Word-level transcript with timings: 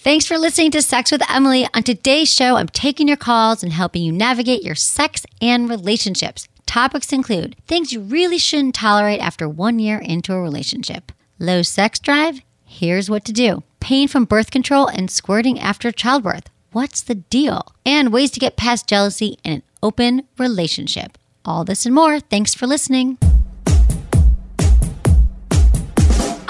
Thanks 0.00 0.26
for 0.26 0.38
listening 0.38 0.70
to 0.70 0.80
Sex 0.80 1.10
with 1.10 1.28
Emily. 1.28 1.66
On 1.74 1.82
today's 1.82 2.32
show, 2.32 2.54
I'm 2.54 2.68
taking 2.68 3.08
your 3.08 3.16
calls 3.16 3.64
and 3.64 3.72
helping 3.72 4.04
you 4.04 4.12
navigate 4.12 4.62
your 4.62 4.76
sex 4.76 5.26
and 5.42 5.68
relationships. 5.68 6.46
Topics 6.66 7.12
include 7.12 7.56
things 7.66 7.92
you 7.92 8.00
really 8.00 8.38
shouldn't 8.38 8.76
tolerate 8.76 9.20
after 9.20 9.48
one 9.48 9.80
year 9.80 9.98
into 9.98 10.32
a 10.32 10.40
relationship, 10.40 11.10
low 11.40 11.62
sex 11.62 11.98
drive, 11.98 12.42
here's 12.64 13.10
what 13.10 13.24
to 13.24 13.32
do, 13.32 13.64
pain 13.80 14.06
from 14.06 14.24
birth 14.24 14.52
control 14.52 14.86
and 14.86 15.10
squirting 15.10 15.58
after 15.58 15.90
childbirth. 15.90 16.48
What's 16.70 17.02
the 17.02 17.16
deal? 17.16 17.74
And 17.84 18.12
ways 18.12 18.30
to 18.30 18.40
get 18.40 18.56
past 18.56 18.86
jealousy 18.86 19.36
in 19.42 19.52
an 19.54 19.62
open 19.82 20.28
relationship. 20.38 21.18
All 21.44 21.64
this 21.64 21.84
and 21.84 21.94
more. 21.94 22.20
Thanks 22.20 22.54
for 22.54 22.68
listening. 22.68 23.18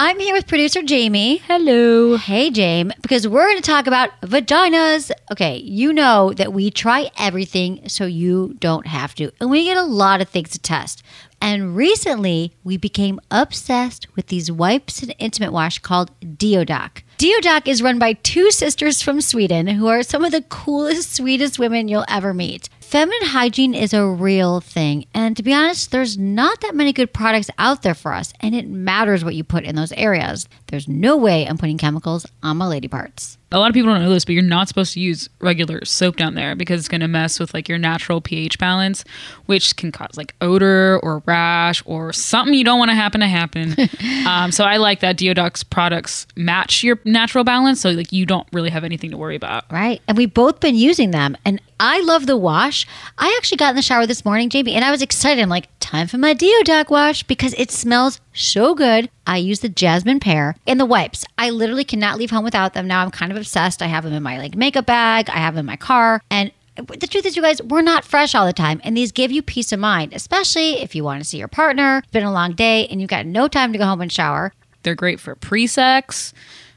I'm 0.01 0.21
here 0.21 0.33
with 0.33 0.47
producer 0.47 0.81
Jamie. 0.81 1.39
Hello. 1.39 2.17
Hey, 2.19 2.53
James, 2.53 2.93
because 3.03 3.27
we're 3.27 3.49
going 3.49 3.61
to 3.61 3.69
talk 3.69 3.89
about 3.89 4.11
vaginas. 4.21 5.11
Okay, 5.33 5.57
you 5.57 5.93
know 5.93 6.33
that 6.35 6.53
we 6.53 6.71
try 6.71 7.11
everything 7.19 7.89
so 7.89 8.07
you 8.07 8.55
don't 8.61 8.87
have 8.87 9.17
to. 9.17 9.33
And 9.41 9.51
we 9.51 9.65
get 9.65 9.77
a 9.77 9.83
lot 9.83 10.21
of 10.21 10.29
things 10.29 10.51
to 10.51 10.61
test. 10.61 11.03
And 11.41 11.75
recently, 11.75 12.53
we 12.63 12.77
became 12.77 13.19
obsessed 13.33 14.07
with 14.15 14.29
these 14.29 14.53
wipes 14.53 15.03
and 15.03 15.13
intimate 15.19 15.53
wash 15.53 15.81
called 15.81 16.13
Deodoc. 16.21 17.03
Deodoc 17.19 17.67
is 17.67 17.83
run 17.83 17.99
by 17.99 18.13
two 18.13 18.53
sisters 18.53 19.03
from 19.03 19.21
Sweden 19.21 19.67
who 19.67 19.89
are 19.89 20.05
some 20.05 20.25
of 20.25 20.31
the 20.31 20.43
coolest, 20.43 21.13
sweetest 21.13 21.59
women 21.59 21.89
you'll 21.89 22.05
ever 22.09 22.33
meet. 22.33 22.69
Feminine 22.89 23.29
hygiene 23.29 23.75
is 23.75 23.93
a 23.93 24.07
real 24.07 24.61
thing. 24.63 25.05
And 25.13 25.37
to 25.37 25.43
be 25.43 25.53
honest, 25.53 25.91
there's 25.91 26.17
not 26.17 26.63
that 26.63 26.75
many 26.75 26.95
good 26.95 27.13
products 27.13 27.51
out 27.59 27.83
there 27.83 27.93
for 27.93 28.15
us, 28.15 28.33
and 28.41 28.55
it 28.55 28.67
matters 28.67 29.23
what 29.23 29.35
you 29.35 29.45
put 29.45 29.65
in 29.65 29.77
those 29.77 29.93
areas. 29.93 30.49
There's 30.69 30.89
no 30.89 31.15
way 31.15 31.47
I'm 31.47 31.59
putting 31.59 31.77
chemicals 31.77 32.25
on 32.43 32.57
my 32.57 32.67
lady 32.67 32.89
parts. 32.89 33.37
A 33.53 33.59
lot 33.59 33.69
of 33.69 33.75
people 33.75 33.93
don't 33.93 34.03
know 34.03 34.11
this, 34.11 34.25
but 34.25 34.33
you're 34.33 34.43
not 34.43 34.69
supposed 34.69 34.95
to 34.95 35.01
use 35.01 35.29
regular 35.39 35.85
soap 35.85 36.17
down 36.17 36.35
there 36.35 36.55
because 36.55 36.81
it's 36.81 36.89
going 36.89 37.03
to 37.03 37.09
mess 37.09 37.39
with 37.39 37.53
like 37.53 37.69
your 37.69 37.79
natural 37.79 38.23
pH 38.23 38.59
balance, 38.59 39.05
which 39.47 39.77
can 39.77 39.93
cause 39.93 40.17
like 40.17 40.35
odor 40.41 40.99
or 41.03 41.23
rash 41.27 41.83
or 41.85 42.13
something 42.13 42.55
you 42.55 42.65
don't 42.65 42.79
want 42.79 42.91
to 42.91 42.95
happen 42.95 43.21
to 43.21 43.27
happen. 43.27 43.75
um, 44.27 44.51
so 44.51 44.65
I 44.65 44.79
like 44.79 45.01
that 45.01 45.19
Deodoc's 45.19 45.63
products 45.63 46.27
match 46.37 46.83
your 46.83 46.99
natural 47.05 47.45
balance, 47.45 47.81
so 47.83 47.91
like 47.91 48.13
you 48.13 48.25
don't 48.25 48.47
really 48.53 48.71
have 48.71 48.85
anything 48.85 49.11
to 49.11 49.17
worry 49.19 49.37
about. 49.37 49.71
Right. 49.71 50.01
And 50.09 50.17
we've 50.17 50.33
both 50.33 50.61
been 50.61 50.75
using 50.75 51.11
them. 51.11 51.37
And 51.45 51.61
I 51.81 52.01
love 52.01 52.27
the 52.27 52.37
wash. 52.37 52.87
I 53.17 53.35
actually 53.39 53.59
got 53.59 53.71
in 53.71 53.77
the 53.77 53.83
shower 53.83 54.07
this 54.07 54.25
morning, 54.25 54.51
Jamie, 54.51 54.75
and 54.75 54.85
I 54.85 54.91
was 54.91 55.03
excited. 55.03 55.41
I'm 55.41 55.49
like, 55.49 55.69
time 55.79 56.09
for 56.09 56.19
my 56.19 56.35
Deodoc 56.35 56.91
wash 56.91 57.23
because 57.23 57.55
it 57.57 57.71
smells 57.71 58.21
so 58.33 58.75
good. 58.75 59.09
I 59.27 59.37
use 59.37 59.61
the 59.61 59.69
jasmine 59.69 60.21
pear 60.21 60.57
and 60.67 60.81
the 60.81 60.87
wipes. 60.87 61.25
I 61.37 61.51
literally 61.51 61.85
cannot 61.85 62.19
leave 62.19 62.31
home 62.31 62.45
without 62.45 62.75
them. 62.75 62.89
Now 62.89 63.03
I'm 63.03 63.11
kind 63.11 63.31
of 63.31 63.39
obsessed. 63.39 63.81
I 63.81 63.87
have 63.87 64.05
them 64.05 64.13
in 64.13 64.23
my 64.23 64.39
like 64.39 64.57
makeup 64.57 64.87
bag, 64.87 65.31
I 65.31 65.37
have 65.39 65.55
them 65.55 65.61
in 65.61 65.67
my 65.67 65.77
car. 65.77 66.21
And 66.31 66.51
the 66.77 67.07
truth 67.07 67.27
is, 67.27 67.37
you 67.37 67.43
guys, 67.43 67.63
we're 67.63 67.83
not 67.83 68.05
fresh 68.05 68.35
all 68.35 68.47
the 68.47 68.53
time, 68.53 68.81
and 68.85 68.97
these 68.97 69.11
give 69.11 69.33
you 69.33 69.43
peace 69.43 69.73
of 69.73 69.81
mind, 69.81 70.13
especially 70.15 70.81
if 70.81 70.95
you 70.95 71.03
want 71.03 71.21
to 71.21 71.29
see 71.29 71.39
your 71.39 71.49
partner. 71.49 71.99
It's 71.99 72.13
been 72.13 72.25
a 72.25 72.33
long 72.33 72.53
day 72.53 72.87
and 72.87 73.01
you've 73.01 73.11
got 73.11 73.27
no 73.27 73.49
time 73.49 73.73
to 73.73 73.79
go 73.79 73.85
home 73.85 74.01
and 74.01 74.13
shower. 74.13 74.53
They're 74.83 74.95
great 74.95 75.21
for 75.21 75.35
pre-sex. 75.35 76.33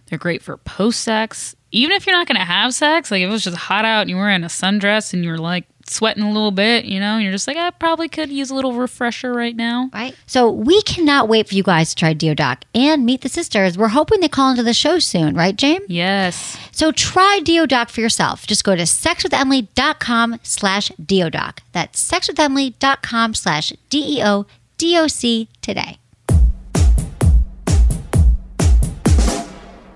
They're 0.07 0.17
great 0.19 0.41
for 0.41 0.57
post-sex. 0.57 1.55
Even 1.71 1.95
if 1.95 2.05
you're 2.05 2.15
not 2.15 2.27
going 2.27 2.37
to 2.39 2.45
have 2.45 2.73
sex, 2.73 3.11
like 3.11 3.21
if 3.21 3.29
it 3.29 3.31
was 3.31 3.43
just 3.45 3.55
hot 3.57 3.85
out 3.85 4.01
and 4.01 4.09
you 4.09 4.17
were 4.17 4.29
in 4.29 4.43
a 4.43 4.47
sundress 4.47 5.13
and 5.13 5.23
you're 5.23 5.37
like 5.37 5.65
sweating 5.87 6.23
a 6.23 6.27
little 6.31 6.51
bit, 6.51 6.83
you 6.85 6.99
know, 6.99 7.15
and 7.15 7.23
you're 7.23 7.31
just 7.31 7.47
like, 7.47 7.55
I 7.57 7.69
probably 7.71 8.09
could 8.09 8.29
use 8.29 8.49
a 8.49 8.55
little 8.55 8.73
refresher 8.73 9.33
right 9.33 9.55
now. 9.55 9.89
Right. 9.93 10.13
So 10.27 10.49
we 10.51 10.81
cannot 10.81 11.29
wait 11.29 11.47
for 11.47 11.55
you 11.55 11.63
guys 11.63 11.89
to 11.91 11.95
try 11.95 12.13
Deodoc 12.13 12.63
and 12.75 13.05
meet 13.05 13.21
the 13.21 13.29
sisters. 13.29 13.77
We're 13.77 13.87
hoping 13.87 14.19
they 14.19 14.27
call 14.27 14.51
into 14.51 14.63
the 14.63 14.73
show 14.73 14.99
soon, 14.99 15.35
right, 15.35 15.55
James? 15.55 15.85
Yes. 15.87 16.57
So 16.71 16.91
try 16.91 17.39
Deodoc 17.43 17.89
for 17.89 18.01
yourself. 18.01 18.45
Just 18.45 18.65
go 18.65 18.75
to 18.75 18.83
sexwithemily.com 18.83 20.39
slash 20.43 20.91
Deodoc. 21.01 21.59
That's 21.71 22.03
sexwithemily.com 22.11 23.33
slash 23.33 23.71
D-E-O-D-O-C 23.89 25.47
today. 25.61 25.97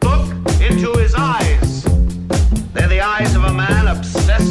Look 0.04 0.62
into 0.62 0.94
his 1.00 1.14
eyes. 1.16 1.55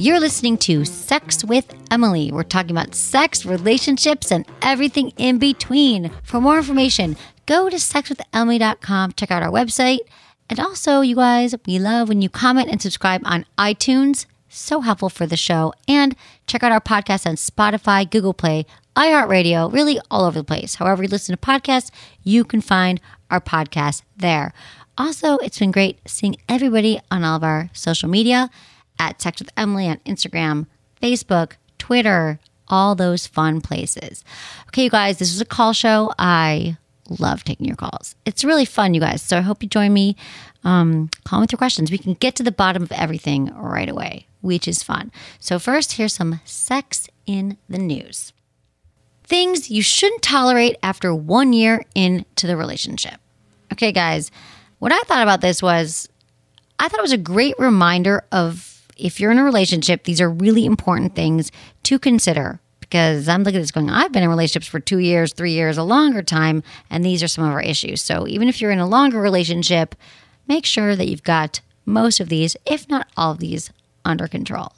You're 0.00 0.18
listening 0.18 0.56
to 0.60 0.86
Sex 0.86 1.44
with 1.44 1.74
Emily. 1.90 2.32
We're 2.32 2.42
talking 2.42 2.70
about 2.70 2.94
sex, 2.94 3.44
relationships, 3.44 4.32
and 4.32 4.46
everything 4.62 5.12
in 5.18 5.36
between. 5.36 6.10
For 6.22 6.40
more 6.40 6.56
information, 6.56 7.18
go 7.44 7.68
to 7.68 7.76
sexwithemily.com, 7.76 9.12
check 9.12 9.30
out 9.30 9.42
our 9.42 9.50
website. 9.50 9.98
And 10.48 10.58
also, 10.58 11.02
you 11.02 11.16
guys, 11.16 11.54
we 11.66 11.78
love 11.78 12.08
when 12.08 12.22
you 12.22 12.30
comment 12.30 12.70
and 12.70 12.80
subscribe 12.80 13.20
on 13.26 13.44
iTunes. 13.58 14.24
So 14.48 14.80
helpful 14.80 15.10
for 15.10 15.26
the 15.26 15.36
show. 15.36 15.74
And 15.86 16.16
check 16.46 16.62
out 16.62 16.72
our 16.72 16.80
podcast 16.80 17.26
on 17.26 17.34
Spotify, 17.34 18.10
Google 18.10 18.32
Play, 18.32 18.64
iHeartRadio, 18.96 19.70
really 19.70 20.00
all 20.10 20.24
over 20.24 20.38
the 20.38 20.44
place. 20.44 20.76
However, 20.76 21.02
you 21.02 21.10
listen 21.10 21.36
to 21.36 21.46
podcasts, 21.46 21.90
you 22.22 22.44
can 22.44 22.62
find 22.62 23.02
our 23.30 23.38
podcast 23.38 24.00
there. 24.16 24.54
Also, 24.96 25.36
it's 25.38 25.58
been 25.58 25.72
great 25.72 25.98
seeing 26.06 26.36
everybody 26.48 27.02
on 27.10 27.22
all 27.22 27.36
of 27.36 27.44
our 27.44 27.68
social 27.74 28.08
media 28.08 28.48
at 29.00 29.20
Sex 29.20 29.40
with 29.40 29.50
Emily 29.56 29.88
on 29.88 29.96
Instagram, 30.06 30.66
Facebook, 31.02 31.54
Twitter, 31.78 32.38
all 32.68 32.94
those 32.94 33.26
fun 33.26 33.60
places. 33.60 34.22
Okay, 34.68 34.84
you 34.84 34.90
guys, 34.90 35.18
this 35.18 35.34
is 35.34 35.40
a 35.40 35.46
call 35.46 35.72
show. 35.72 36.12
I 36.18 36.76
love 37.18 37.42
taking 37.42 37.66
your 37.66 37.76
calls. 37.76 38.14
It's 38.24 38.44
really 38.44 38.64
fun, 38.64 38.94
you 38.94 39.00
guys. 39.00 39.22
So 39.22 39.38
I 39.38 39.40
hope 39.40 39.62
you 39.62 39.68
join 39.68 39.92
me. 39.92 40.14
Um, 40.62 41.10
call 41.24 41.40
with 41.40 41.50
your 41.50 41.58
questions. 41.58 41.90
We 41.90 41.98
can 41.98 42.14
get 42.14 42.36
to 42.36 42.42
the 42.42 42.52
bottom 42.52 42.82
of 42.82 42.92
everything 42.92 43.46
right 43.56 43.88
away, 43.88 44.26
which 44.42 44.68
is 44.68 44.82
fun. 44.82 45.10
So, 45.40 45.58
first, 45.58 45.92
here's 45.92 46.12
some 46.12 46.40
sex 46.44 47.08
in 47.26 47.56
the 47.68 47.78
news 47.78 48.32
things 49.30 49.70
you 49.70 49.80
shouldn't 49.80 50.22
tolerate 50.22 50.76
after 50.82 51.14
one 51.14 51.52
year 51.52 51.84
into 51.94 52.48
the 52.48 52.56
relationship. 52.56 53.14
Okay, 53.72 53.92
guys, 53.92 54.32
what 54.80 54.90
I 54.90 54.98
thought 55.02 55.22
about 55.22 55.40
this 55.40 55.62
was 55.62 56.08
I 56.80 56.88
thought 56.88 56.98
it 56.98 57.02
was 57.02 57.12
a 57.12 57.16
great 57.16 57.54
reminder 57.56 58.24
of 58.32 58.69
if 59.00 59.20
you're 59.20 59.30
in 59.30 59.38
a 59.38 59.44
relationship, 59.44 60.04
these 60.04 60.20
are 60.20 60.30
really 60.30 60.64
important 60.66 61.14
things 61.14 61.50
to 61.84 61.98
consider 61.98 62.60
because 62.90 63.28
I'm 63.28 63.44
looking 63.44 63.58
at 63.58 63.62
this 63.62 63.70
going, 63.70 63.88
I've 63.88 64.10
been 64.10 64.24
in 64.24 64.28
relationships 64.28 64.66
for 64.66 64.80
two 64.80 64.98
years, 64.98 65.32
three 65.32 65.52
years, 65.52 65.78
a 65.78 65.84
longer 65.84 66.22
time, 66.22 66.64
and 66.90 67.04
these 67.04 67.22
are 67.22 67.28
some 67.28 67.44
of 67.44 67.52
our 67.52 67.62
issues. 67.62 68.02
So 68.02 68.26
even 68.26 68.48
if 68.48 68.60
you're 68.60 68.72
in 68.72 68.80
a 68.80 68.86
longer 68.86 69.20
relationship, 69.20 69.94
make 70.48 70.66
sure 70.66 70.96
that 70.96 71.06
you've 71.06 71.22
got 71.22 71.60
most 71.86 72.18
of 72.18 72.28
these, 72.28 72.56
if 72.66 72.88
not 72.88 73.06
all 73.16 73.30
of 73.30 73.38
these, 73.38 73.70
under 74.04 74.26
control. 74.26 74.72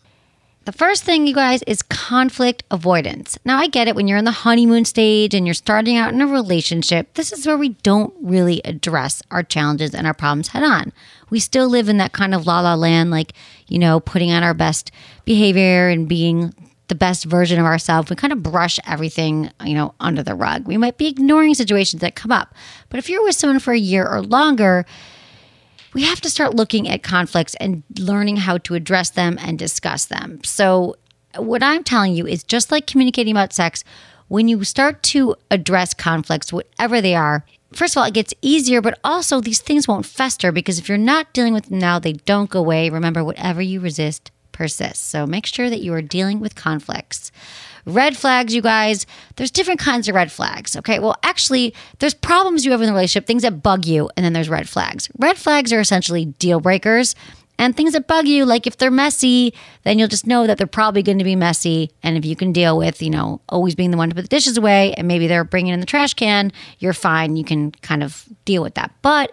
The 0.65 0.72
first 0.72 1.03
thing, 1.03 1.27
you 1.27 1.34
guys, 1.34 1.62
is 1.66 1.83
conflict 1.83 2.62
avoidance. 2.71 3.37
Now, 3.44 3.59
I 3.59 3.66
get 3.66 3.89
it 3.89 3.97
when 3.97 4.06
you're 4.06 4.19
in 4.19 4.25
the 4.25 4.31
honeymoon 4.31 4.84
stage 4.84 5.34
and 5.34 5.44
you're 5.44 5.54
starting 5.54 5.97
out 5.97 6.12
in 6.12 6.21
a 6.21 6.27
relationship. 6.27 7.15
This 7.15 7.33
is 7.33 7.47
where 7.47 7.59
we 7.59 7.71
don't 7.83 8.15
really 8.22 8.60
address 8.65 9.22
our 9.33 9.43
challenges 9.43 9.93
and 9.93 10.06
our 10.06 10.15
problems 10.15 10.49
head 10.49 10.62
on. 10.62 10.93
We 11.32 11.41
still 11.41 11.66
live 11.66 11.88
in 11.88 11.97
that 11.97 12.12
kind 12.12 12.34
of 12.34 12.47
la 12.47 12.60
la 12.60 12.74
land, 12.74 13.10
like, 13.10 13.33
you 13.66 13.78
know, 13.78 14.01
putting 14.01 14.30
on 14.30 14.42
our 14.42 14.53
best 14.53 14.91
behavior 15.24 15.89
and 15.89 16.06
being 16.06 16.53
the 16.89 16.95
best 16.95 17.24
version 17.24 17.59
of 17.59 17.65
ourselves. 17.65 18.10
We 18.10 18.16
kind 18.16 18.34
of 18.34 18.42
brush 18.42 18.78
everything, 18.86 19.51
you 19.65 19.72
know, 19.72 19.95
under 19.98 20.22
the 20.22 20.34
rug. 20.34 20.66
We 20.66 20.77
might 20.77 20.98
be 20.98 21.09
ignoring 21.09 21.54
situations 21.54 22.03
that 22.03 22.16
come 22.16 22.30
up. 22.33 22.54
But 22.91 22.98
if 22.98 23.09
you're 23.09 23.24
with 23.24 23.34
someone 23.34 23.60
for 23.60 23.72
a 23.72 23.78
year 23.78 24.06
or 24.06 24.21
longer, 24.21 24.84
we 25.95 26.03
have 26.03 26.21
to 26.21 26.28
start 26.28 26.54
looking 26.54 26.86
at 26.86 27.03
conflicts 27.03 27.54
and 27.54 27.83
learning 27.98 28.36
how 28.36 28.59
to 28.59 28.74
address 28.74 29.09
them 29.09 29.39
and 29.41 29.59
discuss 29.59 30.04
them. 30.04 30.45
So, 30.45 30.97
what 31.36 31.62
I'm 31.62 31.83
telling 31.83 32.15
you 32.15 32.27
is 32.27 32.42
just 32.45 32.71
like 32.71 32.86
communicating 32.86 33.33
about 33.33 33.54
sex, 33.54 33.84
when 34.28 34.48
you 34.48 34.65
start 34.65 35.03
to 35.04 35.34
address 35.51 35.95
conflicts, 35.95 36.53
whatever 36.53 37.01
they 37.01 37.15
are, 37.15 37.47
first 37.74 37.95
of 37.97 38.01
all, 38.01 38.07
it 38.07 38.15
gets 38.15 38.34
easier, 38.42 38.80
but 38.80 38.98
also 39.04 39.41
these 39.41 39.60
things 39.60 39.89
won't 39.89 40.07
fester 40.07 40.53
because 40.53 40.78
if 40.78 40.89
you're 40.89 40.98
not 40.98 41.33
dealing 41.33 41.54
with 41.54 41.66
them 41.66 41.78
now, 41.78 41.98
they 41.98 42.15
don't 42.15 42.51
go 42.51 42.60
away. 42.60 42.91
Remember, 42.91 43.24
whatever 43.24 43.60
you 43.63 43.80
resist 43.80 44.30
persists. 44.53 45.04
So, 45.04 45.27
make 45.27 45.47
sure 45.47 45.71
that 45.71 45.80
you 45.80 45.92
are 45.95 46.03
dealing 46.03 46.41
with 46.41 46.54
conflicts. 46.54 47.33
red 47.84 48.16
flags, 48.16 48.54
you 48.54 48.63
guys, 48.63 49.07
there's 49.36 49.51
different 49.51 49.80
kinds 49.80 50.09
of 50.09 50.15
red 50.15 50.30
flags. 50.30 50.77
Okay. 50.77 50.98
Well, 51.01 51.16
actually, 51.24 51.74
there's 51.98 52.15
problems 52.15 52.65
you 52.65 52.71
have 52.71 52.80
in 52.80 52.86
the 52.86 52.92
relationship, 52.92 53.27
things 53.27 53.42
that 53.42 53.63
bug 53.63 53.86
you, 53.86 54.09
and 54.16 54.25
then 54.25 54.33
there's 54.33 54.48
red 54.48 54.68
flags. 54.68 55.09
Red 55.18 55.36
flags 55.36 55.72
are 55.72 55.80
essentially 55.80 56.27
deal 56.27 56.60
breakers. 56.60 57.15
And 57.59 57.77
things 57.77 57.93
that 57.93 58.07
bug 58.07 58.27
you, 58.27 58.45
like 58.45 58.66
if 58.66 58.77
they're 58.77 58.91
messy, 58.91 59.54
then 59.84 59.99
you'll 59.99 60.09
just 60.09 60.27
know 60.27 60.47
that 60.47 60.59
they're 60.59 60.66
probably 60.66 61.03
going 61.03 61.19
to 61.19 61.25
be 61.25 61.37
messy. 61.37 61.91
And 62.03 62.16
if 62.16 62.25
you 62.25 62.34
can 62.34 62.53
deal 62.53 62.77
with, 62.77 63.01
you 63.03 63.10
know, 63.10 63.41
always 63.49 63.75
being 63.75 63.91
the 63.91 63.97
one 63.97 64.09
to 64.09 64.15
put 64.15 64.22
the 64.22 64.28
dishes 64.28 64.57
away 64.57 64.95
and 64.95 65.07
maybe 65.07 65.27
they're 65.27 65.45
bringing 65.45 65.72
in 65.72 65.81
the 65.81 65.87
trash 65.87 66.15
can, 66.15 66.53
you're 66.78 66.93
fine. 66.93 67.37
You 67.37 67.45
can 67.45 67.71
kind 67.71 68.03
of 68.03 68.25
deal 68.45 68.63
with 68.63 68.75
that. 68.75 68.91
But 69.03 69.33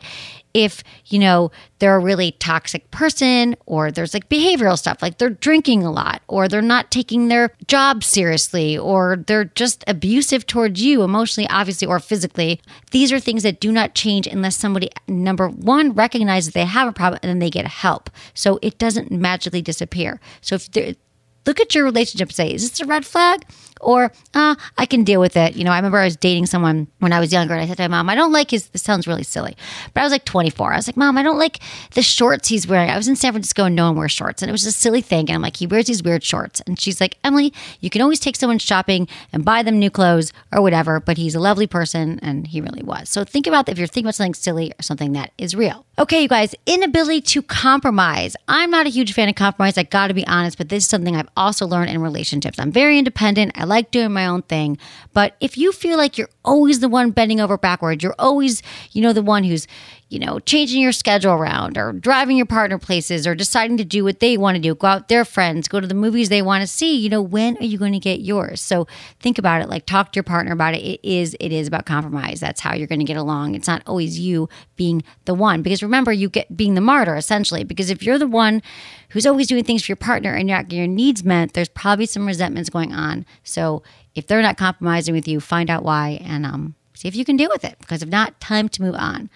if 0.53 0.83
you 1.05 1.19
know 1.19 1.51
they're 1.79 1.95
a 1.95 1.99
really 1.99 2.31
toxic 2.33 2.89
person 2.91 3.55
or 3.65 3.91
there's 3.91 4.13
like 4.13 4.27
behavioral 4.29 4.77
stuff 4.77 5.01
like 5.01 5.17
they're 5.17 5.29
drinking 5.29 5.83
a 5.83 5.91
lot 5.91 6.21
or 6.27 6.47
they're 6.47 6.61
not 6.61 6.91
taking 6.91 7.27
their 7.27 7.51
job 7.67 8.03
seriously 8.03 8.77
or 8.77 9.17
they're 9.27 9.45
just 9.45 9.83
abusive 9.87 10.45
towards 10.45 10.81
you 10.81 11.03
emotionally 11.03 11.47
obviously 11.49 11.87
or 11.87 11.99
physically 11.99 12.59
these 12.91 13.11
are 13.11 13.19
things 13.19 13.43
that 13.43 13.59
do 13.59 13.71
not 13.71 13.95
change 13.95 14.27
unless 14.27 14.55
somebody 14.55 14.89
number 15.07 15.49
one 15.49 15.93
recognizes 15.93 16.53
they 16.53 16.65
have 16.65 16.87
a 16.87 16.93
problem 16.93 17.19
and 17.21 17.29
then 17.29 17.39
they 17.39 17.49
get 17.49 17.67
help 17.67 18.09
so 18.33 18.59
it 18.61 18.77
doesn't 18.77 19.11
magically 19.11 19.61
disappear 19.61 20.19
so 20.41 20.55
if 20.55 20.95
look 21.49 21.59
at 21.59 21.73
your 21.73 21.83
relationship 21.83 22.29
and 22.29 22.35
say, 22.35 22.53
is 22.53 22.69
this 22.69 22.79
a 22.79 22.85
red 22.85 23.05
flag? 23.05 23.43
Or, 23.79 24.11
uh, 24.33 24.55
I 24.77 24.85
can 24.85 25.03
deal 25.03 25.21
with 25.21 25.37
it. 25.37 25.55
You 25.55 25.63
know, 25.63 25.71
I 25.71 25.77
remember 25.77 25.97
I 25.97 26.05
was 26.05 26.15
dating 26.15 26.47
someone 26.47 26.87
when 26.99 27.13
I 27.13 27.19
was 27.19 27.31
younger 27.31 27.53
and 27.53 27.63
I 27.63 27.67
said 27.67 27.77
to 27.77 27.83
my 27.83 27.97
mom, 27.97 28.09
I 28.09 28.15
don't 28.15 28.31
like 28.31 28.51
his, 28.51 28.67
this 28.69 28.83
sounds 28.83 29.07
really 29.07 29.23
silly, 29.23 29.55
but 29.93 30.01
I 30.01 30.03
was 30.03 30.11
like 30.11 30.25
24. 30.25 30.73
I 30.73 30.75
was 30.75 30.87
like, 30.87 30.97
Mom, 30.97 31.17
I 31.17 31.23
don't 31.23 31.37
like 31.37 31.59
the 31.91 32.01
shorts 32.01 32.49
he's 32.49 32.67
wearing. 32.67 32.89
I 32.89 32.97
was 32.97 33.07
in 33.07 33.15
San 33.15 33.31
Francisco 33.31 33.65
and 33.65 33.75
no 33.75 33.87
one 33.87 33.97
wears 33.97 34.11
shorts. 34.11 34.41
And 34.41 34.49
it 34.49 34.51
was 34.51 34.63
just 34.63 34.77
a 34.77 34.79
silly 34.79 35.01
thing. 35.01 35.29
And 35.29 35.35
I'm 35.35 35.41
like, 35.41 35.57
he 35.57 35.67
wears 35.67 35.85
these 35.85 36.03
weird 36.03 36.23
shorts. 36.23 36.61
And 36.61 36.79
she's 36.79 36.99
like, 36.99 37.17
Emily, 37.23 37.53
you 37.79 37.89
can 37.89 38.01
always 38.01 38.19
take 38.19 38.35
someone 38.35 38.59
shopping 38.59 39.07
and 39.31 39.45
buy 39.45 39.63
them 39.63 39.79
new 39.79 39.89
clothes 39.89 40.33
or 40.53 40.61
whatever, 40.61 40.99
but 40.99 41.17
he's 41.17 41.35
a 41.35 41.39
lovely 41.39 41.67
person 41.67 42.19
and 42.21 42.47
he 42.47 42.61
really 42.61 42.83
was. 42.83 43.09
So 43.09 43.23
think 43.23 43.47
about 43.47 43.69
if 43.69 43.77
you're 43.77 43.87
thinking 43.87 44.05
about 44.05 44.15
something 44.15 44.33
silly 44.33 44.71
or 44.77 44.83
something 44.83 45.13
that 45.13 45.31
is 45.37 45.55
real. 45.55 45.85
Okay, 45.97 46.21
you 46.21 46.27
guys, 46.27 46.55
inability 46.65 47.21
to 47.21 47.41
compromise. 47.41 48.35
I'm 48.47 48.71
not 48.71 48.85
a 48.85 48.89
huge 48.89 49.13
fan 49.13 49.27
of 49.29 49.35
compromise. 49.35 49.77
I 49.77 49.83
got 49.83 50.07
to 50.07 50.13
be 50.13 50.25
honest, 50.27 50.57
but 50.57 50.69
this 50.69 50.83
is 50.83 50.89
something 50.89 51.15
I've 51.15 51.29
also 51.35 51.67
learned 51.67 51.89
in 51.89 52.01
relationships. 52.01 52.57
I'm 52.57 52.71
very 52.71 52.97
independent. 52.97 53.51
I 53.55 53.65
like 53.69 53.92
doing 53.92 54.12
my 54.12 54.25
own 54.25 54.42
thing. 54.42 54.77
But 55.13 55.38
if 55.39 55.57
you 55.57 55.71
feel 55.71 55.98
like 55.98 56.18
you're 56.18 56.30
always 56.44 56.81
the 56.81 56.89
one 56.89 57.12
bending 57.12 57.39
over 57.39 57.57
backwards, 57.57 58.04
you're 58.04 58.16
always, 58.19 58.62
you 58.92 59.01
know, 59.01 59.13
the 59.13 59.21
one 59.21 59.45
who's, 59.45 59.68
you 60.09 60.17
know, 60.17 60.39
changing 60.39 60.81
your 60.81 60.91
schedule 60.91 61.33
around 61.33 61.77
or 61.77 61.94
driving 61.94 62.35
your 62.35 62.47
partner 62.47 62.79
places 62.79 63.27
or 63.27 63.35
deciding 63.35 63.77
to 63.77 63.85
do 63.85 64.03
what 64.03 64.19
they 64.19 64.38
want 64.38 64.56
to 64.56 64.61
do, 64.61 64.73
go 64.73 64.88
out 64.88 65.01
with 65.01 65.07
their 65.07 65.23
friends, 65.23 65.67
go 65.67 65.79
to 65.79 65.85
the 65.85 65.94
movies 65.94 66.29
they 66.29 66.41
want 66.41 66.61
to 66.61 66.67
see, 66.67 66.97
you 66.97 67.09
know, 67.09 67.21
when 67.21 67.56
are 67.57 67.65
you 67.65 67.77
going 67.77 67.94
to 67.94 68.00
get 68.00 68.21
yours? 68.21 68.59
So 68.59 68.88
think 69.19 69.38
about 69.38 69.61
it, 69.61 69.69
like 69.69 69.85
talk 69.85 70.11
to 70.11 70.17
your 70.17 70.23
partner 70.23 70.51
about 70.51 70.73
it. 70.73 70.79
It 70.79 71.00
is 71.03 71.38
it 71.39 71.51
is 71.51 71.67
about 71.67 71.85
compromise. 71.85 72.39
That's 72.39 72.59
how 72.59 72.73
you're 72.73 72.88
going 72.88 73.00
to 73.00 73.06
get 73.06 73.17
along. 73.17 73.53
It's 73.53 73.67
not 73.67 73.83
always 73.85 74.19
you 74.19 74.50
being 74.75 75.03
the 75.25 75.35
one 75.35 75.61
because 75.61 75.83
remember 75.83 76.11
you 76.11 76.27
get 76.27 76.57
being 76.57 76.73
the 76.73 76.81
martyr 76.81 77.15
essentially 77.15 77.63
because 77.63 77.91
if 77.91 78.01
you're 78.01 78.17
the 78.17 78.27
one 78.27 78.63
who's 79.09 79.27
always 79.27 79.45
doing 79.45 79.63
things 79.63 79.85
for 79.85 79.91
your 79.91 79.97
partner 79.97 80.33
and 80.33 80.50
your, 80.50 80.63
your 80.69 80.88
needs 80.88 81.23
met, 81.23 81.53
there's 81.53 81.69
probably 81.69 82.07
some 82.07 82.25
resentments 82.25 82.71
going 82.71 82.94
on. 82.94 83.27
So 83.44 83.83
if 84.15 84.25
they're 84.25 84.41
not 84.41 84.57
compromising 84.57 85.13
with 85.13 85.27
you, 85.27 85.39
find 85.39 85.69
out 85.69 85.83
why 85.83 86.19
and 86.23 86.47
um, 86.47 86.73
see 86.95 87.07
if 87.07 87.15
you 87.15 87.25
can 87.25 87.38
deal 87.38 87.50
with 87.51 87.63
it 87.63 87.77
because 87.79 88.01
if 88.01 88.09
not, 88.09 88.41
time 88.41 88.69
to 88.69 88.81
move 88.81 88.95
on. 88.95 89.29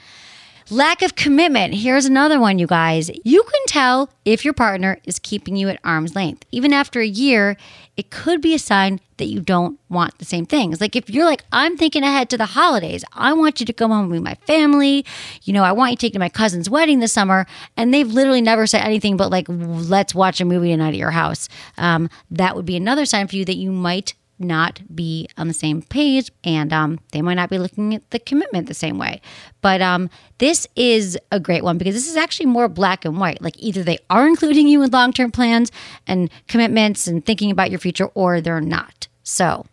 Lack 0.74 1.04
of 1.04 1.14
commitment. 1.14 1.76
Here's 1.76 2.08
another 2.08 2.40
one, 2.40 2.58
you 2.58 2.66
guys. 2.66 3.12
You 3.24 3.44
can 3.44 3.62
tell 3.68 4.10
if 4.26 4.44
your 4.44 4.56
partner 4.56 4.98
is 5.04 5.20
keeping 5.20 5.56
you 5.56 5.70
at 5.70 5.80
arm's 5.84 6.16
length. 6.16 6.46
Even 6.52 6.74
after 6.74 7.00
a 7.00 7.06
year, 7.06 7.58
it 7.96 8.10
could 8.10 8.42
be 8.42 8.56
a 8.56 8.60
sign 8.60 9.00
that 9.18 9.26
you 9.26 9.40
don't 9.40 9.80
want 9.90 10.18
the 10.18 10.26
same 10.26 10.48
things. 10.48 10.82
Like 10.82 10.96
if 10.96 11.12
you're 11.12 11.26
like, 11.26 11.44
I'm 11.52 11.78
thinking 11.78 12.02
ahead 12.02 12.28
to 12.32 12.40
the 12.40 12.48
holidays, 12.48 13.06
I 13.14 13.34
want 13.34 13.60
you 13.60 13.68
to 13.68 13.74
come 13.74 13.92
home 13.92 14.10
with 14.10 14.24
my 14.24 14.34
family. 14.48 15.06
You 15.44 15.54
know, 15.54 15.64
I 15.64 15.74
want 15.74 15.92
you 15.92 15.98
to 15.98 16.02
take 16.02 16.14
to 16.14 16.20
my 16.20 16.30
cousin's 16.30 16.72
wedding 16.72 17.02
this 17.02 17.14
summer. 17.14 17.46
And 17.78 17.94
they've 17.94 18.12
literally 18.12 18.42
never 18.42 18.66
said 18.66 18.82
anything 18.82 19.16
but 19.16 19.30
like, 19.30 19.46
let's 19.48 20.16
watch 20.16 20.42
a 20.42 20.46
movie 20.46 20.72
tonight 20.72 20.90
at 20.90 20.96
your 20.96 21.12
house. 21.12 21.50
Um, 21.78 22.10
that 22.32 22.56
would 22.56 22.66
be 22.66 22.76
another 22.76 23.06
sign 23.06 23.28
for 23.28 23.36
you 23.36 23.46
that 23.46 23.58
you 23.58 23.72
might 23.72 24.16
not 24.40 24.82
be 24.94 25.28
on 25.38 25.48
the 25.48 25.54
same 25.54 25.82
page 25.82 26.32
and 26.44 26.74
um, 26.74 27.00
they 27.12 27.22
might 27.22 27.36
not 27.36 27.50
be 27.50 27.58
looking 27.58 27.96
at 27.96 28.10
the 28.12 28.20
commitment 28.20 28.68
the 28.68 28.74
same 28.74 28.98
way. 28.98 29.22
But 29.62 29.82
um, 29.82 30.10
this 30.40 30.68
is 30.76 31.18
a 31.32 31.40
great 31.40 31.64
one 31.64 31.78
because 31.78 31.94
this 31.94 32.10
is 32.10 32.18
actually 32.18 32.48
more 32.48 32.68
black 32.68 33.06
and 33.06 33.20
white. 33.20 33.42
Like 33.42 33.56
either 33.58 33.84
they 33.84 34.00
are 34.10 34.28
including 34.28 34.68
you 34.68 34.82
in 34.82 34.92
long 34.92 35.14
term 35.14 35.32
plans 35.32 35.72
and 36.08 36.30
commitments 36.48 37.08
and 37.08 37.26
thinking 37.26 37.52
about 37.52 37.70
your 37.70 37.80
future 37.80 38.08
or 38.08 38.42
they're 38.42 38.62
not. 38.62 39.08
So 39.24 39.66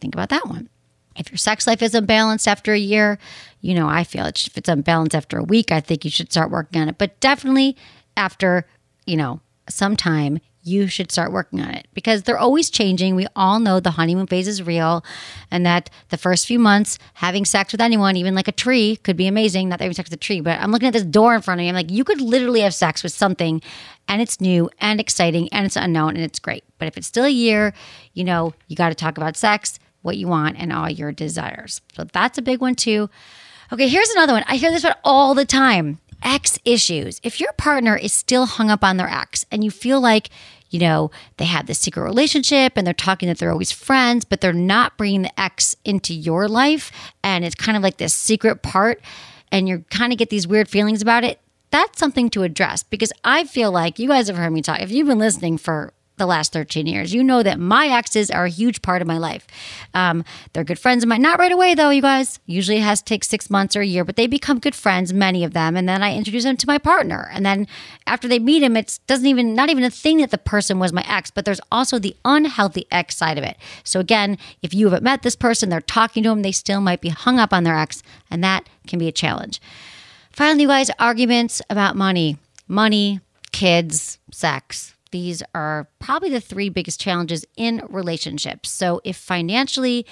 think 0.00 0.14
about 0.14 0.30
that 0.30 0.46
one. 0.46 0.68
If 1.16 1.30
your 1.30 1.38
sex 1.38 1.66
life 1.66 1.82
is 1.82 1.94
unbalanced 1.94 2.46
after 2.46 2.72
a 2.72 2.78
year, 2.78 3.18
you 3.60 3.74
know, 3.74 3.88
I 3.88 4.04
feel 4.04 4.26
it, 4.26 4.46
if 4.46 4.56
it's 4.56 4.68
unbalanced 4.68 5.16
after 5.16 5.38
a 5.38 5.44
week, 5.44 5.72
I 5.72 5.80
think 5.80 6.04
you 6.04 6.10
should 6.10 6.30
start 6.30 6.50
working 6.50 6.80
on 6.80 6.88
it. 6.88 6.96
But 6.96 7.18
definitely 7.18 7.76
after, 8.16 8.66
you 9.04 9.16
know, 9.16 9.40
some 9.68 9.96
time, 9.96 10.38
you 10.68 10.86
should 10.86 11.10
start 11.10 11.32
working 11.32 11.60
on 11.60 11.70
it 11.70 11.86
because 11.94 12.22
they're 12.22 12.38
always 12.38 12.70
changing. 12.70 13.14
We 13.14 13.26
all 13.34 13.58
know 13.58 13.80
the 13.80 13.92
honeymoon 13.92 14.26
phase 14.26 14.46
is 14.46 14.62
real 14.62 15.04
and 15.50 15.64
that 15.66 15.90
the 16.10 16.16
first 16.16 16.46
few 16.46 16.58
months 16.58 16.98
having 17.14 17.44
sex 17.44 17.72
with 17.72 17.80
anyone, 17.80 18.16
even 18.16 18.34
like 18.34 18.48
a 18.48 18.52
tree, 18.52 18.96
could 18.96 19.16
be 19.16 19.26
amazing. 19.26 19.68
Not 19.68 19.80
having 19.80 19.94
sex 19.94 20.10
with 20.10 20.18
a 20.18 20.22
tree, 20.22 20.40
but 20.40 20.60
I'm 20.60 20.70
looking 20.70 20.88
at 20.88 20.92
this 20.92 21.04
door 21.04 21.34
in 21.34 21.42
front 21.42 21.60
of 21.60 21.62
me. 21.62 21.68
I'm 21.68 21.74
like, 21.74 21.90
you 21.90 22.04
could 22.04 22.20
literally 22.20 22.60
have 22.60 22.74
sex 22.74 23.02
with 23.02 23.12
something 23.12 23.62
and 24.06 24.22
it's 24.22 24.40
new 24.40 24.70
and 24.80 25.00
exciting 25.00 25.48
and 25.52 25.66
it's 25.66 25.76
unknown 25.76 26.16
and 26.16 26.24
it's 26.24 26.38
great. 26.38 26.64
But 26.78 26.88
if 26.88 26.96
it's 26.96 27.06
still 27.06 27.24
a 27.24 27.30
year, 27.30 27.74
you 28.14 28.24
know, 28.24 28.54
you 28.68 28.76
got 28.76 28.90
to 28.90 28.94
talk 28.94 29.16
about 29.16 29.36
sex, 29.36 29.78
what 30.02 30.16
you 30.16 30.28
want, 30.28 30.56
and 30.58 30.72
all 30.72 30.88
your 30.88 31.12
desires. 31.12 31.80
So 31.94 32.04
that's 32.04 32.38
a 32.38 32.42
big 32.42 32.60
one 32.60 32.74
too. 32.74 33.10
Okay, 33.72 33.88
here's 33.88 34.10
another 34.10 34.32
one. 34.32 34.44
I 34.46 34.56
hear 34.56 34.70
this 34.70 34.84
one 34.84 34.94
all 35.04 35.34
the 35.34 35.44
time 35.44 35.98
ex 36.22 36.58
issues. 36.64 37.20
If 37.22 37.40
your 37.40 37.52
partner 37.52 37.96
is 37.96 38.12
still 38.12 38.46
hung 38.46 38.70
up 38.70 38.82
on 38.82 38.96
their 38.96 39.08
ex 39.08 39.44
and 39.50 39.64
you 39.64 39.70
feel 39.70 40.00
like, 40.00 40.30
you 40.70 40.78
know, 40.78 41.10
they 41.36 41.44
have 41.44 41.66
this 41.66 41.78
secret 41.78 42.02
relationship 42.02 42.74
and 42.76 42.86
they're 42.86 42.94
talking 42.94 43.28
that 43.28 43.38
they're 43.38 43.50
always 43.50 43.72
friends, 43.72 44.24
but 44.24 44.40
they're 44.40 44.52
not 44.52 44.96
bringing 44.96 45.22
the 45.22 45.40
ex 45.40 45.74
into 45.84 46.14
your 46.14 46.48
life 46.48 46.92
and 47.22 47.44
it's 47.44 47.54
kind 47.54 47.76
of 47.76 47.82
like 47.82 47.96
this 47.96 48.14
secret 48.14 48.62
part 48.62 49.00
and 49.50 49.68
you 49.68 49.84
kind 49.90 50.12
of 50.12 50.18
get 50.18 50.30
these 50.30 50.46
weird 50.46 50.68
feelings 50.68 51.02
about 51.02 51.24
it, 51.24 51.40
that's 51.70 51.98
something 51.98 52.30
to 52.30 52.42
address 52.42 52.82
because 52.82 53.12
I 53.24 53.44
feel 53.44 53.70
like 53.70 53.98
you 53.98 54.08
guys 54.08 54.28
have 54.28 54.36
heard 54.36 54.50
me 54.52 54.62
talk. 54.62 54.80
If 54.80 54.90
you've 54.90 55.06
been 55.06 55.18
listening 55.18 55.58
for 55.58 55.92
the 56.18 56.26
last 56.26 56.52
13 56.52 56.86
years. 56.86 57.14
You 57.14 57.24
know 57.24 57.42
that 57.42 57.58
my 57.58 57.88
exes 57.88 58.30
are 58.30 58.44
a 58.44 58.50
huge 58.50 58.82
part 58.82 59.00
of 59.00 59.08
my 59.08 59.18
life. 59.18 59.46
Um, 59.94 60.24
they're 60.52 60.64
good 60.64 60.78
friends 60.78 61.02
of 61.02 61.08
mine. 61.08 61.22
Not 61.22 61.38
right 61.38 61.52
away, 61.52 61.74
though, 61.74 61.90
you 61.90 62.02
guys. 62.02 62.38
Usually 62.46 62.78
it 62.78 62.82
has 62.82 63.00
to 63.00 63.04
take 63.04 63.24
six 63.24 63.48
months 63.50 63.76
or 63.76 63.80
a 63.80 63.86
year, 63.86 64.04
but 64.04 64.16
they 64.16 64.26
become 64.26 64.58
good 64.58 64.74
friends, 64.74 65.12
many 65.12 65.44
of 65.44 65.52
them. 65.52 65.76
And 65.76 65.88
then 65.88 66.02
I 66.02 66.14
introduce 66.14 66.44
them 66.44 66.56
to 66.58 66.66
my 66.66 66.78
partner. 66.78 67.30
And 67.32 67.46
then 67.46 67.66
after 68.06 68.28
they 68.28 68.38
meet 68.38 68.62
him, 68.62 68.76
it 68.76 68.98
doesn't 69.06 69.26
even, 69.26 69.54
not 69.54 69.70
even 69.70 69.84
a 69.84 69.90
thing 69.90 70.18
that 70.18 70.30
the 70.30 70.38
person 70.38 70.78
was 70.78 70.92
my 70.92 71.04
ex, 71.08 71.30
but 71.30 71.44
there's 71.44 71.60
also 71.72 71.98
the 71.98 72.16
unhealthy 72.24 72.86
ex 72.90 73.16
side 73.16 73.38
of 73.38 73.44
it. 73.44 73.56
So 73.84 74.00
again, 74.00 74.38
if 74.62 74.74
you 74.74 74.86
haven't 74.86 75.02
met 75.02 75.22
this 75.22 75.36
person, 75.36 75.68
they're 75.68 75.80
talking 75.80 76.22
to 76.24 76.30
him, 76.30 76.42
they 76.42 76.52
still 76.52 76.80
might 76.80 77.00
be 77.00 77.08
hung 77.08 77.38
up 77.38 77.52
on 77.52 77.64
their 77.64 77.76
ex, 77.76 78.02
and 78.30 78.42
that 78.44 78.68
can 78.86 78.98
be 78.98 79.08
a 79.08 79.12
challenge. 79.12 79.60
Finally, 80.32 80.62
you 80.62 80.68
guys, 80.68 80.90
arguments 80.98 81.60
about 81.68 81.96
money, 81.96 82.36
money, 82.68 83.20
kids, 83.52 84.18
sex 84.30 84.94
these 85.10 85.42
are 85.54 85.88
probably 85.98 86.30
the 86.30 86.40
three 86.40 86.68
biggest 86.68 87.00
challenges 87.00 87.44
in 87.56 87.82
relationships. 87.88 88.70
So, 88.70 89.00
if 89.04 89.16
financially, 89.16 90.06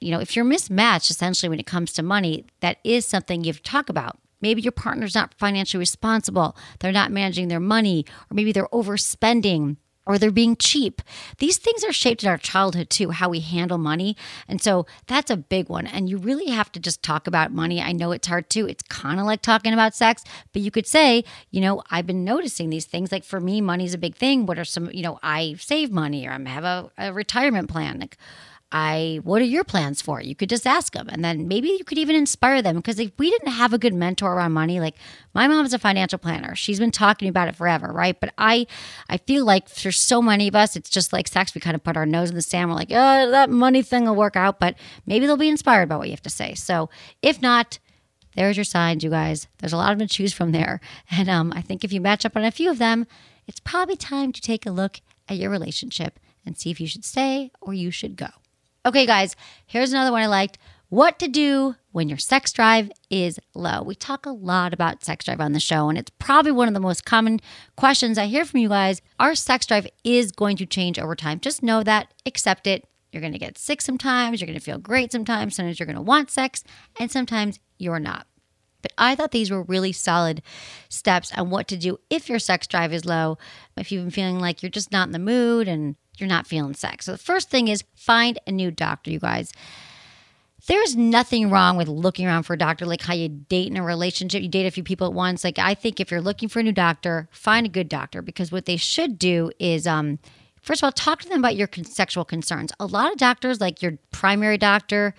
you 0.00 0.10
know, 0.10 0.20
if 0.20 0.36
you're 0.36 0.44
mismatched 0.44 1.10
essentially 1.10 1.48
when 1.48 1.60
it 1.60 1.66
comes 1.66 1.92
to 1.94 2.02
money, 2.02 2.46
that 2.60 2.78
is 2.84 3.06
something 3.06 3.44
you 3.44 3.48
have 3.52 3.62
to 3.62 3.70
talk 3.70 3.88
about. 3.88 4.18
Maybe 4.40 4.62
your 4.62 4.72
partner's 4.72 5.14
not 5.14 5.34
financially 5.34 5.80
responsible, 5.80 6.56
they're 6.78 6.92
not 6.92 7.10
managing 7.10 7.48
their 7.48 7.60
money, 7.60 8.04
or 8.30 8.34
maybe 8.34 8.52
they're 8.52 8.68
overspending 8.68 9.76
or 10.08 10.18
they're 10.18 10.30
being 10.30 10.56
cheap. 10.56 11.02
These 11.36 11.58
things 11.58 11.84
are 11.84 11.92
shaped 11.92 12.24
in 12.24 12.30
our 12.30 12.38
childhood 12.38 12.88
too, 12.88 13.10
how 13.10 13.28
we 13.28 13.40
handle 13.40 13.76
money. 13.76 14.16
And 14.48 14.60
so 14.60 14.86
that's 15.06 15.30
a 15.30 15.36
big 15.36 15.68
one. 15.68 15.86
And 15.86 16.08
you 16.08 16.16
really 16.16 16.50
have 16.50 16.72
to 16.72 16.80
just 16.80 17.02
talk 17.02 17.26
about 17.26 17.52
money. 17.52 17.80
I 17.82 17.92
know 17.92 18.12
it's 18.12 18.26
hard 18.26 18.48
too. 18.48 18.66
It's 18.66 18.82
kind 18.84 19.20
of 19.20 19.26
like 19.26 19.42
talking 19.42 19.74
about 19.74 19.94
sex, 19.94 20.24
but 20.54 20.62
you 20.62 20.70
could 20.70 20.86
say, 20.86 21.24
you 21.50 21.60
know, 21.60 21.82
I've 21.90 22.06
been 22.06 22.24
noticing 22.24 22.70
these 22.70 22.86
things. 22.86 23.12
Like 23.12 23.22
for 23.22 23.38
me, 23.38 23.60
money's 23.60 23.92
a 23.92 23.98
big 23.98 24.16
thing. 24.16 24.46
What 24.46 24.58
are 24.58 24.64
some, 24.64 24.90
you 24.90 25.02
know, 25.02 25.18
I 25.22 25.56
save 25.58 25.92
money 25.92 26.26
or 26.26 26.32
I 26.32 26.48
have 26.48 26.64
a, 26.64 26.90
a 26.96 27.12
retirement 27.12 27.68
plan. 27.68 28.00
Like, 28.00 28.16
I, 28.70 29.20
what 29.22 29.40
are 29.40 29.46
your 29.46 29.64
plans 29.64 30.02
for? 30.02 30.20
You 30.20 30.34
could 30.34 30.50
just 30.50 30.66
ask 30.66 30.92
them. 30.92 31.08
And 31.10 31.24
then 31.24 31.48
maybe 31.48 31.68
you 31.68 31.84
could 31.84 31.96
even 31.96 32.14
inspire 32.14 32.60
them. 32.60 32.76
Because 32.76 32.98
if 32.98 33.12
we 33.18 33.30
didn't 33.30 33.52
have 33.52 33.72
a 33.72 33.78
good 33.78 33.94
mentor 33.94 34.34
around 34.34 34.52
money, 34.52 34.78
like 34.78 34.94
my 35.32 35.48
mom's 35.48 35.72
a 35.72 35.78
financial 35.78 36.18
planner. 36.18 36.54
She's 36.54 36.78
been 36.78 36.90
talking 36.90 37.28
about 37.28 37.48
it 37.48 37.56
forever, 37.56 37.90
right? 37.90 38.18
But 38.18 38.34
I, 38.36 38.66
I 39.08 39.16
feel 39.16 39.46
like 39.46 39.70
for 39.70 39.90
so 39.90 40.20
many 40.20 40.48
of 40.48 40.54
us, 40.54 40.76
it's 40.76 40.90
just 40.90 41.14
like 41.14 41.28
sex. 41.28 41.54
We 41.54 41.62
kind 41.62 41.74
of 41.74 41.82
put 41.82 41.96
our 41.96 42.04
nose 42.04 42.28
in 42.28 42.34
the 42.34 42.42
sand. 42.42 42.68
We're 42.68 42.76
like, 42.76 42.90
oh, 42.90 43.30
that 43.30 43.48
money 43.48 43.80
thing 43.80 44.04
will 44.04 44.14
work 44.14 44.36
out. 44.36 44.60
But 44.60 44.74
maybe 45.06 45.26
they'll 45.26 45.38
be 45.38 45.48
inspired 45.48 45.88
by 45.88 45.96
what 45.96 46.08
you 46.08 46.12
have 46.12 46.22
to 46.22 46.30
say. 46.30 46.54
So 46.54 46.90
if 47.22 47.40
not, 47.40 47.78
there's 48.36 48.56
your 48.56 48.64
signs, 48.64 49.02
you 49.02 49.10
guys. 49.10 49.48
There's 49.58 49.72
a 49.72 49.78
lot 49.78 49.92
of 49.92 49.98
them 49.98 50.08
to 50.08 50.14
choose 50.14 50.34
from 50.34 50.52
there. 50.52 50.80
And 51.10 51.30
um, 51.30 51.52
I 51.56 51.62
think 51.62 51.84
if 51.84 51.92
you 51.92 52.02
match 52.02 52.26
up 52.26 52.36
on 52.36 52.44
a 52.44 52.50
few 52.50 52.70
of 52.70 52.78
them, 52.78 53.06
it's 53.46 53.60
probably 53.60 53.96
time 53.96 54.30
to 54.32 54.42
take 54.42 54.66
a 54.66 54.70
look 54.70 55.00
at 55.26 55.38
your 55.38 55.50
relationship 55.50 56.20
and 56.44 56.56
see 56.56 56.70
if 56.70 56.80
you 56.80 56.86
should 56.86 57.04
stay 57.04 57.50
or 57.60 57.72
you 57.72 57.90
should 57.90 58.14
go. 58.14 58.28
Okay, 58.88 59.04
guys, 59.04 59.36
here's 59.66 59.92
another 59.92 60.10
one 60.10 60.22
I 60.22 60.26
liked. 60.28 60.56
What 60.88 61.18
to 61.18 61.28
do 61.28 61.74
when 61.92 62.08
your 62.08 62.16
sex 62.16 62.54
drive 62.54 62.90
is 63.10 63.38
low. 63.54 63.82
We 63.82 63.94
talk 63.94 64.24
a 64.24 64.30
lot 64.30 64.72
about 64.72 65.04
sex 65.04 65.26
drive 65.26 65.42
on 65.42 65.52
the 65.52 65.60
show, 65.60 65.90
and 65.90 65.98
it's 65.98 66.10
probably 66.18 66.52
one 66.52 66.68
of 66.68 66.74
the 66.74 66.80
most 66.80 67.04
common 67.04 67.40
questions 67.76 68.16
I 68.16 68.28
hear 68.28 68.46
from 68.46 68.60
you 68.60 68.70
guys. 68.70 69.02
Our 69.20 69.34
sex 69.34 69.66
drive 69.66 69.88
is 70.04 70.32
going 70.32 70.56
to 70.56 70.64
change 70.64 70.98
over 70.98 71.14
time. 71.14 71.38
Just 71.38 71.62
know 71.62 71.82
that, 71.82 72.14
accept 72.24 72.66
it. 72.66 72.88
You're 73.12 73.20
going 73.20 73.34
to 73.34 73.38
get 73.38 73.58
sick 73.58 73.82
sometimes, 73.82 74.40
you're 74.40 74.46
going 74.46 74.58
to 74.58 74.64
feel 74.64 74.78
great 74.78 75.12
sometimes, 75.12 75.56
sometimes 75.56 75.78
you're 75.78 75.86
going 75.86 75.96
to 75.96 76.00
want 76.00 76.30
sex, 76.30 76.64
and 76.98 77.10
sometimes 77.10 77.60
you're 77.76 78.00
not. 78.00 78.26
But 78.80 78.92
I 78.96 79.14
thought 79.14 79.32
these 79.32 79.50
were 79.50 79.64
really 79.64 79.92
solid 79.92 80.40
steps 80.88 81.30
on 81.36 81.50
what 81.50 81.68
to 81.68 81.76
do 81.76 81.98
if 82.08 82.30
your 82.30 82.38
sex 82.38 82.66
drive 82.66 82.94
is 82.94 83.04
low, 83.04 83.36
if 83.76 83.92
you've 83.92 84.04
been 84.04 84.10
feeling 84.10 84.38
like 84.38 84.62
you're 84.62 84.70
just 84.70 84.92
not 84.92 85.08
in 85.08 85.12
the 85.12 85.18
mood 85.18 85.68
and 85.68 85.96
you're 86.20 86.28
not 86.28 86.46
feeling 86.46 86.74
sex. 86.74 87.06
So 87.06 87.12
the 87.12 87.18
first 87.18 87.50
thing 87.50 87.68
is 87.68 87.84
find 87.94 88.38
a 88.46 88.52
new 88.52 88.70
doctor, 88.70 89.10
you 89.10 89.18
guys. 89.18 89.52
There's 90.66 90.96
nothing 90.96 91.50
wrong 91.50 91.76
with 91.76 91.88
looking 91.88 92.26
around 92.26 92.42
for 92.42 92.52
a 92.52 92.58
doctor, 92.58 92.84
like 92.84 93.00
how 93.00 93.14
you 93.14 93.28
date 93.28 93.68
in 93.68 93.76
a 93.76 93.82
relationship. 93.82 94.42
You 94.42 94.48
date 94.48 94.66
a 94.66 94.70
few 94.70 94.82
people 94.82 95.06
at 95.06 95.14
once. 95.14 95.42
Like 95.42 95.58
I 95.58 95.74
think 95.74 95.98
if 95.98 96.10
you're 96.10 96.20
looking 96.20 96.48
for 96.48 96.60
a 96.60 96.62
new 96.62 96.72
doctor, 96.72 97.28
find 97.30 97.64
a 97.64 97.70
good 97.70 97.88
doctor 97.88 98.20
because 98.20 98.52
what 98.52 98.66
they 98.66 98.76
should 98.76 99.18
do 99.18 99.50
is, 99.58 99.86
um, 99.86 100.18
first 100.60 100.82
of 100.82 100.84
all, 100.84 100.92
talk 100.92 101.20
to 101.22 101.28
them 101.28 101.38
about 101.38 101.56
your 101.56 101.70
sexual 101.84 102.24
concerns. 102.24 102.72
A 102.78 102.86
lot 102.86 103.10
of 103.10 103.18
doctors, 103.18 103.60
like 103.60 103.80
your 103.80 103.98
primary 104.10 104.58
doctor, 104.58 105.14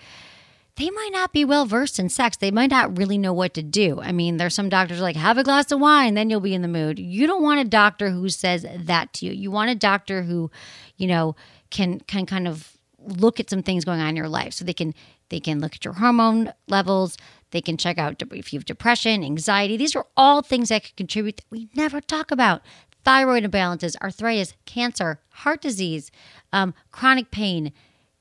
they 0.80 0.88
might 0.88 1.10
not 1.12 1.30
be 1.30 1.44
well 1.44 1.66
versed 1.66 1.98
in 1.98 2.08
sex. 2.08 2.38
They 2.38 2.50
might 2.50 2.70
not 2.70 2.96
really 2.96 3.18
know 3.18 3.34
what 3.34 3.52
to 3.52 3.62
do. 3.62 4.00
I 4.00 4.12
mean, 4.12 4.38
there's 4.38 4.54
some 4.54 4.70
doctors 4.70 5.00
like 5.00 5.14
have 5.14 5.36
a 5.36 5.44
glass 5.44 5.70
of 5.70 5.78
wine, 5.78 6.14
then 6.14 6.30
you'll 6.30 6.40
be 6.40 6.54
in 6.54 6.62
the 6.62 6.68
mood. 6.68 6.98
You 6.98 7.26
don't 7.26 7.42
want 7.42 7.60
a 7.60 7.64
doctor 7.64 8.08
who 8.08 8.30
says 8.30 8.64
that 8.64 9.12
to 9.14 9.26
you. 9.26 9.32
You 9.32 9.50
want 9.50 9.70
a 9.70 9.74
doctor 9.74 10.22
who, 10.22 10.50
you 10.96 11.06
know, 11.06 11.36
can 11.68 12.00
can 12.00 12.24
kind 12.24 12.48
of 12.48 12.78
look 12.98 13.38
at 13.38 13.50
some 13.50 13.62
things 13.62 13.84
going 13.84 14.00
on 14.00 14.08
in 14.08 14.16
your 14.16 14.28
life, 14.28 14.54
so 14.54 14.64
they 14.64 14.72
can 14.72 14.94
they 15.28 15.38
can 15.38 15.60
look 15.60 15.74
at 15.74 15.84
your 15.84 15.94
hormone 15.94 16.50
levels. 16.66 17.18
They 17.50 17.60
can 17.60 17.76
check 17.76 17.98
out 17.98 18.22
if 18.32 18.52
you 18.52 18.58
have 18.58 18.64
depression, 18.64 19.22
anxiety. 19.22 19.76
These 19.76 19.94
are 19.94 20.06
all 20.16 20.40
things 20.40 20.70
that 20.70 20.84
could 20.84 20.96
contribute 20.96 21.36
that 21.36 21.50
we 21.50 21.68
never 21.74 22.00
talk 22.00 22.30
about. 22.30 22.62
Thyroid 23.04 23.44
imbalances, 23.44 23.96
arthritis, 24.00 24.54
cancer, 24.64 25.20
heart 25.30 25.60
disease, 25.60 26.10
um, 26.54 26.72
chronic 26.90 27.30
pain, 27.30 27.72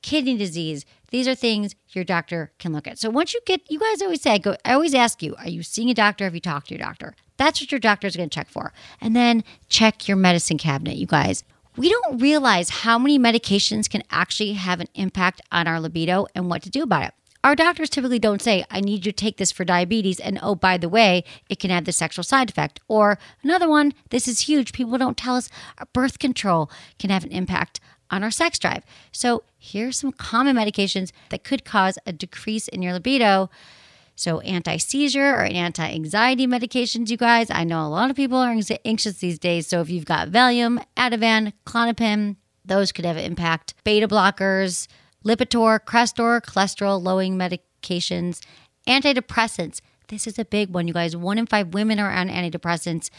kidney 0.01 0.37
disease. 0.37 0.85
These 1.11 1.27
are 1.27 1.35
things 1.35 1.75
your 1.89 2.03
doctor 2.03 2.51
can 2.59 2.73
look 2.73 2.87
at. 2.87 2.99
So 2.99 3.09
once 3.09 3.33
you 3.33 3.39
get, 3.45 3.61
you 3.69 3.79
guys 3.79 4.01
always 4.01 4.21
say, 4.21 4.31
I 4.31 4.37
go, 4.37 4.55
I 4.65 4.73
always 4.73 4.93
ask 4.93 5.23
you, 5.23 5.35
are 5.37 5.49
you 5.49 5.63
seeing 5.63 5.89
a 5.89 5.93
doctor? 5.93 6.25
Have 6.25 6.35
you 6.35 6.41
talked 6.41 6.67
to 6.67 6.75
your 6.75 6.83
doctor? 6.83 7.15
That's 7.37 7.61
what 7.61 7.71
your 7.71 7.79
doctor 7.79 8.07
is 8.07 8.15
going 8.15 8.29
to 8.29 8.35
check 8.35 8.49
for. 8.49 8.73
And 9.01 9.15
then 9.15 9.43
check 9.69 10.07
your 10.07 10.17
medicine 10.17 10.57
cabinet, 10.57 10.97
you 10.97 11.07
guys. 11.07 11.43
We 11.77 11.89
don't 11.89 12.19
realize 12.19 12.69
how 12.69 12.99
many 12.99 13.17
medications 13.17 13.89
can 13.89 14.03
actually 14.11 14.53
have 14.53 14.81
an 14.81 14.87
impact 14.95 15.41
on 15.51 15.67
our 15.67 15.79
libido 15.79 16.27
and 16.35 16.49
what 16.49 16.61
to 16.63 16.69
do 16.69 16.83
about 16.83 17.05
it. 17.05 17.13
Our 17.41 17.55
doctors 17.55 17.89
typically 17.89 18.19
don't 18.19 18.41
say, 18.41 18.65
I 18.69 18.81
need 18.81 19.05
you 19.05 19.13
to 19.13 19.15
take 19.15 19.37
this 19.37 19.53
for 19.53 19.63
diabetes, 19.63 20.19
and 20.19 20.37
oh, 20.41 20.55
by 20.55 20.77
the 20.77 20.89
way, 20.89 21.23
it 21.47 21.57
can 21.57 21.69
have 21.69 21.85
the 21.85 21.93
sexual 21.93 22.23
side 22.23 22.49
effect. 22.49 22.81
Or 22.89 23.17
another 23.41 23.69
one, 23.69 23.93
this 24.09 24.27
is 24.27 24.41
huge. 24.41 24.73
People 24.73 24.97
don't 24.97 25.15
tell 25.15 25.37
us 25.37 25.49
birth 25.93 26.19
control 26.19 26.69
can 26.97 27.09
have 27.09 27.23
an 27.23 27.31
impact 27.31 27.79
on 28.11 28.23
our 28.23 28.31
sex 28.31 28.59
drive. 28.59 28.83
So 29.11 29.43
here's 29.57 29.99
some 29.99 30.11
common 30.11 30.55
medications 30.55 31.11
that 31.29 31.43
could 31.43 31.65
cause 31.65 31.97
a 32.05 32.13
decrease 32.13 32.67
in 32.67 32.81
your 32.81 32.93
libido. 32.93 33.49
So, 34.15 34.41
anti 34.41 34.75
seizure 34.75 35.29
or 35.29 35.45
anti 35.45 35.89
anxiety 35.89 36.45
medications, 36.45 37.09
you 37.09 37.15
guys. 37.15 37.49
I 37.49 37.63
know 37.63 37.85
a 37.85 37.87
lot 37.87 38.09
of 38.09 38.17
people 38.17 38.37
are 38.37 38.53
anxious 38.83 39.19
these 39.19 39.39
days. 39.39 39.65
So, 39.67 39.79
if 39.79 39.89
you've 39.89 40.03
got 40.03 40.27
Valium, 40.27 40.83
Ativan, 40.97 41.53
Klonopin, 41.65 42.35
those 42.65 42.91
could 42.91 43.05
have 43.05 43.15
an 43.15 43.23
impact. 43.23 43.75
Beta 43.85 44.09
blockers, 44.09 44.89
Lipitor, 45.23 45.79
Crestor, 45.79 46.41
cholesterol 46.41 47.01
lowering 47.01 47.37
medications, 47.37 48.41
antidepressants. 48.85 49.79
This 50.09 50.27
is 50.27 50.37
a 50.37 50.43
big 50.43 50.71
one, 50.71 50.87
you 50.87 50.93
guys. 50.93 51.15
One 51.15 51.37
in 51.37 51.45
five 51.45 51.73
women 51.73 51.97
are 51.97 52.11
on 52.11 52.27
antidepressants. 52.27 53.09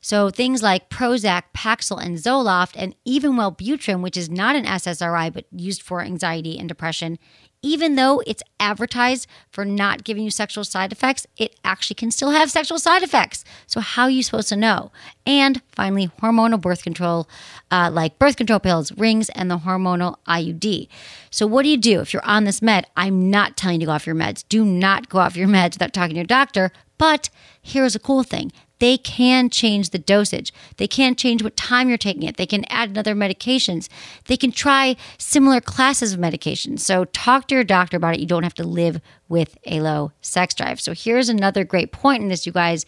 So 0.00 0.30
things 0.30 0.62
like 0.62 0.90
Prozac, 0.90 1.44
Paxil, 1.54 2.02
and 2.02 2.16
Zoloft, 2.16 2.74
and 2.76 2.94
even 3.04 3.32
Wellbutrin, 3.32 4.00
which 4.00 4.16
is 4.16 4.30
not 4.30 4.56
an 4.56 4.64
SSRI 4.64 5.32
but 5.32 5.46
used 5.50 5.82
for 5.82 6.00
anxiety 6.00 6.58
and 6.58 6.68
depression, 6.68 7.18
even 7.62 7.96
though 7.96 8.22
it's 8.26 8.42
advertised 8.60 9.26
for 9.50 9.64
not 9.64 10.04
giving 10.04 10.22
you 10.22 10.30
sexual 10.30 10.62
side 10.62 10.92
effects, 10.92 11.26
it 11.36 11.58
actually 11.64 11.96
can 11.96 12.10
still 12.10 12.30
have 12.30 12.50
sexual 12.50 12.78
side 12.78 13.02
effects. 13.02 13.44
So, 13.66 13.80
how 13.80 14.04
are 14.04 14.10
you 14.10 14.22
supposed 14.22 14.48
to 14.50 14.56
know? 14.56 14.92
And 15.26 15.60
finally, 15.74 16.08
hormonal 16.22 16.60
birth 16.60 16.84
control, 16.84 17.28
uh, 17.70 17.90
like 17.92 18.18
birth 18.18 18.36
control 18.36 18.60
pills, 18.60 18.92
rings, 18.92 19.28
and 19.30 19.50
the 19.50 19.58
hormonal 19.58 20.16
IUD. 20.28 20.88
So, 21.30 21.46
what 21.46 21.64
do 21.64 21.68
you 21.68 21.76
do 21.76 22.00
if 22.00 22.12
you're 22.12 22.24
on 22.24 22.44
this 22.44 22.62
med? 22.62 22.86
I'm 22.96 23.28
not 23.28 23.56
telling 23.56 23.80
you 23.80 23.80
to 23.80 23.86
go 23.86 23.92
off 23.92 24.06
your 24.06 24.14
meds. 24.14 24.44
Do 24.48 24.64
not 24.64 25.08
go 25.08 25.18
off 25.18 25.36
your 25.36 25.48
meds 25.48 25.74
without 25.74 25.92
talking 25.92 26.14
to 26.14 26.20
your 26.20 26.24
doctor. 26.26 26.70
But 26.96 27.30
here's 27.60 27.94
a 27.94 28.00
cool 28.00 28.22
thing 28.22 28.52
they 28.78 28.96
can 28.96 29.50
change 29.50 29.90
the 29.90 29.98
dosage. 29.98 30.52
They 30.76 30.86
can 30.86 31.14
change 31.14 31.42
what 31.42 31.56
time 31.56 31.88
you're 31.88 31.98
taking 31.98 32.22
it. 32.22 32.36
They 32.36 32.46
can 32.46 32.64
add 32.68 32.96
other 32.96 33.14
medications. 33.14 33.88
They 34.26 34.36
can 34.36 34.52
try 34.52 34.96
similar 35.18 35.60
classes 35.60 36.12
of 36.12 36.20
medications. 36.20 36.80
So 36.80 37.04
talk 37.06 37.48
to 37.48 37.54
your 37.54 37.64
doctor 37.64 37.96
about 37.96 38.14
it. 38.14 38.20
You 38.20 38.26
don't 38.26 38.44
have 38.44 38.54
to 38.54 38.64
live 38.64 39.00
with 39.28 39.58
a 39.66 39.80
low 39.80 40.12
sex 40.20 40.54
drive. 40.54 40.80
So 40.80 40.92
here's 40.92 41.28
another 41.28 41.64
great 41.64 41.92
point 41.92 42.22
in 42.22 42.28
this, 42.28 42.46
you 42.46 42.52
guys. 42.52 42.86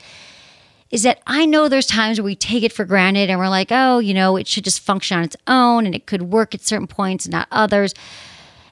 Is 0.91 1.05
that 1.05 1.21
I 1.27 1.47
know 1.47 1.69
there's 1.69 1.87
times 1.87 2.19
where 2.19 2.25
we 2.25 2.35
take 2.35 2.65
it 2.65 2.73
for 2.73 2.85
granted 2.85 3.31
and 3.31 3.39
we're 3.39 3.49
like, 3.49 3.69
oh, 3.71 4.01
you 4.01 4.13
know, 4.13 4.37
it 4.37 4.49
should 4.49 4.65
just 4.65 4.81
function 4.81 5.19
on 5.19 5.25
its 5.25 5.37
own 5.47 5.87
and 5.87 5.95
it 5.95 6.07
could 6.07 6.23
work 6.23 6.53
at 6.53 6.63
certain 6.63 6.89
points 6.89 7.27
and 7.27 7.33
not 7.33 7.47
others. 7.53 7.95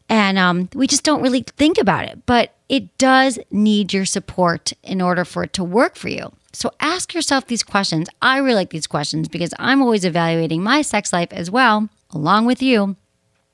And 0.09 0.37
um, 0.37 0.69
we 0.75 0.87
just 0.89 1.05
don't 1.05 1.23
really 1.23 1.43
think 1.43 1.79
about 1.79 2.07
it. 2.07 2.27
But 2.27 2.55
it 2.69 2.99
does 2.99 3.39
need 3.51 3.93
your 3.93 4.05
support 4.05 4.73
in 4.83 5.01
order 5.01 5.25
for 5.25 5.45
it 5.45 5.53
to 5.55 5.65
work 5.65 5.95
for 5.97 6.09
you. 6.09 6.33
So 6.59 6.73
ask 6.81 7.15
yourself 7.15 7.47
these 7.47 7.63
questions. 7.63 8.09
I 8.21 8.39
really 8.39 8.57
like 8.57 8.71
these 8.71 8.89
questions 8.89 9.29
because 9.29 9.55
I'm 9.61 9.81
always 9.81 10.05
evaluating 10.05 10.61
my 10.61 10.83
sex 10.83 11.13
life 11.13 11.33
as 11.33 11.53
well, 11.53 11.89
along 12.11 12.47
with 12.47 12.61
you. 12.61 12.97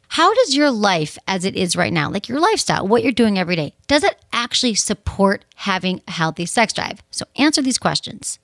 How 0.08 0.32
does 0.32 0.56
your 0.56 0.70
life 0.70 1.18
as 1.28 1.44
it 1.44 1.54
is 1.54 1.76
right 1.76 1.92
now, 1.92 2.08
like 2.08 2.30
your 2.30 2.40
lifestyle, 2.40 2.88
what 2.88 3.02
you're 3.02 3.12
doing 3.12 3.38
every 3.38 3.56
day, 3.56 3.74
does 3.88 4.04
it 4.04 4.24
actually 4.32 4.74
support 4.74 5.44
having 5.56 6.00
a 6.08 6.12
healthy 6.12 6.46
sex 6.46 6.72
drive? 6.72 7.02
So 7.10 7.26
answer 7.36 7.60
these 7.60 7.76
questions. 7.76 8.38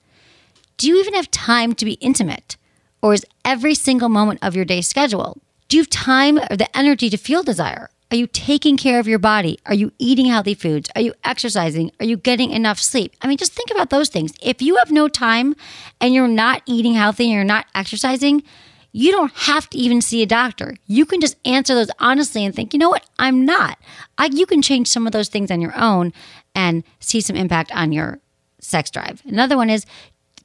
Do 0.77 0.87
you 0.87 0.99
even 0.99 1.15
have 1.15 1.31
time 1.31 1.73
to 1.73 1.83
be 1.83 1.93
intimate? 1.93 2.55
Or 3.01 3.15
is 3.15 3.25
every 3.43 3.73
single 3.73 4.09
moment 4.09 4.41
of 4.43 4.55
your 4.55 4.65
day 4.65 4.81
scheduled? 4.81 5.41
Do 5.69 5.77
you 5.77 5.81
have 5.81 5.89
time 5.89 6.37
or 6.37 6.55
the 6.55 6.77
energy 6.77 7.09
to 7.09 7.17
feel 7.17 7.41
desire? 7.41 7.89
Are 8.11 8.17
you 8.17 8.27
taking 8.27 8.75
care 8.75 8.99
of 8.99 9.07
your 9.07 9.19
body? 9.19 9.57
Are 9.65 9.73
you 9.73 9.93
eating 9.97 10.25
healthy 10.25 10.53
foods? 10.53 10.89
Are 10.95 11.01
you 11.01 11.13
exercising? 11.23 11.91
Are 12.01 12.05
you 12.05 12.17
getting 12.17 12.51
enough 12.51 12.77
sleep? 12.77 13.15
I 13.21 13.27
mean, 13.27 13.37
just 13.37 13.53
think 13.53 13.71
about 13.71 13.89
those 13.89 14.09
things. 14.09 14.33
If 14.41 14.61
you 14.61 14.75
have 14.75 14.91
no 14.91 15.07
time 15.07 15.55
and 16.01 16.13
you're 16.13 16.27
not 16.27 16.61
eating 16.65 16.93
healthy 16.93 17.23
and 17.23 17.33
you're 17.33 17.45
not 17.45 17.67
exercising, 17.73 18.43
you 18.91 19.13
don't 19.13 19.31
have 19.33 19.69
to 19.69 19.77
even 19.77 20.01
see 20.01 20.21
a 20.21 20.25
doctor. 20.25 20.75
You 20.87 21.05
can 21.05 21.21
just 21.21 21.37
answer 21.45 21.73
those 21.73 21.89
honestly 21.99 22.43
and 22.43 22.53
think, 22.53 22.73
you 22.73 22.79
know 22.79 22.89
what? 22.89 23.05
I'm 23.17 23.45
not. 23.45 23.77
I, 24.17 24.25
you 24.25 24.45
can 24.45 24.61
change 24.61 24.89
some 24.89 25.07
of 25.07 25.13
those 25.13 25.29
things 25.29 25.49
on 25.49 25.61
your 25.61 25.77
own 25.79 26.11
and 26.53 26.83
see 26.99 27.21
some 27.21 27.37
impact 27.37 27.71
on 27.71 27.93
your 27.93 28.19
sex 28.59 28.91
drive. 28.91 29.21
Another 29.25 29.55
one 29.55 29.69
is 29.69 29.85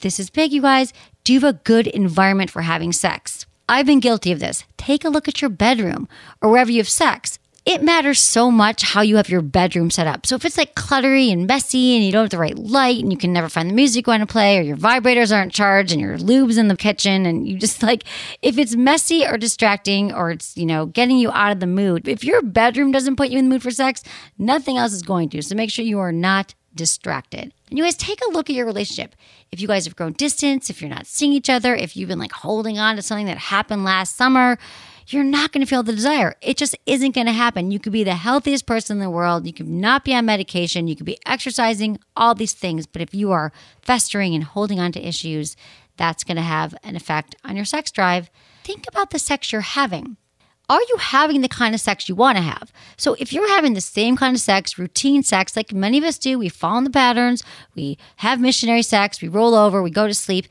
this 0.03 0.21
is 0.21 0.31
big, 0.31 0.53
you 0.53 0.63
guys. 0.63 0.93
Do 1.25 1.33
you 1.33 1.41
have 1.41 1.55
a 1.57 1.59
good 1.65 1.89
environment 1.89 2.51
for 2.51 2.63
having 2.63 2.93
sex? 2.93 3.45
I've 3.69 3.87
been 3.87 3.99
guilty 3.99 4.31
of 4.31 4.39
this. 4.39 4.63
Take 4.77 5.05
a 5.05 5.09
look 5.09 5.27
at 5.27 5.43
your 5.43 5.51
bedroom 5.51 6.09
or 6.41 6.49
wherever 6.49 6.71
you 6.71 6.79
have 6.79 6.89
sex 6.89 7.41
it 7.67 7.83
matters 7.83 8.21
so 8.21 8.49
much 8.49 8.83
how 8.83 9.03
you 9.03 9.17
have 9.17 9.29
your 9.29 9.43
bedroom 9.43 9.91
set 9.91 10.07
up. 10.07 10.25
So 10.25 10.37
if 10.37 10.45
it's 10.45 10.57
like 10.57 10.77
cluttery 10.77 11.33
and 11.33 11.49
messy 11.49 11.97
and 11.97 12.05
you 12.05 12.13
don't 12.13 12.23
have 12.23 12.31
the 12.31 12.39
right 12.39 12.57
light 12.57 13.03
and 13.03 13.13
you 13.13 13.19
can 13.19 13.33
never 13.33 13.49
find 13.49 13.69
the 13.69 13.75
music 13.75 14.07
you 14.07 14.11
want 14.13 14.21
to 14.21 14.33
play 14.33 14.57
or 14.57 14.63
your 14.63 14.77
vibrators 14.77 15.37
aren't 15.37 15.53
charged 15.53 15.91
and 15.91 16.01
your 16.01 16.17
lube's 16.17 16.59
in 16.59 16.69
the 16.69 16.77
kitchen 16.77 17.27
and 17.27 17.49
you 17.49 17.59
just 17.59 17.83
like 17.83 18.05
if 18.41 18.57
it's 18.57 18.77
messy 18.77 19.27
or 19.27 19.37
distracting 19.37 20.15
or 20.15 20.31
it's, 20.31 20.57
you 20.57 20.65
know, 20.65 20.87
getting 20.87 21.19
you 21.19 21.33
out 21.33 21.51
of 21.51 21.59
the 21.59 21.67
mood. 21.67 22.07
If 22.07 22.23
your 22.23 22.41
bedroom 22.41 22.93
doesn't 22.93 23.17
put 23.17 23.31
you 23.31 23.39
in 23.41 23.49
the 23.49 23.55
mood 23.55 23.65
for 23.65 23.73
sex, 23.73 24.05
nothing 24.39 24.79
else 24.79 24.93
is 24.93 25.03
going 25.03 25.31
to. 25.31 25.43
So 25.43 25.57
make 25.57 25.73
sure 25.73 25.85
you 25.85 25.99
are 25.99 26.13
not 26.13 26.55
distracted. 26.73 27.53
And 27.69 27.79
you 27.79 27.83
guys 27.83 27.97
take 27.97 28.21
a 28.29 28.31
look 28.31 28.49
at 28.49 28.55
your 28.55 28.67
relationship. 28.67 29.17
If 29.51 29.61
you 29.61 29.67
guys 29.67 29.87
have 29.87 29.97
grown 29.97 30.13
distance, 30.13 30.71
if 30.71 30.81
you're 30.81 30.91
not 30.91 31.07
seeing 31.07 31.33
each 31.33 31.51
other, 31.51 31.75
if 31.75 31.97
you've 31.97 32.09
been 32.09 32.19
like 32.21 32.33
holding 32.33 32.79
on 32.79 32.95
to 32.95 33.03
something 33.03 33.27
that 33.27 33.39
happened 33.39 33.83
last 33.83 34.15
summer, 34.15 34.57
you're 35.09 35.25
not 35.25 35.53
going 35.53 35.65
to 35.65 35.69
feel 35.69 35.83
the 35.83 35.93
desire. 35.93 36.35
It 36.41 36.57
just 36.57 36.77
isn't 36.87 37.15
going 37.15 37.27
to 37.27 37.33
happen. 37.33 37.71
You 37.71 37.79
could 37.79 37.93
be 37.93 38.05
the 38.05 38.15
healthiest 38.15 38.67
person 38.67 38.97
in 38.97 39.01
the 39.01 39.11
world. 39.11 39.47
You 39.47 39.53
could 39.53 39.69
not 39.69 40.05
be 40.05 40.15
on 40.15 40.27
medication. 40.27 40.89
You 40.89 40.97
could 40.97 41.07
be 41.07 41.19
exercising, 41.27 41.99
all 42.17 42.35
these 42.35 42.53
things. 42.53 42.87
But 42.87 43.03
if 43.03 43.15
you 43.15 43.33
are 43.33 43.53
festering 43.83 44.35
and 44.35 44.45
holding 44.45 44.81
on 44.81 44.93
to 44.93 45.07
issues, 45.07 45.57
that's 45.97 46.25
going 46.25 46.37
to 46.37 46.43
have 46.43 46.75
an 46.83 46.97
effect 46.97 47.37
on 47.45 47.57
your 47.57 47.65
sex 47.65 47.91
drive. 47.91 48.31
Think 48.65 48.87
about 48.89 49.11
the 49.11 49.19
sex 49.19 49.53
you're 49.53 49.61
having. 49.61 50.17
Are 50.69 50.81
you 50.81 50.97
having 50.99 51.43
the 51.43 51.49
kind 51.49 51.77
of 51.77 51.81
sex 51.81 52.09
you 52.09 52.17
want 52.17 52.39
to 52.39 52.43
have? 52.43 52.73
So, 52.97 53.15
if 53.21 53.33
you're 53.33 53.49
having 53.49 53.75
the 53.75 53.81
same 53.81 54.17
kind 54.17 54.35
of 54.35 54.41
sex, 54.41 54.77
routine 54.77 55.23
sex, 55.23 55.55
like 55.55 55.73
many 55.73 55.97
of 55.99 56.03
us 56.03 56.19
do, 56.19 56.41
we 56.41 56.49
fall 56.49 56.77
in 56.77 56.83
the 56.83 56.91
patterns, 56.91 57.45
we 57.77 57.99
have 58.17 58.41
missionary 58.41 58.83
sex, 58.83 59.23
we 59.23 59.29
roll 59.29 59.55
over, 59.55 59.81
we 59.81 59.91
go 59.91 60.09
to 60.09 60.15
sleep, 60.15 60.49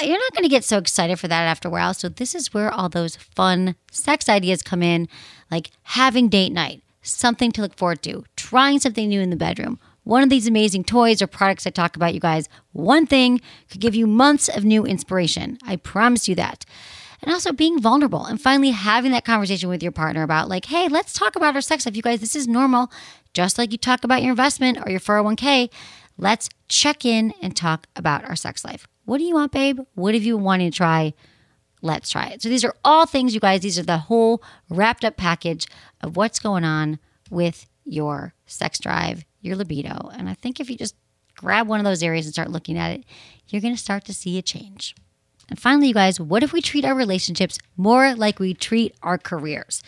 you're 0.00 0.18
not 0.18 0.32
going 0.32 0.44
to 0.44 0.48
get 0.48 0.64
so 0.64 0.78
excited 0.78 1.18
for 1.18 1.28
that 1.28 1.42
after 1.42 1.68
a 1.68 1.70
while. 1.70 1.94
So, 1.94 2.08
this 2.08 2.34
is 2.34 2.54
where 2.54 2.70
all 2.70 2.88
those 2.88 3.16
fun 3.16 3.76
sex 3.90 4.28
ideas 4.28 4.62
come 4.62 4.82
in, 4.82 5.08
like 5.50 5.70
having 5.82 6.28
date 6.28 6.52
night, 6.52 6.82
something 7.02 7.52
to 7.52 7.60
look 7.60 7.76
forward 7.76 8.02
to, 8.02 8.24
trying 8.36 8.80
something 8.80 9.08
new 9.08 9.20
in 9.20 9.30
the 9.30 9.36
bedroom. 9.36 9.78
One 10.04 10.22
of 10.22 10.30
these 10.30 10.48
amazing 10.48 10.84
toys 10.84 11.22
or 11.22 11.26
products 11.28 11.66
I 11.66 11.70
talk 11.70 11.94
about, 11.94 12.14
you 12.14 12.20
guys, 12.20 12.48
one 12.72 13.06
thing 13.06 13.40
could 13.70 13.80
give 13.80 13.94
you 13.94 14.06
months 14.06 14.48
of 14.48 14.64
new 14.64 14.84
inspiration. 14.84 15.58
I 15.64 15.76
promise 15.76 16.28
you 16.28 16.34
that. 16.36 16.64
And 17.22 17.32
also 17.32 17.52
being 17.52 17.80
vulnerable 17.80 18.26
and 18.26 18.40
finally 18.40 18.72
having 18.72 19.12
that 19.12 19.24
conversation 19.24 19.68
with 19.68 19.80
your 19.80 19.92
partner 19.92 20.24
about, 20.24 20.48
like, 20.48 20.64
hey, 20.64 20.88
let's 20.88 21.12
talk 21.12 21.36
about 21.36 21.54
our 21.54 21.60
sex 21.60 21.86
life. 21.86 21.94
You 21.94 22.02
guys, 22.02 22.20
this 22.20 22.34
is 22.34 22.48
normal. 22.48 22.90
Just 23.32 23.58
like 23.58 23.70
you 23.70 23.78
talk 23.78 24.02
about 24.02 24.22
your 24.22 24.30
investment 24.30 24.78
or 24.84 24.90
your 24.90 24.98
401k, 24.98 25.70
let's 26.18 26.48
check 26.66 27.04
in 27.04 27.32
and 27.40 27.54
talk 27.54 27.86
about 27.94 28.24
our 28.24 28.34
sex 28.34 28.64
life. 28.64 28.88
What 29.12 29.18
do 29.18 29.24
you 29.24 29.34
want, 29.34 29.52
babe? 29.52 29.78
What 29.94 30.14
have 30.14 30.22
you 30.22 30.38
wanting 30.38 30.70
to 30.70 30.74
try? 30.74 31.12
Let's 31.82 32.08
try 32.08 32.28
it. 32.28 32.40
So 32.40 32.48
these 32.48 32.64
are 32.64 32.74
all 32.82 33.04
things, 33.04 33.34
you 33.34 33.40
guys. 33.40 33.60
These 33.60 33.78
are 33.78 33.82
the 33.82 33.98
whole 33.98 34.42
wrapped 34.70 35.04
up 35.04 35.18
package 35.18 35.66
of 36.00 36.16
what's 36.16 36.38
going 36.38 36.64
on 36.64 36.98
with 37.28 37.66
your 37.84 38.32
sex 38.46 38.78
drive, 38.78 39.26
your 39.42 39.54
libido. 39.54 40.08
And 40.14 40.30
I 40.30 40.32
think 40.32 40.60
if 40.60 40.70
you 40.70 40.78
just 40.78 40.94
grab 41.36 41.68
one 41.68 41.78
of 41.78 41.84
those 41.84 42.02
areas 42.02 42.24
and 42.24 42.32
start 42.32 42.48
looking 42.48 42.78
at 42.78 42.90
it, 42.90 43.04
you're 43.48 43.60
going 43.60 43.74
to 43.74 43.78
start 43.78 44.06
to 44.06 44.14
see 44.14 44.38
a 44.38 44.42
change. 44.42 44.96
And 45.50 45.60
finally, 45.60 45.88
you 45.88 45.94
guys, 45.94 46.18
what 46.18 46.42
if 46.42 46.54
we 46.54 46.62
treat 46.62 46.86
our 46.86 46.94
relationships 46.94 47.58
more 47.76 48.14
like 48.14 48.38
we 48.38 48.54
treat 48.54 48.96
our 49.02 49.18
careers? 49.18 49.82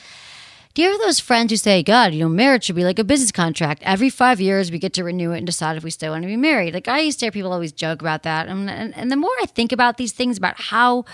Do 0.74 0.82
you 0.82 0.90
have 0.90 1.00
those 1.00 1.20
friends 1.20 1.52
who 1.52 1.56
say, 1.56 1.84
God, 1.84 2.14
you 2.14 2.18
know, 2.18 2.28
marriage 2.28 2.64
should 2.64 2.74
be 2.74 2.82
like 2.82 2.98
a 2.98 3.04
business 3.04 3.30
contract? 3.30 3.80
Every 3.84 4.10
five 4.10 4.40
years, 4.40 4.72
we 4.72 4.80
get 4.80 4.92
to 4.94 5.04
renew 5.04 5.30
it 5.30 5.38
and 5.38 5.46
decide 5.46 5.76
if 5.76 5.84
we 5.84 5.90
still 5.92 6.10
want 6.10 6.24
to 6.24 6.26
be 6.26 6.36
married. 6.36 6.74
Like 6.74 6.88
I 6.88 6.98
used 6.98 7.20
to 7.20 7.26
hear 7.26 7.30
people 7.30 7.52
always 7.52 7.70
joke 7.70 8.00
about 8.00 8.24
that. 8.24 8.48
And, 8.48 8.68
and, 8.68 8.92
and 8.96 9.08
the 9.08 9.16
more 9.16 9.30
I 9.40 9.46
think 9.46 9.70
about 9.70 9.98
these 9.98 10.10
things, 10.10 10.36
about 10.36 10.60
how 10.60 11.04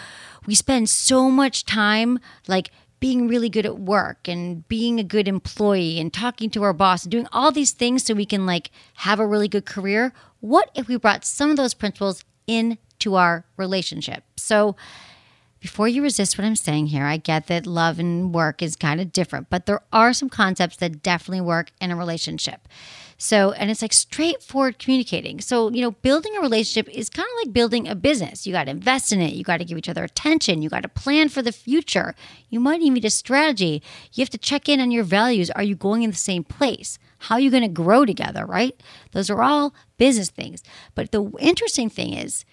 we 0.47 0.55
spend 0.55 0.89
so 0.89 1.31
much 1.31 1.67
time 1.67 2.19
like 2.49 2.71
being 3.01 3.29
really 3.29 3.51
good 3.51 3.67
at 3.67 3.79
work 3.79 4.27
and 4.29 4.67
being 4.67 4.99
a 4.99 5.05
good 5.05 5.29
employee 5.29 6.01
and 6.01 6.11
talking 6.11 6.49
to 6.51 6.63
our 6.63 6.73
boss 6.73 7.05
and 7.05 7.13
doing 7.13 7.27
all 7.31 7.53
these 7.53 7.73
things 7.73 8.03
so 8.03 8.15
we 8.15 8.25
can 8.25 8.47
like 8.47 8.71
have 8.95 9.21
a 9.21 9.27
really 9.27 9.49
good 9.49 9.67
career. 9.67 10.15
What 10.41 10.71
if 10.75 10.89
we 10.89 10.97
brought 10.97 11.27
some 11.27 11.51
of 11.51 11.59
those 11.59 11.75
principles 11.75 12.25
into 12.47 13.15
our 13.15 13.45
relationship? 13.59 14.25
So, 14.39 14.75
before 15.61 15.89
you 15.89 16.03
resist 16.03 16.39
what 16.39 16.47
I'm 16.47 16.57
saying 16.57 16.87
here, 16.87 17.05
I 17.05 17.19
get 17.19 17.47
that 17.47 17.67
love 17.67 17.99
and 17.99 18.35
work 18.35 18.63
is 18.63 18.77
kind 18.77 19.01
of 19.01 19.13
different, 19.13 19.51
but 19.51 19.67
there 19.67 19.83
are 19.93 20.13
some 20.15 20.31
concepts 20.31 20.77
that 20.79 21.03
definitely 21.03 21.43
work 21.43 21.71
in 21.81 21.91
a 21.91 21.97
relationship. 21.97 22.67
So, 23.19 23.53
and 23.53 23.71
it's 23.71 23.83
like 23.83 23.93
straightforward 23.93 24.79
communicating. 24.79 25.43
So, 25.43 25.71
you 25.71 25.83
know, 25.83 25.91
building 25.91 26.35
a 26.39 26.41
relationship 26.41 26.89
is 26.89 27.11
kind 27.11 27.29
of 27.29 27.45
like 27.45 27.53
building 27.53 27.87
a 27.87 27.95
business. 27.95 28.47
You 28.47 28.55
got 28.55 28.65
to 28.65 28.71
invest 28.71 29.13
in 29.13 29.21
it. 29.21 29.35
You 29.35 29.45
got 29.45 29.59
to 29.59 29.65
give 29.67 29.77
each 29.77 29.91
other 29.91 30.03
attention. 30.03 30.63
You 30.63 30.71
got 30.71 30.85
to 30.85 30.89
plan 30.89 31.29
for 31.29 31.43
the 31.43 31.53
future. 31.53 32.15
You 32.49 32.61
might 32.61 32.81
even 32.81 32.95
need 32.95 33.05
a 33.05 33.11
strategy. 33.11 33.83
You 34.15 34.23
have 34.23 34.31
to 34.31 34.39
check 34.39 34.71
in 34.71 34.81
on 34.81 34.91
your 34.91 35.05
values. 35.05 35.51
Are 35.51 35.63
you 35.63 35.75
going 35.75 36.03
in 36.03 36.11
the 36.11 36.17
same 36.17 36.45
place? 36.45 36.99
How 37.19 37.35
are 37.35 37.41
you 37.41 37.51
going 37.51 37.63
to 37.63 37.69
grow 37.69 38.07
together, 38.07 38.47
right? 38.47 38.83
Those 39.13 39.29
are 39.29 39.43
all 39.43 39.75
business 39.99 40.31
things. 40.31 40.63
But 40.95 41.13
the 41.13 41.31
interesting 41.39 41.91
thing 41.91 42.15
is, 42.15 42.47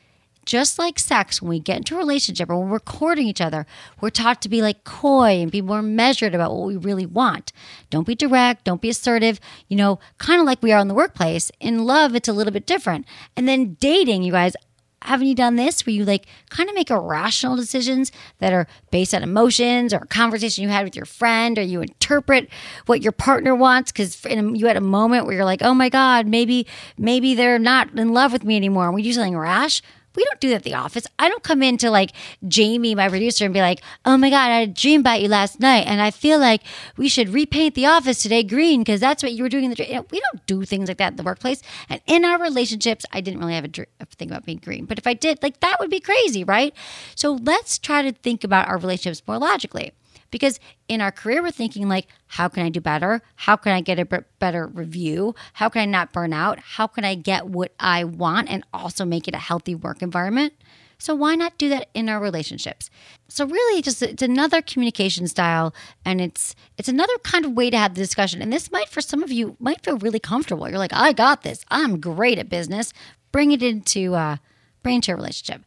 just 0.47 0.79
like 0.79 0.97
sex, 0.97 1.41
when 1.41 1.49
we 1.49 1.59
get 1.59 1.77
into 1.77 1.95
a 1.95 1.97
relationship 1.97 2.49
or 2.49 2.57
when 2.57 2.69
we're 2.69 2.79
courting 2.79 3.27
each 3.27 3.41
other, 3.41 3.67
we're 3.99 4.09
taught 4.09 4.41
to 4.41 4.49
be 4.49 4.61
like 4.61 4.85
coy 4.85 5.41
and 5.41 5.51
be 5.51 5.61
more 5.61 5.81
measured 5.81 6.33
about 6.33 6.55
what 6.55 6.65
we 6.65 6.77
really 6.77 7.05
want. 7.05 7.51
Don't 7.89 8.07
be 8.07 8.15
direct, 8.15 8.63
don't 8.63 8.81
be 8.81 8.89
assertive, 8.89 9.41
you 9.67 9.75
know, 9.75 9.99
kind 10.19 10.39
of 10.39 10.47
like 10.47 10.63
we 10.63 10.71
are 10.71 10.79
in 10.79 10.87
the 10.87 10.93
workplace. 10.93 11.51
In 11.59 11.83
love, 11.85 12.15
it's 12.15 12.29
a 12.29 12.33
little 12.33 12.53
bit 12.53 12.65
different. 12.65 13.05
And 13.35 13.45
then 13.45 13.75
dating, 13.81 14.23
you 14.23 14.31
guys, 14.31 14.55
haven't 15.01 15.27
you 15.27 15.35
done 15.35 15.57
this 15.57 15.85
where 15.85 15.93
you 15.93 16.05
like 16.05 16.25
kind 16.49 16.69
of 16.69 16.75
make 16.75 16.89
irrational 16.89 17.55
decisions 17.55 18.11
that 18.39 18.51
are 18.51 18.67
based 18.89 19.13
on 19.13 19.23
emotions 19.23 19.93
or 19.93 19.97
a 19.97 20.07
conversation 20.07 20.63
you 20.63 20.69
had 20.69 20.85
with 20.85 20.95
your 20.95 21.05
friend 21.05 21.59
or 21.59 21.61
you 21.61 21.81
interpret 21.81 22.49
what 22.87 23.01
your 23.01 23.11
partner 23.11 23.53
wants 23.53 23.91
because 23.91 24.25
you 24.25 24.65
had 24.65 24.75
a 24.75 24.81
moment 24.81 25.25
where 25.25 25.35
you're 25.35 25.45
like 25.45 25.61
oh 25.61 25.73
my 25.73 25.87
god 25.87 26.25
maybe 26.25 26.65
maybe 26.97 27.35
they're 27.35 27.59
not 27.59 27.91
in 27.97 28.11
love 28.13 28.33
with 28.33 28.43
me 28.43 28.55
anymore 28.55 28.85
and 28.87 28.95
we 28.95 29.03
do 29.03 29.13
something 29.13 29.37
rash 29.37 29.81
we 30.17 30.25
don't 30.25 30.39
do 30.41 30.49
that 30.49 30.55
at 30.55 30.63
the 30.63 30.73
office. 30.73 31.05
I 31.19 31.29
don't 31.29 31.43
come 31.43 31.63
into 31.63 31.89
like 31.89 32.11
Jamie, 32.47 32.95
my 32.95 33.07
producer, 33.07 33.45
and 33.45 33.53
be 33.53 33.61
like, 33.61 33.81
oh 34.03 34.17
my 34.17 34.29
God, 34.29 34.49
I 34.49 34.59
had 34.59 34.69
a 34.69 34.73
dream 34.73 35.01
about 35.01 35.21
you 35.21 35.29
last 35.29 35.59
night. 35.59 35.85
And 35.87 36.01
I 36.01 36.11
feel 36.11 36.39
like 36.39 36.63
we 36.97 37.07
should 37.07 37.29
repaint 37.29 37.75
the 37.75 37.85
office 37.85 38.23
today 38.23 38.43
green 38.43 38.81
because 38.81 38.99
that's 38.99 39.21
what 39.21 39.33
you 39.33 39.43
were 39.43 39.49
doing 39.49 39.65
in 39.65 39.69
the 39.69 39.75
dream. 39.75 39.89
You 39.89 39.95
know, 39.97 40.05
we 40.11 40.19
don't 40.19 40.45
do 40.47 40.65
things 40.65 40.89
like 40.89 40.97
that 40.97 41.13
in 41.13 41.17
the 41.17 41.23
workplace. 41.23 41.61
And 41.87 42.01
in 42.07 42.25
our 42.25 42.41
relationships, 42.41 43.05
I 43.13 43.21
didn't 43.21 43.39
really 43.39 43.53
have 43.53 43.65
a, 43.65 43.69
dream, 43.69 43.87
a 43.99 44.05
thing 44.07 44.29
about 44.29 44.45
being 44.45 44.57
green. 44.57 44.85
But 44.85 44.97
if 44.97 45.05
I 45.05 45.13
did, 45.13 45.41
like 45.43 45.59
that 45.59 45.79
would 45.79 45.91
be 45.91 45.99
crazy, 45.99 46.43
right? 46.43 46.73
So 47.15 47.33
let's 47.43 47.77
try 47.77 48.01
to 48.01 48.11
think 48.11 48.43
about 48.43 48.67
our 48.67 48.77
relationships 48.77 49.21
more 49.27 49.37
logically. 49.37 49.91
Because 50.37 50.59
in 50.87 51.01
our 51.01 51.11
career, 51.11 51.41
we're 51.41 51.49
thinking 51.49 51.89
like, 51.89 52.07
how 52.27 52.47
can 52.47 52.63
I 52.63 52.69
do 52.69 52.79
better? 52.79 53.23
How 53.37 53.55
can 53.55 53.71
I 53.71 53.81
get 53.81 53.97
a 53.97 54.05
better 54.37 54.67
review? 54.67 55.33
How 55.53 55.67
can 55.67 55.81
I 55.81 55.85
not 55.85 56.13
burn 56.13 56.31
out? 56.31 56.59
How 56.59 56.85
can 56.85 57.03
I 57.03 57.15
get 57.15 57.47
what 57.47 57.73
I 57.79 58.03
want 58.03 58.47
and 58.47 58.63
also 58.71 59.03
make 59.03 59.27
it 59.27 59.33
a 59.33 59.39
healthy 59.39 59.73
work 59.73 60.03
environment? 60.03 60.53
So 60.99 61.15
why 61.15 61.33
not 61.33 61.57
do 61.57 61.69
that 61.69 61.89
in 61.95 62.07
our 62.07 62.19
relationships? 62.19 62.91
So 63.29 63.47
really 63.47 63.81
just 63.81 64.03
it's 64.03 64.21
another 64.21 64.61
communication 64.61 65.27
style 65.27 65.73
and 66.05 66.21
it's 66.21 66.53
it's 66.77 66.87
another 66.87 67.17
kind 67.23 67.43
of 67.43 67.53
way 67.53 67.71
to 67.71 67.77
have 67.77 67.95
the 67.95 68.01
discussion. 68.01 68.39
And 68.41 68.53
this 68.53 68.71
might 68.71 68.89
for 68.89 69.01
some 69.01 69.23
of 69.23 69.31
you 69.31 69.57
might 69.59 69.83
feel 69.83 69.97
really 69.97 70.19
comfortable. 70.19 70.69
You're 70.69 70.77
like, 70.77 70.93
I 70.93 71.13
got 71.13 71.41
this. 71.41 71.65
I'm 71.69 71.99
great 71.99 72.37
at 72.37 72.47
business. 72.47 72.93
Bring 73.31 73.51
it 73.51 73.63
into 73.63 74.13
uh 74.13 74.37
bring 74.83 74.97
it 74.97 75.07
relationship. 75.07 75.63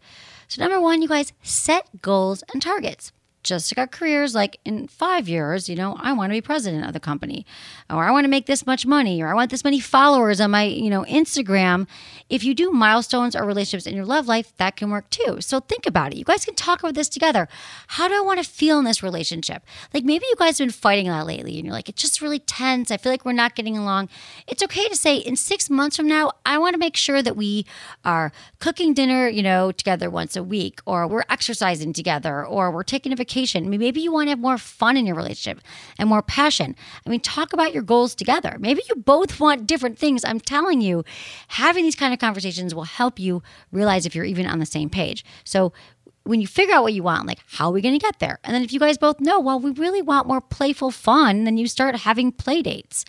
So 0.47 0.63
number 0.63 0.81
one, 0.81 1.03
you 1.03 1.09
guys 1.09 1.33
set 1.43 2.03
goals 2.03 2.45
and 2.53 2.63
targets 2.63 3.13
just 3.43 3.75
got 3.75 3.91
careers 3.91 4.35
like 4.35 4.59
in 4.65 4.87
five 4.87 5.29
years, 5.29 5.69
you 5.69 5.77
know, 5.77 5.97
I 5.99 6.13
want 6.13 6.31
to 6.31 6.35
be 6.35 6.41
president 6.41 6.87
of 6.87 6.93
the 6.93 7.01
company, 7.01 7.47
or 7.89 8.05
I 8.05 8.11
want 8.11 8.25
to 8.25 8.29
make 8.29 8.47
this 8.47 8.67
much 8.67 8.85
money, 8.85 9.23
or 9.23 9.29
I 9.29 9.35
want 9.35 9.51
this 9.51 9.65
many 9.65 9.81
followers 9.81 10.41
on 10.41 10.51
my, 10.51 10.65
you 10.65 10.91
know, 10.91 11.05
Instagram. 11.05 11.89
If 12.29 12.45
you 12.45 12.55
do 12.55 12.71
milestones 12.71 13.35
or 13.35 13.45
relationships 13.47 13.87
in 13.87 13.97
your 13.97 14.05
love 14.05 14.29
life, 14.29 14.55
that 14.59 14.77
can 14.77 14.91
work 14.91 15.09
too. 15.09 15.41
So 15.41 15.61
think 15.61 15.87
about 15.87 16.13
it. 16.13 16.19
You 16.19 16.25
guys 16.25 16.45
can 16.45 16.55
talk 16.55 16.81
about 16.81 16.95
this 16.95 17.09
together. 17.09 17.49
How 17.89 18.09
do 18.09 18.15
I 18.15 18.21
want 18.21 18.43
to 18.43 18.49
feel 18.49 18.79
in 18.79 18.85
this 18.85 19.03
relationship? 19.03 19.65
Like 19.95 20.05
maybe 20.05 20.27
you 20.29 20.37
guys 20.37 20.59
have 20.59 20.67
been 20.67 20.73
fighting 20.73 21.09
a 21.09 21.13
lot 21.13 21.27
lately 21.27 21.57
and 21.57 21.65
you're 21.65 21.75
like, 21.75 21.89
it's 21.89 22.03
just 22.03 22.21
really 22.21 22.41
tense. 22.41 22.91
I 22.91 22.99
feel 22.99 23.11
like 23.11 23.25
we're 23.25 23.33
not 23.33 23.55
getting 23.55 23.79
along. 23.79 24.11
It's 24.47 24.63
okay 24.63 24.87
to 24.89 24.97
say 24.97 25.17
in 25.17 25.35
six 25.35 25.71
months 25.71 25.97
from 25.97 26.09
now, 26.09 26.33
I 26.45 26.59
want 26.59 26.75
to 26.75 26.79
make 26.79 26.97
sure 26.97 27.23
that 27.23 27.37
we 27.37 27.65
are 28.05 28.33
cooking 28.59 28.93
dinner, 28.93 29.29
you 29.29 29.43
know, 29.43 29.73
together 29.73 30.11
once 30.11 30.37
a 30.37 30.43
week, 30.43 30.81
or 30.85 31.07
we're 31.07 31.25
exercising 31.31 31.95
together, 31.95 32.45
or 32.45 32.71
we're 32.71 32.83
taking 32.83 33.13
a 33.13 33.17
vacation 33.17 33.30
vacation. 33.31 33.71
Maybe 33.71 34.01
you 34.01 34.13
want 34.13 34.27
to 34.27 34.31
have 34.31 34.39
more 34.39 34.59
fun 34.59 34.97
in 34.97 35.07
your 35.07 35.15
relationship 35.15 35.63
and 35.99 36.09
more 36.09 36.23
passion. 36.23 36.75
I 37.07 37.11
mean, 37.11 37.21
talk 37.21 37.53
about 37.53 37.73
your 37.73 37.83
goals 37.83 38.15
together. 38.15 38.57
Maybe 38.59 38.83
you 38.89 38.97
both 38.97 39.39
want 39.39 39.67
different 39.67 39.99
things. 39.99 40.25
I'm 40.25 40.41
telling 40.41 40.81
you, 40.81 41.05
having 41.49 41.85
these 41.85 41.97
kind 41.97 42.13
of 42.13 42.19
conversations 42.19 42.75
will 42.75 42.85
help 42.85 43.19
you 43.19 43.43
realize 43.71 44.05
if 44.05 44.15
you're 44.15 44.25
even 44.25 44.47
on 44.47 44.59
the 44.59 44.67
same 44.67 44.91
page. 44.91 45.25
So, 45.45 45.73
when 46.25 46.41
you 46.41 46.47
figure 46.47 46.75
out 46.75 46.83
what 46.83 46.93
you 46.93 47.03
want, 47.03 47.27
like 47.27 47.39
how 47.47 47.71
are 47.71 47.73
we 47.73 47.81
going 47.81 47.99
to 47.99 48.07
get 48.07 48.19
there? 48.19 48.39
And 48.45 48.55
then 48.55 48.63
if 48.63 48.75
you 48.75 48.79
guys 48.79 48.99
both 48.99 49.21
know, 49.21 49.41
well, 49.41 49.59
we 49.59 49.71
really 49.71 50.03
want 50.03 50.29
more 50.29 50.43
playful 50.43 50.91
fun, 50.91 51.45
then 51.45 51.57
you 51.57 51.67
start 51.67 51.97
having 51.97 52.31
play 52.31 52.61
dates. 52.61 53.07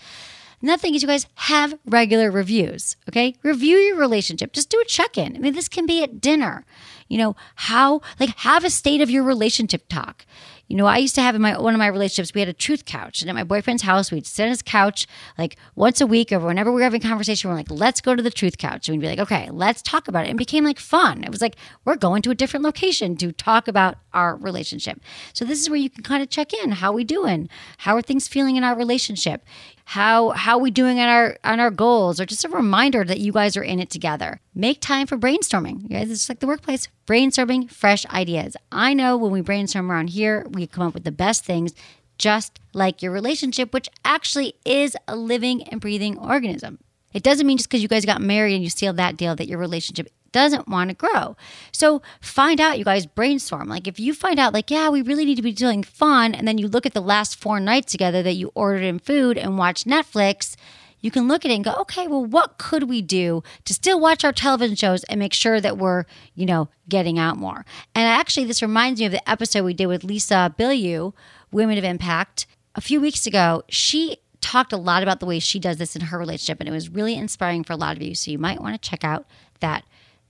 Another 0.62 0.80
thing 0.80 0.94
is 0.94 1.02
you 1.02 1.08
guys 1.08 1.26
have 1.36 1.74
regular 1.86 2.30
reviews, 2.30 2.96
okay? 3.10 3.36
Review 3.44 3.78
your 3.78 3.98
relationship. 3.98 4.54
Just 4.54 4.70
do 4.70 4.80
a 4.80 4.86
check 4.86 5.18
in. 5.18 5.36
I 5.36 5.40
mean, 5.40 5.54
this 5.54 5.68
can 5.68 5.86
be 5.86 6.04
at 6.04 6.22
dinner 6.22 6.66
you 7.12 7.18
know, 7.18 7.36
how 7.56 8.00
like 8.22 8.30
have 8.38 8.64
a 8.64 8.70
state 8.70 9.02
of 9.02 9.10
your 9.10 9.24
relationship 9.24 9.90
talk. 9.90 10.26
You 10.70 10.78
know, 10.78 10.86
I 10.86 11.00
used 11.00 11.14
to 11.16 11.22
have 11.22 11.36
in 11.36 11.42
my 11.42 11.60
one 11.60 11.74
of 11.74 11.78
my 11.78 11.88
relationships, 11.88 12.34
we 12.34 12.40
had 12.40 12.48
a 12.48 12.54
truth 12.54 12.86
couch, 12.86 13.20
and 13.20 13.30
at 13.30 13.36
my 13.36 13.44
boyfriend's 13.44 13.84
house, 13.84 14.14
we'd 14.14 14.26
sit 14.26 14.44
on 14.44 14.50
his 14.50 14.62
couch 14.62 15.06
like 15.38 15.58
once 15.76 16.00
a 16.00 16.08
week, 16.08 16.32
or 16.32 16.40
whenever 16.40 16.72
we 16.72 16.76
were 16.76 16.84
having 16.86 17.04
a 17.04 17.06
conversation, 17.06 17.50
we're 17.50 17.58
like, 17.58 17.70
"Let's 17.70 18.00
go 18.00 18.16
to 18.16 18.24
the 18.24 18.32
truth 18.32 18.58
couch," 18.58 18.88
and 18.88 18.98
we'd 18.98 19.02
be 19.02 19.10
like, 19.10 19.20
"Okay, 19.20 19.50
let's 19.52 19.82
talk 19.82 20.08
about 20.08 20.24
it." 20.26 20.30
And 20.30 20.38
it 20.38 20.46
became 20.46 20.64
like 20.64 20.80
fun. 20.80 21.26
It 21.26 21.32
was 21.32 21.42
like 21.42 21.58
we're 21.84 21.98
going 21.98 22.22
to 22.22 22.32
a 22.32 22.36
different 22.36 22.64
location 22.64 23.18
to 23.18 23.34
talk 23.34 23.68
about 23.68 23.98
our 24.14 24.38
relationship. 24.38 25.02
So 25.34 25.44
this 25.44 25.60
is 25.60 25.70
where 25.70 25.80
you 25.80 25.90
can 25.90 26.04
kind 26.04 26.24
of 26.24 26.30
check 26.30 26.54
in: 26.54 26.72
how 26.72 26.94
we 26.94 27.04
doing? 27.04 27.50
How 27.80 27.98
are 27.98 28.02
things 28.02 28.30
feeling 28.30 28.56
in 28.56 28.64
our 28.64 28.78
relationship? 28.78 29.44
How 29.86 30.30
how 30.30 30.58
we 30.58 30.72
doing 30.72 31.00
on 31.00 31.08
our 31.08 31.38
on 31.44 31.60
our 31.60 31.72
goals 31.72 32.20
or 32.20 32.26
just 32.26 32.46
a 32.46 32.50
reminder 32.50 33.04
that 33.04 33.20
you 33.20 33.32
guys 33.32 33.58
are 33.58 33.64
in 33.64 33.80
it 33.80 33.90
together. 33.90 34.40
Make 34.54 34.82
time 34.82 35.08
for 35.08 35.18
brainstorming. 35.18 35.84
You 35.84 35.90
guys 35.90 36.12
it's 36.12 36.30
like 36.30 36.40
the 36.40 36.48
workplace. 36.48 36.88
Brainstorming 37.08 37.70
fresh 37.70 38.06
ideas. 38.08 38.56
I 38.72 38.94
know 38.94 39.18
when 39.18 39.32
we 39.32 39.42
brainstorm 39.42 39.92
around 39.92 40.12
here 40.12 40.46
we 40.50 40.68
come 40.68 40.88
up 40.88 40.94
with 40.94 41.04
the 41.04 41.12
best 41.12 41.46
things 41.46 41.74
just 42.18 42.60
like 42.74 43.02
your 43.02 43.12
relationship 43.12 43.74
which 43.74 43.90
actually 44.06 44.54
is 44.66 44.96
a 45.08 45.16
living 45.16 45.64
and 45.64 45.82
breathing 45.82 46.18
organism. 46.18 46.80
It 47.14 47.24
doesn't 47.24 47.46
mean 47.46 47.58
just 47.58 47.70
because 47.70 47.82
you 47.82 47.90
guys 47.90 48.06
got 48.06 48.22
married 48.22 48.54
and 48.54 48.64
you 48.64 48.70
sealed 48.70 48.98
that 48.98 49.18
deal 49.18 49.36
that 49.36 49.48
your 49.48 49.60
relationship 49.60 50.08
doesn't 50.32 50.68
want 50.68 50.90
to 50.90 50.96
grow. 50.96 51.36
So 51.72 52.02
find 52.22 52.60
out, 52.60 52.78
you 52.78 52.86
guys 52.86 53.06
brainstorm. 53.06 53.68
Like 53.68 53.88
if 53.88 54.00
you 54.00 54.14
find 54.14 54.40
out, 54.40 54.54
like, 54.54 54.72
yeah, 54.72 54.90
we 54.90 55.02
really 55.02 55.26
need 55.26 55.36
to 55.36 55.42
be 55.42 55.52
doing 55.52 55.84
fun, 55.84 56.34
and 56.34 56.48
then 56.48 56.58
you 56.58 56.68
look 56.68 56.86
at 56.86 56.94
the 56.94 57.02
last 57.02 57.40
four 57.40 57.60
nights 57.60 57.92
together 57.92 58.24
that 58.24 58.34
you 58.34 58.52
ordered 58.56 58.84
in 58.84 59.00
food 59.00 59.38
and 59.38 59.58
watch 59.58 59.84
Netflix, 59.84 60.56
you 61.02 61.10
can 61.10 61.28
look 61.28 61.44
at 61.44 61.52
it 61.52 61.56
and 61.56 61.64
go, 61.64 61.74
okay, 61.80 62.08
well, 62.08 62.24
what 62.24 62.58
could 62.60 62.84
we 62.84 63.02
do 63.02 63.42
to 63.66 63.74
still 63.74 64.00
watch 64.00 64.24
our 64.24 64.32
television 64.32 64.76
shows 64.76 65.04
and 65.06 65.20
make 65.20 65.34
sure 65.34 65.60
that 65.60 65.78
we're, 65.78 66.06
you 66.36 66.46
know, 66.46 66.70
getting 66.88 67.18
out 67.18 67.38
more? 67.38 67.66
And 67.96 68.08
actually, 68.08 68.46
this 68.46 68.62
reminds 68.62 69.00
me 69.00 69.08
of 69.08 69.12
the 69.12 69.30
episode 69.30 69.66
we 69.66 69.74
did 69.74 69.88
with 69.88 70.04
Lisa 70.04 70.54
Bilyeu, 70.58 71.14
Women 71.52 71.80
of 71.80 71.84
Impact, 71.84 72.46
a 72.76 72.82
few 72.82 73.02
weeks 73.02 73.26
ago. 73.26 73.64
She 73.68 74.18
talked 74.42 74.74
a 74.74 74.78
lot 74.78 75.02
about 75.04 75.20
the 75.20 75.26
way 75.26 75.40
she 75.40 75.60
does 75.60 75.78
this 75.78 75.96
in 75.96 76.04
her 76.04 76.20
relationship, 76.20 76.60
and 76.60 76.70
it 76.70 76.72
was 76.72 76.90
really 76.90 77.16
inspiring 77.16 77.64
for 77.64 77.74
a 77.74 77.78
lot 77.78 77.96
of 77.98 78.04
you. 78.04 78.14
So 78.14 78.30
you 78.30 78.38
might 78.38 78.62
want 78.62 78.80
to 78.80 78.90
check 78.90 79.04
out 79.04 79.26
that 79.60 79.84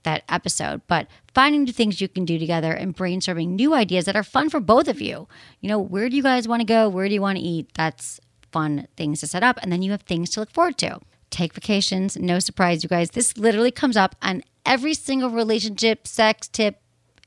that 0.04 0.24
episode. 0.28 0.82
But 0.86 1.06
finding 1.34 1.64
the 1.64 1.72
things 1.72 2.00
you 2.00 2.08
can 2.08 2.24
do 2.24 2.38
together 2.38 2.72
and 2.72 2.96
brainstorming 2.96 3.48
new 3.48 3.74
ideas 3.74 4.04
that 4.06 4.16
are 4.16 4.22
fun 4.22 4.50
for 4.50 4.60
both 4.60 4.88
of 4.88 5.00
you. 5.00 5.28
You 5.60 5.68
know, 5.68 5.78
where 5.78 6.08
do 6.08 6.16
you 6.16 6.22
guys 6.22 6.48
want 6.48 6.60
to 6.60 6.66
go? 6.66 6.88
Where 6.88 7.08
do 7.08 7.14
you 7.14 7.22
want 7.22 7.38
to 7.38 7.44
eat? 7.44 7.68
That's 7.74 8.20
fun 8.50 8.88
things 8.96 9.20
to 9.20 9.26
set 9.26 9.42
up. 9.42 9.58
And 9.62 9.72
then 9.72 9.82
you 9.82 9.90
have 9.92 10.02
things 10.02 10.30
to 10.30 10.40
look 10.40 10.50
forward 10.50 10.78
to. 10.78 11.00
Take 11.30 11.54
vacations. 11.54 12.16
No 12.16 12.38
surprise, 12.38 12.82
you 12.82 12.88
guys. 12.88 13.10
This 13.10 13.36
literally 13.38 13.70
comes 13.70 13.96
up 13.96 14.16
on 14.22 14.42
every 14.66 14.94
single 14.94 15.30
relationship, 15.30 16.06
sex 16.06 16.48
tip, 16.48 16.78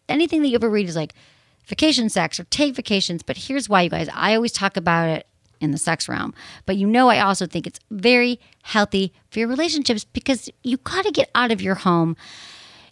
anything 0.07 0.41
that 0.41 0.49
you 0.49 0.55
ever 0.55 0.69
read 0.69 0.87
is 0.87 0.95
like 0.95 1.13
vacation 1.65 2.09
sex 2.09 2.39
or 2.39 2.43
take 2.45 2.75
vacations. 2.75 3.23
But 3.23 3.37
here's 3.37 3.67
why, 3.67 3.81
you 3.81 3.89
guys. 3.89 4.09
I 4.13 4.35
always 4.35 4.51
talk 4.51 4.77
about 4.77 5.09
it 5.09 5.27
in 5.59 5.71
the 5.71 5.77
sex 5.77 6.07
realm. 6.07 6.33
But 6.65 6.77
you 6.77 6.87
know, 6.87 7.09
I 7.09 7.19
also 7.19 7.45
think 7.45 7.65
it's 7.65 7.79
very 7.89 8.39
healthy 8.63 9.13
for 9.29 9.39
your 9.39 9.47
relationships 9.47 10.03
because 10.03 10.49
you 10.63 10.77
got 10.77 11.05
to 11.05 11.11
get 11.11 11.29
out 11.33 11.51
of 11.51 11.61
your 11.61 11.75
home 11.75 12.15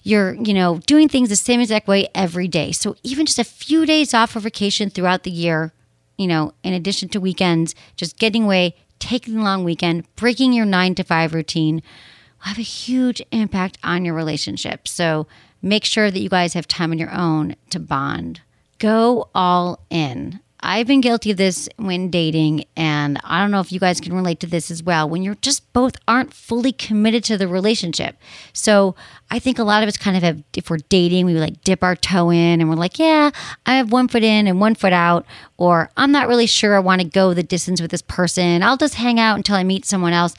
you're, 0.03 0.33
you 0.35 0.53
know, 0.53 0.79
doing 0.85 1.07
things 1.09 1.29
the 1.29 1.35
same 1.35 1.61
exact 1.61 1.87
way 1.87 2.07
every 2.13 2.47
day. 2.47 2.71
So 2.71 2.95
even 3.03 3.25
just 3.25 3.39
a 3.39 3.43
few 3.43 3.85
days 3.85 4.13
off 4.13 4.31
for 4.31 4.39
vacation 4.39 4.89
throughout 4.89 5.23
the 5.23 5.31
year, 5.31 5.73
you 6.17 6.27
know, 6.27 6.53
in 6.63 6.73
addition 6.73 7.09
to 7.09 7.19
weekends, 7.19 7.73
just 7.95 8.17
getting 8.19 8.43
away, 8.43 8.75
taking 8.99 9.37
a 9.37 9.43
long 9.43 9.63
weekend, 9.63 10.13
breaking 10.15 10.53
your 10.53 10.65
nine 10.65 10.93
to 10.95 11.03
five 11.03 11.33
routine 11.33 11.75
will 11.75 12.49
have 12.49 12.59
a 12.59 12.61
huge 12.61 13.21
impact 13.31 13.77
on 13.83 14.05
your 14.05 14.13
relationship. 14.13 14.87
So 14.87 15.25
make 15.61 15.85
sure 15.85 16.11
that 16.11 16.19
you 16.19 16.29
guys 16.29 16.53
have 16.53 16.67
time 16.67 16.91
on 16.91 16.97
your 16.97 17.13
own 17.13 17.55
to 17.69 17.79
bond. 17.79 18.41
Go 18.79 19.29
all 19.33 19.79
in. 19.89 20.41
I've 20.65 20.88
been 20.88 21.02
guilty 21.02 21.32
of 21.32 21.38
this 21.38 21.67
when 21.76 22.10
dating, 22.10 22.63
and 22.78 23.19
I 23.23 23.41
don't 23.41 23.52
know 23.52 23.60
if 23.60 23.71
you 23.73 23.82
guys 23.82 23.99
can 23.99 24.13
relate 24.13 24.39
to 24.39 24.47
this 24.47 24.71
as 24.71 24.82
well. 24.82 25.10
When 25.10 25.21
you're 25.21 25.36
just 25.36 25.71
both 25.73 25.97
aren't 26.08 26.34
fully 26.34 26.71
committed 26.71 27.26
to 27.26 27.38
the 27.38 27.49
relationship. 27.49 28.15
So 28.54 28.95
I 29.30 29.39
think 29.39 29.60
a 29.60 29.63
lot 29.63 29.84
of 29.84 29.89
us 29.89 29.97
kind 29.97 30.15
of 30.15 30.23
have, 30.23 30.41
if 30.56 30.69
we're 30.69 30.78
dating, 30.88 31.26
we 31.26 31.34
like 31.34 31.62
dip 31.63 31.84
our 31.84 31.97
toe 31.97 32.30
in 32.30 32.62
and 32.62 32.69
we're 32.69 32.78
like, 32.78 32.97
yeah, 32.97 33.32
I 33.65 33.76
have 33.76 33.91
one 33.91 34.08
foot 34.08 34.23
in 34.23 34.47
and 34.47 34.62
one 34.62 34.73
foot 34.73 34.93
out, 34.93 35.26
or 35.58 35.89
I'm 35.97 36.13
not 36.13 36.30
really 36.30 36.47
sure 36.47 36.76
I 36.76 36.80
want 36.80 37.02
to 37.02 37.08
go 37.08 37.34
the 37.34 37.43
distance 37.43 37.82
with 37.82 37.91
this 37.91 38.02
person. 38.02 38.63
I'll 38.63 38.78
just 38.78 38.95
hang 38.95 39.19
out 39.19 39.36
until 39.36 39.58
I 39.58 39.63
meet 39.63 39.86
someone 39.86 40.13
else 40.13 40.34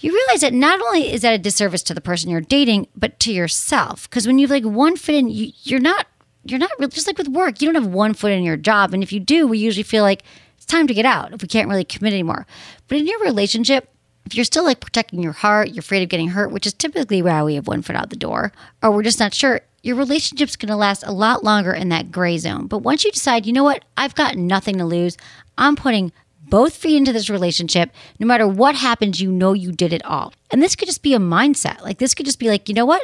you 0.00 0.12
realize 0.12 0.42
that 0.42 0.54
not 0.54 0.80
only 0.80 1.12
is 1.12 1.22
that 1.22 1.34
a 1.34 1.38
disservice 1.38 1.82
to 1.82 1.94
the 1.94 2.00
person 2.00 2.30
you're 2.30 2.40
dating, 2.40 2.86
but 2.94 3.18
to 3.20 3.32
yourself. 3.32 4.08
Because 4.08 4.26
when 4.26 4.38
you've 4.38 4.50
like 4.50 4.64
one 4.64 4.96
foot 4.96 5.16
in, 5.16 5.28
you, 5.28 5.50
you're 5.64 5.80
not 5.80 6.06
you're 6.50 6.58
not 6.58 6.70
really 6.78 6.90
just 6.90 7.06
like 7.06 7.18
with 7.18 7.28
work, 7.28 7.60
you 7.60 7.70
don't 7.70 7.82
have 7.82 7.92
one 7.92 8.14
foot 8.14 8.32
in 8.32 8.42
your 8.42 8.56
job. 8.56 8.94
And 8.94 9.02
if 9.02 9.12
you 9.12 9.20
do, 9.20 9.46
we 9.46 9.58
usually 9.58 9.82
feel 9.82 10.02
like 10.02 10.22
it's 10.56 10.66
time 10.66 10.86
to 10.86 10.94
get 10.94 11.06
out 11.06 11.32
if 11.32 11.42
we 11.42 11.48
can't 11.48 11.68
really 11.68 11.84
commit 11.84 12.12
anymore. 12.12 12.46
But 12.88 12.98
in 12.98 13.06
your 13.06 13.20
relationship, 13.20 13.90
if 14.26 14.34
you're 14.34 14.44
still 14.44 14.64
like 14.64 14.80
protecting 14.80 15.22
your 15.22 15.32
heart, 15.32 15.70
you're 15.70 15.80
afraid 15.80 16.02
of 16.02 16.08
getting 16.08 16.28
hurt, 16.28 16.50
which 16.50 16.66
is 16.66 16.74
typically 16.74 17.22
why 17.22 17.42
we 17.42 17.54
have 17.54 17.66
one 17.66 17.82
foot 17.82 17.96
out 17.96 18.10
the 18.10 18.16
door, 18.16 18.52
or 18.82 18.90
we're 18.90 19.02
just 19.02 19.20
not 19.20 19.32
sure, 19.32 19.62
your 19.82 19.96
relationship's 19.96 20.56
gonna 20.56 20.76
last 20.76 21.02
a 21.06 21.12
lot 21.12 21.44
longer 21.44 21.72
in 21.72 21.88
that 21.88 22.10
gray 22.10 22.36
zone. 22.36 22.66
But 22.66 22.78
once 22.78 23.04
you 23.04 23.12
decide, 23.12 23.46
you 23.46 23.52
know 23.52 23.64
what, 23.64 23.84
I've 23.96 24.14
got 24.14 24.36
nothing 24.36 24.76
to 24.78 24.84
lose, 24.84 25.16
I'm 25.56 25.76
putting 25.76 26.12
both 26.48 26.74
feet 26.76 26.96
into 26.96 27.12
this 27.12 27.30
relationship. 27.30 27.90
No 28.18 28.26
matter 28.26 28.46
what 28.46 28.74
happens, 28.74 29.20
you 29.20 29.30
know 29.30 29.52
you 29.52 29.72
did 29.72 29.92
it 29.92 30.04
all. 30.04 30.32
And 30.50 30.62
this 30.62 30.76
could 30.76 30.88
just 30.88 31.02
be 31.02 31.14
a 31.14 31.18
mindset. 31.18 31.82
Like, 31.82 31.98
this 31.98 32.14
could 32.14 32.26
just 32.26 32.38
be 32.38 32.48
like, 32.48 32.68
you 32.68 32.74
know 32.74 32.86
what? 32.86 33.02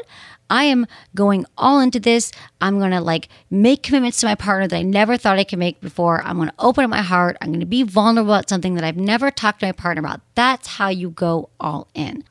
I 0.50 0.64
am 0.64 0.86
going 1.14 1.46
all 1.56 1.80
into 1.80 1.98
this. 2.00 2.32
I'm 2.60 2.78
going 2.78 2.90
to 2.90 3.00
like 3.00 3.28
make 3.50 3.82
commitments 3.82 4.20
to 4.20 4.26
my 4.26 4.34
partner 4.34 4.68
that 4.68 4.76
I 4.76 4.82
never 4.82 5.16
thought 5.16 5.38
I 5.38 5.44
could 5.44 5.58
make 5.58 5.80
before. 5.80 6.22
I'm 6.22 6.36
going 6.36 6.48
to 6.48 6.54
open 6.58 6.84
up 6.84 6.90
my 6.90 7.02
heart. 7.02 7.36
I'm 7.40 7.48
going 7.48 7.60
to 7.60 7.66
be 7.66 7.82
vulnerable 7.82 8.32
about 8.32 8.48
something 8.48 8.74
that 8.74 8.84
I've 8.84 8.96
never 8.96 9.30
talked 9.30 9.60
to 9.60 9.66
my 9.66 9.72
partner 9.72 10.00
about. 10.00 10.20
That's 10.34 10.66
how 10.66 10.88
you 10.88 11.10
go 11.10 11.50
all 11.58 11.88
in. 11.94 12.24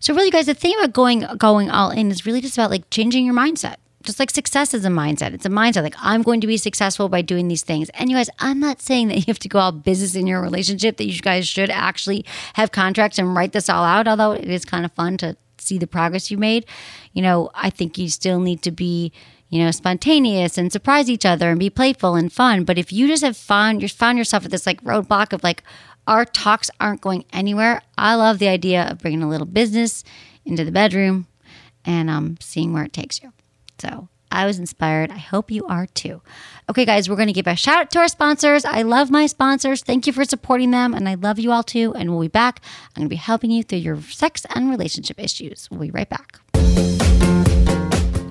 So 0.00 0.14
really 0.14 0.30
guys, 0.30 0.46
the 0.46 0.54
thing 0.54 0.74
about 0.78 0.92
going 0.92 1.26
going 1.36 1.70
all 1.70 1.90
in 1.90 2.10
is 2.10 2.24
really 2.24 2.40
just 2.40 2.56
about 2.56 2.70
like 2.70 2.88
changing 2.90 3.24
your 3.24 3.34
mindset. 3.34 3.76
Just 4.04 4.20
like 4.20 4.30
success 4.30 4.72
is 4.74 4.84
a 4.84 4.88
mindset. 4.88 5.34
It's 5.34 5.44
a 5.44 5.50
mindset 5.50 5.82
like 5.82 5.96
I'm 5.98 6.22
going 6.22 6.40
to 6.40 6.46
be 6.46 6.56
successful 6.56 7.08
by 7.08 7.20
doing 7.20 7.48
these 7.48 7.64
things. 7.64 7.90
And 7.90 8.08
you 8.08 8.16
guys, 8.16 8.30
I'm 8.38 8.60
not 8.60 8.80
saying 8.80 9.08
that 9.08 9.16
you 9.18 9.24
have 9.26 9.40
to 9.40 9.48
go 9.48 9.58
all 9.58 9.72
business 9.72 10.14
in 10.14 10.26
your 10.26 10.40
relationship 10.40 10.96
that 10.98 11.06
you 11.06 11.20
guys 11.20 11.48
should 11.48 11.70
actually 11.70 12.24
have 12.54 12.70
contracts 12.70 13.18
and 13.18 13.34
write 13.34 13.52
this 13.52 13.68
all 13.68 13.84
out, 13.84 14.06
although 14.06 14.32
it 14.32 14.48
is 14.48 14.64
kind 14.64 14.84
of 14.84 14.92
fun 14.92 15.16
to 15.18 15.36
see 15.68 15.78
the 15.78 15.86
progress 15.86 16.30
you 16.30 16.38
made. 16.38 16.66
You 17.12 17.22
know, 17.22 17.50
I 17.54 17.70
think 17.70 17.98
you 17.98 18.08
still 18.08 18.40
need 18.40 18.62
to 18.62 18.70
be, 18.70 19.12
you 19.48 19.62
know, 19.62 19.70
spontaneous 19.70 20.58
and 20.58 20.72
surprise 20.72 21.08
each 21.08 21.26
other 21.26 21.50
and 21.50 21.60
be 21.60 21.70
playful 21.70 22.16
and 22.16 22.32
fun. 22.32 22.64
But 22.64 22.78
if 22.78 22.92
you 22.92 23.06
just 23.06 23.22
have 23.22 23.36
fun, 23.36 23.80
you 23.80 23.88
found 23.88 24.18
yourself 24.18 24.44
at 24.44 24.50
this 24.50 24.66
like 24.66 24.82
roadblock 24.82 25.32
of 25.32 25.44
like, 25.44 25.62
our 26.06 26.24
talks 26.24 26.70
aren't 26.80 27.02
going 27.02 27.26
anywhere. 27.34 27.82
I 27.98 28.14
love 28.14 28.38
the 28.38 28.48
idea 28.48 28.88
of 28.88 28.98
bringing 28.98 29.22
a 29.22 29.28
little 29.28 29.46
business 29.46 30.04
into 30.44 30.64
the 30.64 30.72
bedroom 30.72 31.26
and 31.84 32.08
um, 32.08 32.38
seeing 32.40 32.72
where 32.72 32.84
it 32.84 32.94
takes 32.94 33.22
you. 33.22 33.32
So 33.78 34.08
I 34.30 34.46
was 34.46 34.58
inspired. 34.58 35.10
I 35.10 35.18
hope 35.18 35.50
you 35.50 35.66
are 35.66 35.86
too. 35.86 36.20
Okay, 36.68 36.84
guys, 36.84 37.08
we're 37.08 37.16
going 37.16 37.28
to 37.28 37.32
give 37.32 37.46
a 37.46 37.56
shout 37.56 37.78
out 37.78 37.90
to 37.92 37.98
our 37.98 38.08
sponsors. 38.08 38.64
I 38.64 38.82
love 38.82 39.10
my 39.10 39.26
sponsors. 39.26 39.82
Thank 39.82 40.06
you 40.06 40.12
for 40.12 40.24
supporting 40.24 40.70
them. 40.70 40.94
And 40.94 41.08
I 41.08 41.14
love 41.14 41.38
you 41.38 41.50
all 41.52 41.62
too. 41.62 41.94
And 41.94 42.10
we'll 42.10 42.20
be 42.20 42.28
back. 42.28 42.60
I'm 42.88 43.00
going 43.00 43.06
to 43.06 43.10
be 43.10 43.16
helping 43.16 43.50
you 43.50 43.62
through 43.62 43.78
your 43.78 44.00
sex 44.02 44.44
and 44.54 44.70
relationship 44.70 45.18
issues. 45.18 45.68
We'll 45.70 45.80
be 45.80 45.90
right 45.90 46.08
back. 46.08 46.38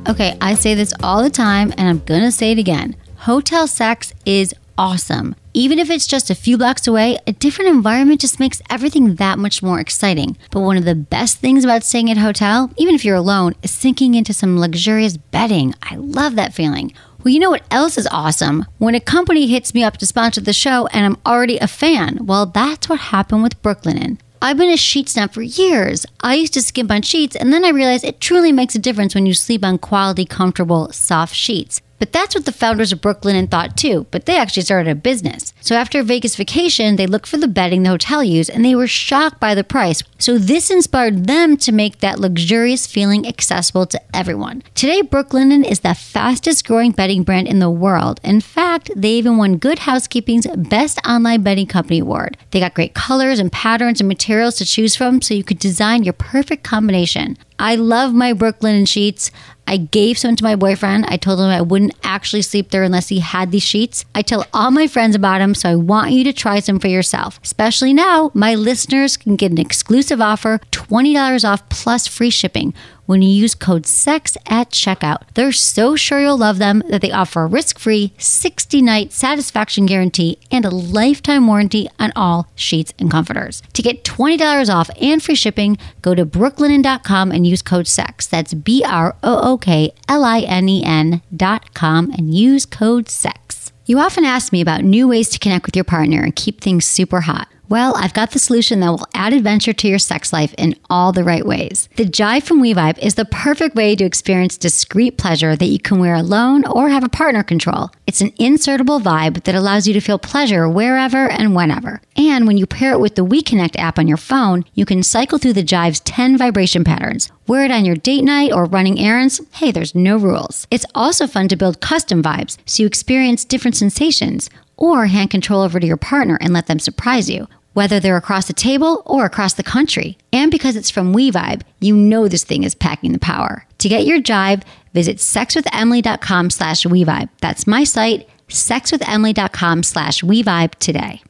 Okay, 0.08 0.38
I 0.40 0.54
say 0.54 0.74
this 0.74 0.94
all 1.04 1.22
the 1.22 1.30
time, 1.30 1.74
and 1.78 1.90
I'm 1.90 2.00
going 2.06 2.22
to 2.22 2.32
say 2.32 2.54
it 2.54 2.58
again. 2.58 2.96
Hotel 3.18 3.68
sex 3.68 4.14
is 4.26 4.56
awesome. 4.78 5.36
Even 5.54 5.80
if 5.80 5.90
it's 5.90 6.08
just 6.08 6.30
a 6.30 6.36
few 6.36 6.58
blocks 6.58 6.88
away, 6.88 7.18
a 7.26 7.32
different 7.32 7.72
environment 7.72 8.22
just 8.22 8.40
makes 8.40 8.62
everything 8.70 9.16
that 9.16 9.40
much 9.40 9.64
more 9.64 9.80
exciting. 9.80 10.38
But 10.52 10.62
one 10.62 10.78
of 10.78 10.86
the 10.86 10.96
best 10.96 11.40
things 11.40 11.64
about 11.64 11.84
staying 11.84 12.12
at 12.12 12.18
a 12.18 12.22
hotel, 12.22 12.72
even 12.78 12.96
if 12.96 13.04
you're 13.04 13.16
alone, 13.16 13.54
is 13.64 13.72
sinking 13.72 14.16
into 14.16 14.34
some 14.34 14.60
luxurious 14.60 15.18
bedding. 15.18 15.74
I 15.82 15.96
love 15.96 16.36
that 16.36 16.54
feeling. 16.54 16.94
Well, 17.24 17.34
you 17.34 17.40
know 17.40 17.50
what 17.50 17.66
else 17.72 17.98
is 17.98 18.08
awesome? 18.12 18.66
When 18.78 18.96
a 18.96 19.00
company 19.00 19.48
hits 19.48 19.74
me 19.74 19.84
up 19.84 19.98
to 19.98 20.06
sponsor 20.06 20.42
the 20.42 20.54
show 20.54 20.88
and 20.88 21.06
I'm 21.06 21.18
already 21.26 21.58
a 21.58 21.68
fan. 21.68 22.26
Well, 22.26 22.46
that's 22.46 22.88
what 22.88 23.00
happened 23.00 23.44
with 23.44 23.62
Brooklinen. 23.62 24.20
I've 24.42 24.58
been 24.58 24.70
a 24.70 24.78
sheet 24.78 25.10
snob 25.10 25.34
for 25.34 25.42
years. 25.42 26.06
I 26.22 26.36
used 26.36 26.54
to 26.54 26.62
skimp 26.62 26.92
on 26.92 27.02
sheets, 27.02 27.36
and 27.36 27.52
then 27.52 27.66
I 27.66 27.70
realized 27.70 28.04
it 28.04 28.22
truly 28.22 28.52
makes 28.52 28.76
a 28.76 28.80
difference 28.80 29.16
when 29.16 29.26
you 29.26 29.34
sleep 29.34 29.66
on 29.66 29.80
quality, 29.80 30.26
comfortable, 30.26 30.92
soft 30.94 31.34
sheets. 31.34 31.82
But 32.00 32.14
that's 32.14 32.36
what 32.36 32.46
the 32.46 32.52
founders 32.52 32.92
of 32.92 33.02
Brooklinen 33.02 33.50
thought 33.50 33.76
too, 33.76 34.06
but 34.12 34.26
they 34.26 34.38
actually 34.38 34.64
started 34.64 34.90
a 34.92 34.96
business. 34.96 35.54
So 35.62 35.76
after 35.76 36.04
Vegas 36.04 36.36
vacation, 36.36 36.96
they 36.96 37.08
looked 37.08 37.28
for 37.28 37.38
the 37.38 37.48
bedding 37.48 37.84
the 37.84 37.90
hotel 37.90 38.24
used 38.24 38.50
and 38.50 38.64
they 38.64 38.76
were 38.76 38.88
shocked 38.88 39.40
by 39.40 39.56
the 39.56 39.64
price. 39.64 40.04
So 40.18 40.38
this 40.38 40.70
inspired 40.70 41.28
them 41.28 41.58
to 41.58 41.72
make 41.72 42.00
that 42.00 42.20
luxurious 42.20 42.88
feeling 42.88 43.28
accessible 43.28 43.86
to 43.88 44.02
everyone. 44.16 44.64
Today, 44.76 45.02
Brooklinen 45.02 45.64
is 45.64 45.82
the 45.82 45.94
fastest 45.94 46.66
growing 46.66 46.92
bedding 46.92 47.24
brand 47.24 47.48
in 47.48 47.60
the 47.60 47.70
world. 47.70 48.20
In 48.24 48.42
fact, 48.42 48.90
they 48.96 49.12
even 49.12 49.38
won 49.38 49.58
Good 49.58 49.80
Housekeeping's 49.80 50.48
Best 50.48 51.00
Online 51.08 51.42
Bedding 51.42 51.68
Company 51.68 52.00
Award. 52.00 52.38
They 52.52 52.60
got 52.60 52.74
great 52.74 52.94
colors 52.94 53.40
and 53.40 53.52
patterns 53.52 54.02
and 54.02 54.08
materials 54.08 54.56
to 54.56 54.66
choose 54.66 54.96
from 54.96 55.22
so 55.22 55.34
you 55.34 55.44
could 55.44 55.60
design 55.60 56.04
your 56.04 56.14
perfect 56.14 56.64
combination. 56.64 57.38
I 57.60 57.76
love 57.76 58.14
my 58.14 58.34
Brooklinen 58.34 58.88
sheets. 58.88 59.32
I 59.70 59.78
gave 59.78 60.18
some 60.18 60.36
to 60.38 60.44
my 60.44 60.56
boyfriend. 60.56 61.06
I 61.10 61.18
told 61.18 61.40
him 61.40 61.48
I 61.48 61.62
wouldn't 61.62 61.96
actually 62.02 62.44
sleep 62.44 62.70
there 62.70 62.84
unless 62.84 63.10
he 63.10 63.20
had 63.20 63.52
these 63.52 63.64
sheets. 63.64 64.06
I 64.16 64.22
tell 64.22 64.46
all 64.54 64.72
my 64.72 64.88
friends 64.88 65.16
about 65.16 65.40
them, 65.40 65.54
so 65.54 65.70
I 65.70 65.76
want 65.76 66.12
you 66.12 66.24
to 66.24 66.32
try 66.32 66.60
some 66.60 66.80
for 66.80 66.88
yourself. 66.88 67.40
Especially 67.44 67.94
now, 67.94 68.32
my 68.34 68.56
listeners 68.56 69.18
can 69.18 69.36
get 69.36 69.52
an 69.52 69.58
exclusive 69.58 70.07
offer 70.16 70.60
$20 70.72 71.48
off 71.48 71.68
plus 71.70 72.08
free 72.08 72.30
shipping 72.30 72.74
when 73.08 73.22
you 73.22 73.30
use 73.30 73.56
code 73.56 73.86
SEX 73.86 74.38
at 74.46 74.70
checkout. 74.70 75.24
They're 75.34 75.52
so 75.52 75.96
sure 75.96 76.20
you'll 76.20 76.38
love 76.38 76.60
them 76.60 76.84
that 76.90 77.02
they 77.02 77.12
offer 77.12 77.44
a 77.44 77.48
risk 77.48 77.80
free 77.80 78.14
60 78.18 78.82
night 78.82 79.12
satisfaction 79.12 79.86
guarantee 79.86 80.38
and 80.52 80.66
a 80.66 80.70
lifetime 80.70 81.48
warranty 81.48 81.90
on 82.00 82.12
all 82.16 82.48
sheets 82.56 82.94
and 83.00 83.10
comforters. 83.10 83.64
To 83.74 83.82
get 83.82 84.04
$20 84.04 84.74
off 84.74 84.90
and 85.02 85.24
free 85.24 85.36
shipping, 85.36 85.78
go 86.02 86.14
to 86.14 86.26
brooklinen.com 86.26 87.32
and 87.32 87.48
use 87.48 87.62
code 87.62 87.88
SEX. 87.88 88.28
That's 88.28 88.54
B 88.54 88.84
R 88.86 89.16
O 89.24 89.54
O 89.54 89.58
K 89.58 89.94
L 90.08 90.24
I 90.24 90.42
N 90.42 90.70
E 90.70 90.84
N.com 90.84 92.12
and 92.12 92.36
use 92.36 92.66
code 92.66 93.10
SEX. 93.10 93.72
You 93.86 94.00
often 94.00 94.26
ask 94.26 94.52
me 94.52 94.60
about 94.60 94.84
new 94.84 95.08
ways 95.08 95.30
to 95.30 95.40
connect 95.40 95.66
with 95.66 95.76
your 95.76 95.86
partner 95.86 96.22
and 96.22 96.36
keep 96.36 96.60
things 96.60 96.86
super 96.86 97.22
hot. 97.22 97.48
Well, 97.70 97.96
I've 97.98 98.14
got 98.14 98.32
the 98.32 98.40
solution 98.40 98.80
that 98.80 98.90
will 98.92 99.08
add 99.14 99.34
adventure 99.34 99.74
to 99.74 99.88
your 99.90 100.00
sex 100.00 100.32
life 100.32 100.54
in 100.58 100.76
all 100.90 101.12
the 101.12 101.26
right 101.26 101.46
ways. 101.46 101.90
The 101.98 102.06
Jive 102.06 102.44
from 102.44 102.62
WeVibe 102.62 102.98
is 103.00 103.16
the 103.16 103.26
perfect 103.26 103.76
way 103.76 103.94
to 103.96 104.06
experience 104.06 104.58
discreet 104.58 105.18
pleasure 105.18 105.54
that 105.54 105.66
you 105.66 105.78
can 105.78 106.00
wear 106.00 106.16
alone 106.16 106.66
or 106.66 106.88
have 106.88 107.04
a 107.04 107.10
partner 107.10 107.44
control. 107.44 107.92
It's 108.06 108.22
an 108.22 108.32
insertable 108.32 109.02
vibe 109.02 109.44
that 109.44 109.56
allows 109.56 109.86
you 109.86 109.94
to 109.94 110.00
feel 110.00 110.18
pleasure 110.18 110.70
wherever 110.70 111.30
and 111.30 111.56
whenever. 111.56 112.02
And 112.16 112.48
when 112.48 112.58
you 112.58 112.66
pair 112.66 112.94
it 112.94 113.02
with 113.02 113.16
the 113.16 113.26
WeConnect 113.26 113.78
app 113.78 114.00
on 114.00 114.08
your 114.08 114.18
phone, 114.18 114.64
you 114.74 114.86
can 114.86 115.04
cycle 115.04 115.38
through 115.38 115.54
the 115.54 115.64
Jive's 115.64 116.00
10 116.02 116.38
vibration 116.38 116.86
patterns. 116.86 117.30
Wear 117.48 117.66
it 117.66 117.72
on 117.72 117.84
your 117.84 117.96
date 117.96 118.24
night 118.24 118.54
or 118.54 118.64
running 118.64 118.98
errands. 118.98 119.42
Hey, 119.52 119.72
there's 119.72 119.94
no 119.94 120.16
rules. 120.16 120.68
It's 120.72 120.86
also 120.96 121.28
fun 121.28 121.50
to 121.50 121.58
build 121.58 121.82
custom 121.82 122.24
vibes 122.24 122.58
so 122.66 122.84
you 122.84 122.88
experience 122.88 123.44
different 123.44 123.76
sensations 123.76 124.50
or 124.78 125.08
hand 125.08 125.32
control 125.32 125.62
over 125.62 125.80
to 125.80 125.88
your 125.88 125.98
partner 125.98 126.38
and 126.40 126.54
let 126.54 126.68
them 126.68 126.80
surprise 126.80 127.30
you, 127.30 127.48
whether 127.74 128.00
they're 128.00 128.18
across 128.18 128.48
the 128.48 128.54
table 128.54 129.04
or 129.06 129.26
across 129.26 129.54
the 129.54 129.64
country. 129.64 130.18
And 130.32 130.50
because 130.50 130.76
it's 130.76 130.90
from 130.90 131.14
WeVibe, 131.14 131.64
you 131.80 131.96
know 131.96 132.28
this 132.28 132.44
thing 132.44 132.64
is 132.64 132.76
packing 132.76 133.12
the 133.12 133.20
power. 133.20 133.66
To 133.80 133.90
get 133.90 134.06
your 134.06 134.20
jive, 134.22 134.64
visit 134.94 135.18
sexwithemily.com 135.18 136.50
slash 136.52 136.84
WeVibe. 136.84 137.30
That's 137.42 137.68
my 137.68 137.84
site, 137.84 138.30
sexwithemily.com 138.48 139.84
slash 139.84 140.22
WeVibe 140.22 140.76
today. 140.76 141.22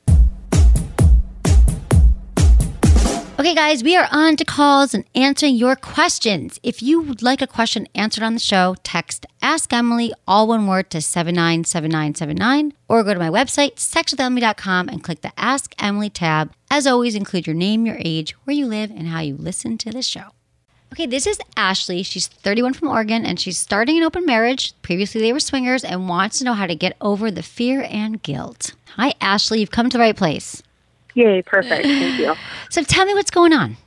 Okay, 3.39 3.53
guys, 3.53 3.83
we 3.83 3.95
are 3.95 4.07
on 4.11 4.35
to 4.37 4.43
calls 4.43 4.95
and 4.95 5.05
answering 5.13 5.53
your 5.53 5.75
questions. 5.75 6.59
If 6.63 6.81
you 6.81 6.99
would 7.01 7.21
like 7.21 7.39
a 7.39 7.45
question 7.45 7.87
answered 7.93 8.23
on 8.23 8.33
the 8.33 8.39
show, 8.39 8.75
text 8.81 9.27
Ask 9.43 9.71
Emily, 9.71 10.11
all 10.27 10.47
one 10.47 10.65
word, 10.65 10.89
to 10.89 11.01
797979, 11.01 12.73
or 12.87 13.03
go 13.03 13.13
to 13.13 13.19
my 13.19 13.29
website, 13.29 13.75
sexwithemily.com, 13.75 14.89
and 14.89 15.03
click 15.03 15.21
the 15.21 15.39
Ask 15.39 15.75
Emily 15.77 16.09
tab. 16.09 16.51
As 16.71 16.87
always, 16.87 17.13
include 17.13 17.45
your 17.45 17.55
name, 17.55 17.85
your 17.85 17.97
age, 17.99 18.31
where 18.45 18.55
you 18.55 18.65
live, 18.65 18.89
and 18.89 19.09
how 19.09 19.19
you 19.19 19.35
listen 19.35 19.77
to 19.77 19.91
the 19.91 20.01
show. 20.01 20.29
Okay, 20.91 21.05
this 21.05 21.27
is 21.27 21.37
Ashley. 21.55 22.01
She's 22.01 22.25
31 22.25 22.73
from 22.73 22.87
Oregon 22.87 23.23
and 23.23 23.39
she's 23.39 23.59
starting 23.59 23.97
an 23.97 24.03
open 24.03 24.25
marriage. 24.25 24.73
Previously, 24.81 25.21
they 25.21 25.33
were 25.33 25.39
swingers 25.39 25.83
and 25.83 26.09
wants 26.09 26.39
to 26.39 26.45
know 26.45 26.53
how 26.53 26.65
to 26.65 26.73
get 26.73 26.97
over 27.01 27.29
the 27.29 27.43
fear 27.43 27.85
and 27.87 28.23
guilt. 28.23 28.73
Hi, 28.95 29.13
Ashley. 29.21 29.59
You've 29.59 29.69
come 29.69 29.89
to 29.89 29.97
the 29.97 30.01
right 30.01 30.17
place. 30.17 30.63
Yay, 31.17 31.41
perfect. 31.41 31.83
Thank 31.83 32.19
you. 32.19 32.35
So 32.69 32.83
tell 32.83 33.05
me 33.05 33.13
what's 33.13 33.31
going 33.31 33.53
on. 33.53 33.77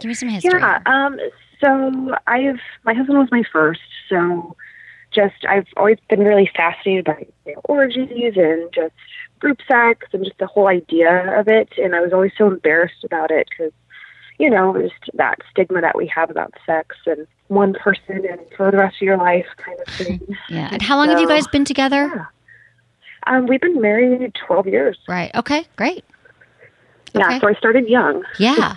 Give 0.00 0.08
me 0.08 0.14
some 0.14 0.28
history. 0.28 0.60
Yeah, 0.60 0.78
um, 0.86 1.18
so 1.60 2.14
I've 2.28 2.60
my 2.84 2.94
husband 2.94 3.18
was 3.18 3.28
my 3.32 3.42
first, 3.52 3.80
so 4.08 4.54
just 5.10 5.44
I've 5.48 5.66
always 5.76 5.98
been 6.08 6.20
really 6.20 6.48
fascinated 6.56 7.06
by 7.06 7.26
you 7.44 7.54
know, 7.54 7.60
orgies 7.64 8.34
and 8.36 8.72
just 8.72 8.94
group 9.40 9.58
sex 9.66 10.06
and 10.12 10.24
just 10.24 10.38
the 10.38 10.46
whole 10.46 10.68
idea 10.68 11.36
of 11.38 11.48
it, 11.48 11.70
and 11.76 11.96
I 11.96 12.00
was 12.00 12.12
always 12.12 12.30
so 12.38 12.46
embarrassed 12.46 13.02
about 13.02 13.32
it 13.32 13.48
because 13.50 13.72
you 14.38 14.48
know 14.48 14.80
just 14.80 15.10
that 15.14 15.40
stigma 15.50 15.80
that 15.80 15.96
we 15.96 16.06
have 16.06 16.30
about 16.30 16.54
sex 16.64 16.96
and 17.04 17.26
one 17.48 17.74
person 17.74 18.24
and 18.30 18.40
for 18.56 18.70
the 18.70 18.76
rest 18.76 18.94
of 18.96 19.02
your 19.02 19.18
life 19.18 19.46
kind 19.56 19.80
of 19.80 19.94
thing. 19.94 20.36
yeah, 20.48 20.68
and 20.70 20.82
how 20.82 20.96
long 20.96 21.08
have 21.08 21.20
you 21.20 21.26
guys 21.26 21.48
been 21.48 21.64
together? 21.64 22.12
Yeah. 22.14 22.26
Um, 23.26 23.46
we've 23.46 23.60
been 23.60 23.80
married 23.82 24.34
12 24.46 24.66
years. 24.68 24.98
Right. 25.08 25.34
Okay, 25.34 25.66
great. 25.76 26.04
Yeah, 27.14 27.26
Okay. 27.26 27.40
so 27.40 27.48
I 27.48 27.54
started 27.54 27.88
young. 27.88 28.22
Yeah. 28.38 28.76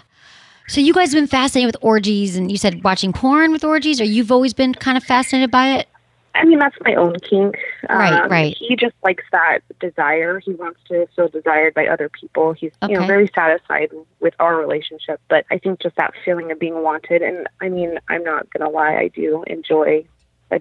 So 0.68 0.80
you 0.82 0.94
guys 0.94 1.12
have 1.12 1.18
been 1.22 1.28
fascinated 1.28 1.68
with 1.76 1.84
orgies 1.84 2.36
and 2.38 2.50
you 2.52 2.58
said 2.58 2.84
watching 2.84 3.12
porn 3.14 3.52
with 3.52 3.64
orgies 3.64 4.00
or 4.00 4.06
you've 4.06 4.32
always 4.32 4.54
been 4.54 4.74
kind 4.74 4.98
of 4.98 5.04
fascinated 5.04 5.52
by 5.52 5.74
it? 5.80 5.88
I 6.36 6.46
mean, 6.46 6.58
that's 6.58 6.76
my 6.82 6.96
own 6.96 7.16
kink. 7.20 7.58
Right, 7.88 8.14
Um, 8.24 8.32
right. 8.32 8.58
He 8.58 8.76
just 8.76 8.96
likes 9.04 9.24
that 9.32 9.60
desire. 9.80 10.40
He 10.40 10.54
wants 10.54 10.80
to 10.88 11.06
feel 11.16 11.28
desired 11.28 11.76
by 11.76 11.86
other 11.86 12.10
people. 12.10 12.54
He's, 12.54 12.72
you 12.90 12.98
know, 12.98 13.06
very 13.06 13.30
satisfied 13.36 13.90
with 14.20 14.34
our 14.40 14.56
relationship. 14.58 15.22
But 15.30 15.46
I 15.52 15.60
think 15.60 15.80
just 15.82 15.96
that 15.98 16.14
feeling 16.26 16.52
of 16.52 16.58
being 16.60 16.82
wanted. 16.82 17.22
And 17.22 17.48
I 17.62 17.70
mean, 17.70 18.00
I'm 18.08 18.24
not 18.24 18.50
going 18.52 18.68
to 18.68 18.70
lie, 18.76 18.96
I 18.96 19.10
do 19.10 19.44
enjoy 19.46 20.06
a, 20.50 20.60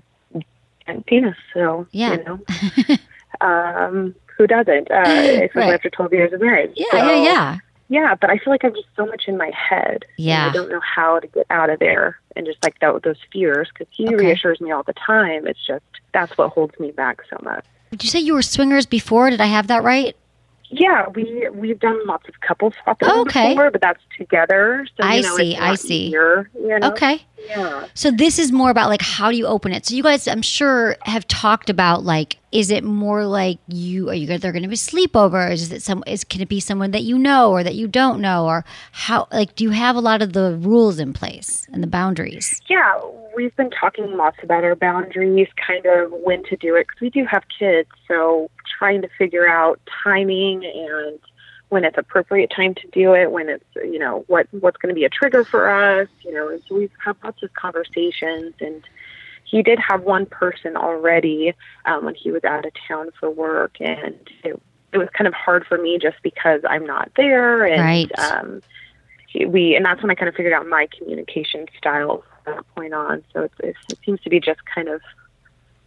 a 0.89 1.01
penis. 1.07 1.37
So, 1.55 1.87
Yeah. 1.93 2.17
you 2.19 2.25
know, 2.25 2.97
um, 3.41 4.15
who 4.39 4.47
doesn't? 4.47 4.91
Uh, 4.91 4.95
especially 5.45 5.61
Right. 5.63 5.75
after 5.75 5.91
12 5.91 6.13
years 6.13 6.33
of 6.33 6.41
marriage. 6.41 6.73
Yeah, 6.77 6.87
So, 6.91 6.97
yeah, 6.99 7.25
yeah. 7.25 7.59
Yeah, 7.89 8.15
but 8.15 8.31
I 8.31 8.39
feel 8.39 8.53
like 8.53 8.65
I'm 8.65 8.73
just 8.75 8.87
so 8.97 9.05
much 9.05 9.25
in 9.29 9.37
my 9.37 9.51
head. 9.55 10.05
Yeah. 10.17 10.47
I 10.47 10.51
don't 10.51 10.71
know 10.71 10.81
how 10.81 11.19
to 11.21 11.27
get 11.27 11.45
out 11.51 11.69
of 11.69 11.79
there 11.79 12.19
and 12.35 12.47
just 12.47 12.59
like 12.63 12.79
that, 12.81 13.03
those 13.03 13.19
fears 13.31 13.69
because 13.73 13.93
he 13.95 14.07
Okay. 14.07 14.15
reassures 14.17 14.61
me 14.63 14.71
all 14.73 14.83
the 14.83 14.95
time. 14.95 15.47
It's 15.47 15.65
just 15.67 15.85
that's 16.15 16.37
what 16.39 16.51
holds 16.51 16.79
me 16.81 16.91
back 16.91 17.19
so 17.29 17.37
much. 17.43 17.65
Did 17.91 18.03
you 18.03 18.09
say 18.09 18.21
you 18.21 18.33
were 18.33 18.41
swingers 18.43 18.87
before? 18.87 19.29
Did 19.29 19.43
I 19.43 19.47
have 19.47 19.67
that 19.67 19.83
right? 19.83 20.17
Yeah, 20.75 21.07
we 21.15 21.49
we've 21.53 21.79
done 21.79 21.99
lots 22.07 22.27
of 22.29 22.41
couples 22.41 22.73
swapping 22.83 23.09
Okay. 23.09 23.51
before, 23.51 23.71
but 23.71 23.83
that's 23.83 24.01
together. 24.17 24.87
So 24.97 25.07
I 25.07 25.17
you 25.17 25.23
know, 25.23 25.37
see, 25.37 25.57
I 25.57 25.75
see. 25.75 26.07
Easier, 26.07 26.51
you 26.55 26.79
know? 26.79 26.93
Okay. 26.93 27.23
Yeah. 27.49 27.87
So 27.93 28.11
this 28.11 28.39
is 28.39 28.53
more 28.53 28.71
about 28.71 28.89
like 28.89 29.03
how 29.03 29.31
do 29.31 29.37
you 29.37 29.47
open 29.47 29.73
it? 29.73 29.85
So 29.85 29.95
you 29.95 30.03
guys, 30.03 30.27
I'm 30.27 30.41
sure, 30.41 30.97
have 31.03 31.29
talked 31.29 31.69
about 31.69 32.05
like, 32.05 32.39
is 32.53 32.71
it 32.71 32.85
more 32.85 33.27
like 33.27 33.59
you 33.69 34.09
are 34.09 34.15
you 34.15 34.27
they're 34.27 34.53
going 34.53 34.63
to 34.63 34.69
be 34.69 34.77
sleepovers? 34.77 35.55
Is 35.55 35.73
it 35.73 35.83
some? 35.83 36.03
Is 36.07 36.25
can 36.25 36.41
it 36.41 36.49
be 36.49 36.61
someone 36.61 36.93
that 36.93 37.03
you 37.03 37.19
know 37.19 37.51
or 37.51 37.63
that 37.63 37.75
you 37.75 37.87
don't 37.87 38.21
know 38.23 38.47
or 38.47 38.65
how? 38.93 39.29
Like, 39.31 39.55
do 39.57 39.65
you 39.65 39.71
have 39.71 39.95
a 39.97 40.01
lot 40.01 40.23
of 40.23 40.33
the 40.33 40.57
rules 40.57 40.99
in 40.99 41.13
place 41.13 41.67
and 41.71 41.83
the 41.83 41.87
boundaries? 41.87 42.63
Yeah, 42.71 42.99
we've 43.37 43.55
been 43.57 43.71
talking 43.71 44.17
lots 44.17 44.39
about 44.43 44.65
our 44.65 44.75
boundaries, 44.75 45.49
kind 45.67 45.85
of 45.85 46.13
when 46.13 46.45
to 46.45 46.57
do 46.57 46.77
it, 46.77 46.87
because 46.87 47.01
we 47.03 47.11
do 47.11 47.27
have 47.27 47.43
kids. 47.59 47.91
So 48.09 48.51
trying 48.79 49.03
to 49.03 49.09
figure 49.19 49.49
out 49.49 49.81
timing 50.05 50.65
and 50.65 51.19
when 51.69 51.85
it's 51.85 51.97
appropriate 51.97 52.53
time 52.55 52.75
to 52.75 52.87
do 52.89 53.15
it, 53.15 53.31
when 53.31 53.49
it's 53.49 53.65
you 53.77 53.99
know 53.99 54.25
what 54.27 54.47
what's 54.51 54.77
going 54.77 54.95
to 54.95 54.99
be 54.99 55.07
a 55.07 55.09
trigger 55.09 55.43
for 55.43 55.71
us, 55.71 56.09
you 56.23 56.33
know. 56.33 56.49
And 56.51 56.63
so 56.69 56.75
we've 56.75 56.91
had 57.03 57.17
lots 57.25 57.43
of 57.43 57.53
conversations, 57.55 58.53
and 58.61 58.85
he 59.45 59.63
did 59.63 59.79
have 59.79 60.03
one 60.03 60.27
person 60.27 60.77
already 60.77 61.55
um, 61.87 62.05
when 62.05 62.15
he 62.15 62.31
was 62.31 62.45
out 62.45 62.67
of 62.67 62.73
town 62.87 63.09
for 63.19 63.31
work, 63.31 63.77
and 63.81 64.15
it, 64.45 64.61
it 64.93 64.99
was 64.99 65.09
kind 65.17 65.27
of 65.27 65.33
hard 65.33 65.65
for 65.67 65.79
me 65.79 65.99
just 65.99 66.17
because 66.23 66.61
I'm 66.69 66.85
not 66.85 67.11
there, 67.17 67.65
and 67.65 67.81
Right. 67.81 68.19
um, 68.19 68.63
he- 69.29 69.47
we 69.47 69.75
and 69.75 69.85
that's 69.85 70.03
when 70.03 70.11
I 70.11 70.15
kind 70.15 70.29
of 70.29 70.35
figured 70.35 70.53
out 70.53 70.67
my 70.67 70.89
communication 70.99 71.67
style 71.79 72.23
from 72.45 72.57
that 72.57 72.67
point 72.75 72.93
on. 72.93 73.25
So 73.33 73.45
it's, 73.45 73.55
it's, 73.61 73.79
it 73.93 73.99
seems 74.05 74.21
to 74.21 74.29
be 74.29 74.41
just 74.41 74.61
kind 74.67 74.89
of 74.91 75.01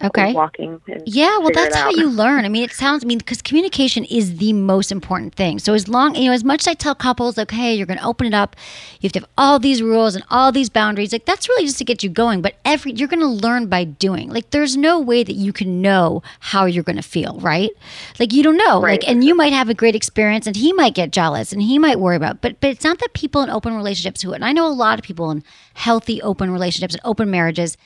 Okay. 0.03 0.33
walking. 0.33 0.81
Yeah, 1.05 1.37
well, 1.37 1.51
that's 1.53 1.75
how 1.75 1.89
you 1.89 2.09
learn. 2.23 2.43
I 2.43 2.49
mean, 2.49 2.63
it 2.63 2.71
sounds, 2.71 3.05
I 3.05 3.07
mean, 3.07 3.17
because 3.17 3.41
communication 3.41 4.03
is 4.03 4.37
the 4.37 4.51
most 4.51 4.91
important 4.91 5.35
thing. 5.35 5.57
So, 5.57 5.73
as 5.73 5.87
long, 5.87 6.15
you 6.15 6.25
know, 6.25 6.33
as 6.33 6.43
much 6.43 6.63
as 6.63 6.67
I 6.67 6.73
tell 6.73 6.95
couples, 6.95 7.37
like, 7.37 7.51
hey, 7.51 7.73
you're 7.73 7.85
going 7.85 7.99
to 7.99 8.05
open 8.05 8.27
it 8.27 8.33
up, 8.33 8.57
you 8.99 9.07
have 9.07 9.13
to 9.13 9.19
have 9.19 9.29
all 9.37 9.57
these 9.57 9.81
rules 9.81 10.13
and 10.13 10.25
all 10.29 10.51
these 10.51 10.69
boundaries, 10.69 11.13
like, 11.13 11.25
that's 11.25 11.47
really 11.47 11.65
just 11.65 11.77
to 11.77 11.85
get 11.85 12.03
you 12.03 12.09
going. 12.09 12.41
But 12.41 12.55
every, 12.65 12.91
you're 12.91 13.07
going 13.07 13.21
to 13.21 13.25
learn 13.25 13.67
by 13.67 13.85
doing. 13.85 14.29
Like, 14.29 14.49
there's 14.49 14.75
no 14.75 14.99
way 14.99 15.23
that 15.23 15.35
you 15.35 15.53
can 15.53 15.81
know 15.81 16.21
how 16.41 16.65
you're 16.65 16.83
going 16.83 16.97
to 16.97 17.01
feel, 17.01 17.39
right? 17.39 17.71
Like, 18.19 18.33
you 18.33 18.43
don't 18.43 18.57
know. 18.57 18.81
Right. 18.81 19.01
Like, 19.01 19.09
and 19.09 19.23
you 19.23 19.33
might 19.33 19.53
have 19.53 19.69
a 19.69 19.73
great 19.73 19.95
experience 19.95 20.45
and 20.45 20.57
he 20.57 20.73
might 20.73 20.93
get 20.93 21.11
jealous 21.11 21.53
and 21.53 21.61
he 21.61 21.79
might 21.79 22.01
worry 22.01 22.17
about, 22.17 22.41
but, 22.41 22.59
but 22.59 22.69
it's 22.69 22.83
not 22.83 22.99
that 22.99 23.13
people 23.13 23.41
in 23.43 23.49
open 23.49 23.73
relationships 23.75 24.21
who, 24.21 24.33
and 24.33 24.43
I 24.43 24.51
know 24.51 24.67
a 24.67 24.69
lot 24.69 24.99
of 24.99 25.05
people 25.05 25.31
in 25.31 25.41
healthy 25.73 26.21
open 26.21 26.51
relationships 26.51 26.95
and 26.95 27.01
open 27.05 27.31
marriages, 27.31 27.77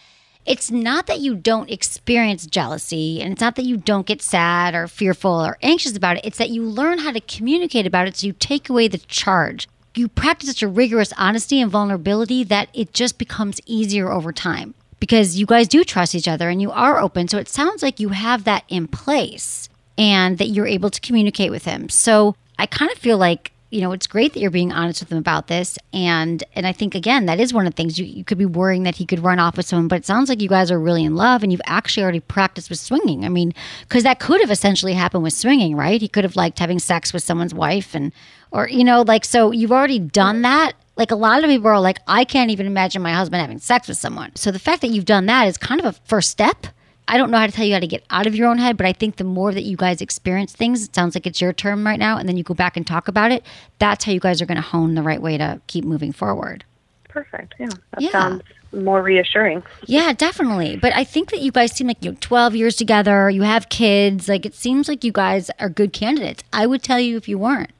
it's 0.50 0.72
not 0.72 1.06
that 1.06 1.20
you 1.20 1.36
don't 1.36 1.70
experience 1.70 2.48
jealousy 2.48 3.22
and 3.22 3.32
it's 3.32 3.40
not 3.40 3.56
that 3.56 3.66
you 3.66 3.78
don't 3.78 4.08
get 4.08 4.20
sad 4.20 4.74
or 4.74 4.88
fearful 4.88 5.46
or 5.46 5.60
anxious 5.62 5.96
about 5.96 6.18
it. 6.18 6.26
It's 6.26 6.40
that 6.40 6.50
you 6.50 6.64
learn 6.64 6.98
how 6.98 7.12
to 7.12 7.22
communicate 7.22 7.86
about 7.86 8.08
it 8.08 8.18
so 8.18 8.26
you 8.26 8.34
take 8.34 8.68
away 8.68 8.88
the 8.88 8.98
charge. 8.98 9.70
You 9.94 10.08
practice 10.08 10.50
such 10.50 10.64
a 10.64 10.68
rigorous 10.68 11.14
honesty 11.18 11.62
and 11.62 11.70
vulnerability 11.70 12.44
that 12.46 12.70
it 12.74 12.94
just 12.94 13.20
becomes 13.20 13.62
easier 13.68 14.12
over 14.12 14.34
time 14.34 14.74
because 15.00 15.40
you 15.40 15.46
guys 15.46 15.68
do 15.68 15.84
trust 15.84 16.16
each 16.16 16.28
other 16.28 16.50
and 16.50 16.60
you 16.60 16.72
are 16.72 17.00
open. 17.00 17.28
So 17.28 17.38
it 17.38 17.48
sounds 17.48 17.84
like 17.84 18.00
you 18.00 18.10
have 18.10 18.44
that 18.46 18.64
in 18.70 18.88
place 18.88 19.70
and 20.00 20.40
that 20.40 20.48
you're 20.48 20.66
able 20.66 20.90
to 20.90 21.00
communicate 21.00 21.52
with 21.52 21.66
him. 21.66 21.90
So 21.90 22.36
I 22.58 22.66
kind 22.66 22.92
of 22.92 22.98
feel 22.98 23.20
like 23.20 23.52
you 23.70 23.82
know 23.82 23.92
it's 23.92 24.08
great 24.08 24.34
that 24.34 24.40
you're 24.40 24.52
being 24.52 24.72
honest 24.72 25.02
with 25.02 25.12
him 25.12 25.18
about 25.18 25.48
this. 25.48 25.78
And 25.94 26.44
and 26.56 26.66
i 26.68 26.72
think 26.72 26.96
again 26.96 27.26
that 27.26 27.40
is 27.40 27.54
one 27.54 27.66
of 27.66 27.74
the 27.74 27.76
things 27.76 28.00
you, 28.00 28.06
you 28.06 28.24
could 28.24 28.38
be 28.38 28.46
worrying 28.46 28.84
that 28.84 28.96
he 28.96 29.06
could 29.06 29.20
run 29.20 29.40
off 29.40 29.58
with 29.58 29.66
someone 29.66 29.88
but 29.88 29.98
it 29.98 30.06
sounds 30.06 30.30
like 30.30 30.42
you 30.42 30.50
guys 30.50 30.72
are 30.72 30.80
really 30.80 31.04
in 31.04 31.16
love 31.16 31.44
and 31.44 31.52
you've 31.52 31.62
actually 31.66 32.04
already 32.04 32.20
practiced 32.20 32.70
with 32.70 32.80
swinging. 32.80 33.26
I 33.26 33.30
mean 33.30 33.54
because 33.82 34.04
that 34.04 34.20
could 34.20 34.42
have 34.42 34.52
essentially 34.52 34.94
happened 34.94 35.24
with 35.24 35.34
swinging 35.34 35.76
right? 35.76 36.02
He 36.02 36.08
could 36.08 36.24
have 36.24 36.36
liked 36.36 36.60
having 36.60 36.80
sex 36.80 37.14
with 37.14 37.24
someone's 37.24 37.54
wife 37.54 37.96
and 37.96 38.12
or 38.52 38.68
you 38.70 38.84
know 38.84 39.02
like 39.02 39.26
so 39.26 39.52
you've 39.52 39.72
already 39.72 40.00
done 40.00 40.42
that. 40.44 40.74
Like 40.96 41.12
a 41.12 41.16
lot 41.16 41.44
of 41.44 41.50
people 41.50 41.70
are 41.70 41.80
like 41.80 42.00
i 42.08 42.26
can't 42.26 42.52
even 42.52 42.66
imagine 42.66 43.02
my 43.02 43.14
husband 43.14 43.42
having 43.42 43.60
sex 43.60 43.88
with 43.88 43.98
someone. 43.98 44.36
So 44.36 44.52
the 44.52 44.60
fact 44.60 44.82
that 44.82 44.90
you've 44.90 45.06
done 45.06 45.28
that 45.28 45.48
is 45.48 45.58
kind 45.58 45.80
of 45.80 45.86
a 45.86 45.94
first 46.06 46.30
step 46.30 46.68
I 47.10 47.18
don't 47.18 47.32
know 47.32 47.38
how 47.40 47.48
to 47.48 47.52
tell 47.52 47.66
you 47.66 47.74
how 47.74 47.80
to 47.80 47.88
get 47.88 48.04
out 48.12 48.28
of 48.28 48.36
your 48.36 48.48
own 48.48 48.60
head, 48.60 48.78
but 48.78 48.86
I 48.86 48.94
think 48.94 49.16
the 49.18 49.24
more 49.24 49.52
that 49.52 49.64
you 49.64 49.76
guys 49.76 50.00
experience 50.00 50.54
things, 50.54 50.84
it 50.84 50.94
sounds 50.96 51.16
like 51.16 51.26
it's 51.26 51.42
your 51.42 51.52
term 51.54 51.86
right 51.86 52.00
now, 52.00 52.18
and 52.18 52.30
then 52.30 52.38
you 52.38 52.44
go 52.44 52.54
back 52.54 52.78
and 52.78 52.86
talk 52.86 53.08
about 53.08 53.32
it, 53.32 53.44
that's 53.80 54.06
how 54.06 54.12
you 54.12 54.20
guys 54.20 54.42
are 54.42 54.46
going 54.46 54.58
to 54.58 54.62
hone 54.62 54.94
the 54.96 55.02
right 55.02 55.22
way 55.22 55.38
to 55.38 55.60
keep 55.68 55.84
moving 55.84 56.12
forward. 56.14 56.64
Perfect. 57.10 57.56
Yeah, 57.60 57.68
that 57.92 58.02
Yeah. 58.02 58.12
sounds 58.12 58.44
more 58.72 59.02
reassuring. 59.02 59.64
Yeah, 59.88 60.14
definitely. 60.14 60.76
But 60.76 60.96
I 60.96 61.04
think 61.04 61.32
that 61.32 61.42
you 61.42 61.52
guys 61.52 61.72
seem 61.72 61.88
like 61.88 61.98
you 62.06 62.12
know, 62.12 62.18
12 62.22 62.56
years 62.56 62.76
together, 62.76 63.30
you 63.30 63.42
have 63.42 63.70
kids, 63.70 64.30
like 64.30 64.46
it 64.46 64.54
seems 64.54 64.88
like 64.88 65.04
you 65.04 65.12
guys 65.12 65.50
are 65.60 65.70
good 65.70 65.92
candidates. 65.92 66.44
I 66.54 66.68
would 66.68 66.84
tell 66.84 67.00
you 67.00 67.18
if 67.18 67.28
you 67.28 67.40
weren't. 67.40 67.72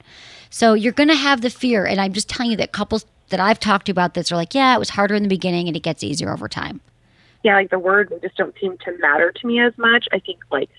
So 0.50 0.74
you're 0.74 0.94
going 0.94 1.10
to 1.10 1.16
have 1.16 1.42
the 1.42 1.52
fear. 1.52 1.86
And 1.86 2.02
I'm 2.02 2.14
just 2.14 2.28
telling 2.28 2.50
you 2.50 2.58
that 2.58 2.72
couples 2.72 3.06
that 3.30 3.40
I've 3.40 3.60
talked 3.60 3.86
to 3.86 3.92
about 3.92 4.16
this 4.16 4.32
are 4.32 4.36
like, 4.36 4.56
yeah, 4.56 4.76
it 4.76 4.80
was 4.80 4.90
harder 4.90 5.14
in 5.14 5.22
the 5.22 5.30
beginning 5.30 5.68
and 5.68 5.78
it 5.78 5.84
gets 5.84 6.04
easier 6.04 6.34
over 6.34 6.48
time. 6.48 6.82
Yeah, 7.42 7.56
like 7.56 7.70
the 7.70 7.80
words 7.80 8.12
just 8.22 8.36
don't 8.36 8.54
seem 8.60 8.78
to 8.80 8.98
matter 8.98 9.32
to 9.32 9.48
me 9.48 9.62
as 9.62 9.72
much. 9.78 10.08
I 10.12 10.20
think 10.20 10.40
like 10.52 10.70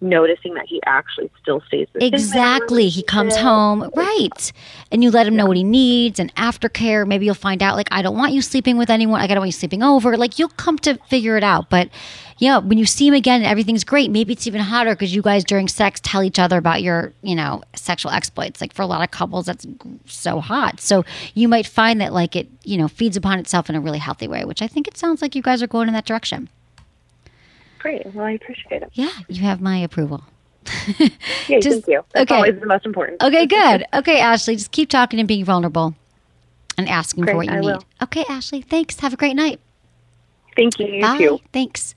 noticing 0.00 0.54
that 0.54 0.66
he 0.68 0.80
actually 0.86 1.28
still 1.42 1.60
stays 1.66 1.88
the 1.92 2.00
same. 2.00 2.14
Exactly. 2.14 2.88
He 2.88 3.02
comes 3.02 3.36
home, 3.36 3.90
right. 3.96 4.52
And 4.92 5.02
you 5.02 5.10
let 5.10 5.26
him 5.26 5.34
know 5.34 5.46
what 5.46 5.56
he 5.56 5.64
needs 5.64 6.20
and 6.20 6.32
aftercare. 6.36 7.04
Maybe 7.04 7.26
you'll 7.26 7.34
find 7.34 7.64
out, 7.64 7.74
like, 7.74 7.88
I 7.90 8.00
don't 8.00 8.16
want 8.16 8.32
you 8.32 8.42
sleeping 8.42 8.76
with 8.76 8.90
anyone. 8.90 9.18
Like, 9.20 9.30
I 9.30 9.34
don't 9.34 9.40
want 9.40 9.48
you 9.48 9.52
sleeping 9.52 9.82
over. 9.82 10.16
Like, 10.16 10.38
you'll 10.38 10.50
come 10.50 10.78
to 10.78 10.94
figure 11.08 11.36
it 11.36 11.42
out. 11.42 11.68
But 11.68 11.88
yeah, 12.38 12.58
when 12.58 12.78
you 12.78 12.86
see 12.86 13.06
him 13.06 13.14
again 13.14 13.42
and 13.42 13.50
everything's 13.50 13.84
great, 13.84 14.10
maybe 14.10 14.32
it's 14.32 14.46
even 14.46 14.60
hotter 14.60 14.94
because 14.94 15.14
you 15.14 15.22
guys 15.22 15.44
during 15.44 15.68
sex 15.68 16.00
tell 16.00 16.22
each 16.22 16.38
other 16.38 16.58
about 16.58 16.82
your, 16.82 17.12
you 17.22 17.34
know, 17.34 17.62
sexual 17.74 18.10
exploits. 18.12 18.60
Like 18.60 18.72
for 18.72 18.82
a 18.82 18.86
lot 18.86 19.02
of 19.02 19.10
couples, 19.10 19.46
that's 19.46 19.66
so 20.06 20.40
hot. 20.40 20.80
So 20.80 21.04
you 21.34 21.48
might 21.48 21.66
find 21.66 22.00
that 22.00 22.12
like 22.12 22.34
it, 22.36 22.48
you 22.64 22.76
know, 22.76 22.88
feeds 22.88 23.16
upon 23.16 23.38
itself 23.38 23.70
in 23.70 23.76
a 23.76 23.80
really 23.80 23.98
healthy 23.98 24.28
way, 24.28 24.44
which 24.44 24.62
I 24.62 24.66
think 24.66 24.88
it 24.88 24.96
sounds 24.96 25.22
like 25.22 25.34
you 25.34 25.42
guys 25.42 25.62
are 25.62 25.66
going 25.68 25.88
in 25.88 25.94
that 25.94 26.06
direction. 26.06 26.48
Great. 27.78 28.06
Well, 28.14 28.24
I 28.26 28.32
appreciate 28.32 28.82
it. 28.82 28.90
Yeah, 28.94 29.10
you 29.28 29.42
have 29.42 29.60
my 29.60 29.76
approval. 29.78 30.24
yeah, 30.98 31.08
thank 31.60 31.86
you. 31.86 32.02
That's 32.12 32.30
okay. 32.30 32.34
always 32.36 32.58
the 32.58 32.66
most 32.66 32.86
important. 32.86 33.22
Okay, 33.22 33.46
good. 33.46 33.84
Okay, 33.92 34.18
Ashley, 34.20 34.56
just 34.56 34.72
keep 34.72 34.88
talking 34.88 35.18
and 35.18 35.28
being 35.28 35.44
vulnerable 35.44 35.94
and 36.78 36.88
asking 36.88 37.24
Great, 37.24 37.32
for 37.32 37.36
what 37.36 37.46
you 37.46 37.52
I 37.52 37.60
need. 37.60 37.66
will. 37.66 37.84
Okay, 38.02 38.24
Ashley, 38.28 38.62
thanks. 38.62 38.98
Have 39.00 39.12
a 39.12 39.16
great 39.16 39.36
night. 39.36 39.60
Thank 40.56 40.78
you. 40.78 40.86
You 40.86 41.02
Bye. 41.02 41.18
too. 41.18 41.40
Thanks. 41.52 41.94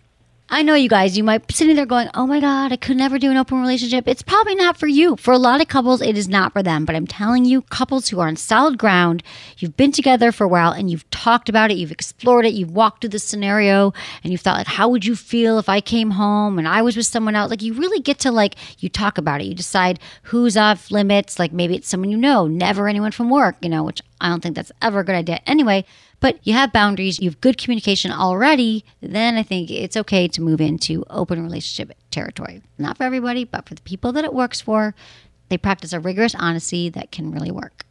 I 0.50 0.62
know 0.62 0.76
you 0.76 0.88
guys, 0.88 1.18
you 1.18 1.26
might 1.26 1.46
be 1.46 1.54
sitting 1.54 1.76
there 1.76 1.86
going, 1.86 2.08
oh 2.14 2.26
my 2.26 2.40
God, 2.40 2.72
I 2.72 2.78
could 2.78 2.96
never 2.96 3.20
do 3.20 3.30
an 3.30 3.36
open 3.36 3.60
relationship. 3.60 4.08
It's 4.08 4.22
probably 4.22 4.56
not 4.56 4.78
for 4.78 4.88
you. 4.88 5.18
For 5.18 5.34
a 5.34 5.38
lot 5.38 5.60
of 5.60 5.68
couples, 5.68 6.02
it 6.02 6.18
is 6.18 6.30
not 6.30 6.54
for 6.54 6.64
them. 6.64 6.86
But 6.86 6.96
I'm 6.96 7.06
telling 7.06 7.44
you, 7.44 7.64
couples 7.64 8.08
who 8.08 8.22
are 8.22 8.30
on 8.30 8.38
solid 8.38 8.78
ground, 8.78 9.24
you've 9.58 9.76
been 9.76 9.92
together 9.92 10.32
for 10.32 10.46
a 10.46 10.48
while 10.48 10.72
and 10.72 10.90
you've 10.90 11.10
talked 11.12 11.50
about 11.50 11.70
it, 11.70 11.76
you've 11.76 11.92
explored 11.92 12.46
it, 12.46 12.54
you've 12.54 12.72
walked 12.72 13.02
through 13.02 13.10
the 13.10 13.20
scenario 13.20 13.94
and 14.24 14.32
you've 14.32 14.40
thought, 14.40 14.58
like, 14.58 14.68
how 14.68 14.88
would 14.88 15.04
you 15.04 15.18
feel 15.18 15.60
if 15.60 15.68
I 15.68 15.82
came 15.82 16.12
home 16.12 16.58
and 16.58 16.68
I 16.68 16.82
was 16.82 16.96
with 16.96 17.08
someone 17.08 17.36
else? 17.36 17.50
Like, 17.50 17.62
you 17.62 17.74
really 17.74 18.00
get 18.00 18.20
to, 18.20 18.32
like, 18.32 18.56
you 18.80 18.88
talk 18.88 19.18
about 19.18 19.42
it. 19.42 19.48
You 19.48 19.54
decide 19.54 20.00
who's 20.24 20.56
off 20.56 20.92
limits. 20.92 21.40
Like, 21.40 21.52
maybe 21.52 21.76
it's 21.76 21.90
someone 21.90 22.10
you 22.10 22.18
know, 22.18 22.48
never 22.48 22.88
anyone 22.88 23.12
from 23.12 23.30
work, 23.30 23.58
you 23.62 23.70
know, 23.70 23.84
which 23.84 24.02
I 24.22 24.30
don't 24.30 24.42
think 24.42 24.56
that's 24.56 24.72
ever 24.82 25.02
a 25.02 25.04
good 25.04 25.16
idea 25.16 25.42
anyway. 25.46 25.84
But 26.20 26.40
you 26.46 26.54
have 26.54 26.74
boundaries, 26.74 27.20
you 27.20 27.30
have 27.30 27.42
good 27.42 27.58
communication 27.58 28.12
already, 28.12 28.84
then 29.02 29.36
I 29.36 29.44
think 29.44 29.70
it's 29.70 29.96
okay 29.98 30.28
to 30.30 30.42
move 30.42 30.60
into 30.60 31.06
open 31.10 31.44
relationship 31.44 31.96
territory. 32.10 32.64
Not 32.78 32.98
for 32.98 33.04
everybody, 33.04 33.44
but 33.44 33.68
for 33.68 33.76
the 33.76 33.82
people 33.84 34.12
that 34.14 34.26
it 34.26 34.34
works 34.34 34.60
for. 34.60 34.96
They 35.50 35.58
practice 35.58 35.94
a 35.94 36.00
rigorous 36.00 36.36
honesty 36.36 36.90
that 36.90 37.12
can 37.12 37.32
really 37.32 37.52
work. 37.52 37.86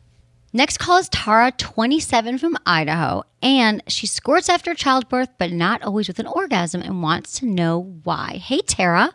Next 0.53 0.79
call 0.79 0.99
is 0.99 1.09
Tara, 1.11 1.53
27 1.53 2.39
from 2.39 2.57
Idaho, 2.65 3.25
and 3.43 3.83
she 3.89 4.07
squirts 4.07 4.49
after 4.49 4.75
childbirth, 4.75 5.29
but 5.39 5.53
not 5.53 5.83
always 5.83 6.09
with 6.09 6.19
an 6.19 6.27
orgasm 6.27 6.81
and 6.81 7.03
wants 7.03 7.39
to 7.39 7.47
know 7.47 8.01
why. 8.05 8.41
Hey, 8.43 8.61
Tara. 8.61 9.13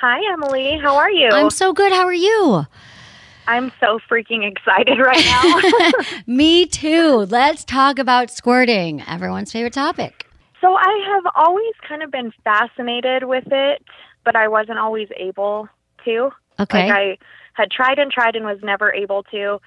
Hi, 0.00 0.20
Emily. 0.32 0.78
How 0.78 0.96
are 0.96 1.10
you? 1.10 1.28
I'm 1.28 1.50
so 1.50 1.72
good. 1.72 1.92
How 1.92 2.04
are 2.04 2.14
you? 2.14 2.66
I'm 3.48 3.72
so 3.80 3.98
freaking 4.10 4.46
excited 4.46 4.98
right 4.98 5.24
now. 5.24 6.22
Me 6.26 6.66
too. 6.66 7.26
Let's 7.30 7.64
talk 7.64 7.98
about 7.98 8.30
squirting, 8.30 9.02
everyone's 9.08 9.50
favorite 9.50 9.72
topic. 9.72 10.26
so, 10.60 10.74
I 10.74 11.04
have 11.14 11.24
always 11.34 11.72
kind 11.88 12.02
of 12.02 12.10
been 12.10 12.30
fascinated 12.44 13.24
with 13.24 13.46
it, 13.50 13.82
but 14.22 14.36
I 14.36 14.48
wasn't 14.48 14.78
always 14.78 15.08
able 15.16 15.66
to. 16.04 16.30
Okay. 16.60 16.88
Like, 16.88 16.92
I 16.92 17.18
had 17.54 17.70
tried 17.70 17.98
and 17.98 18.12
tried 18.12 18.36
and 18.36 18.44
was 18.44 18.58
never 18.62 18.92
able 18.92 19.22
to. 19.24 19.60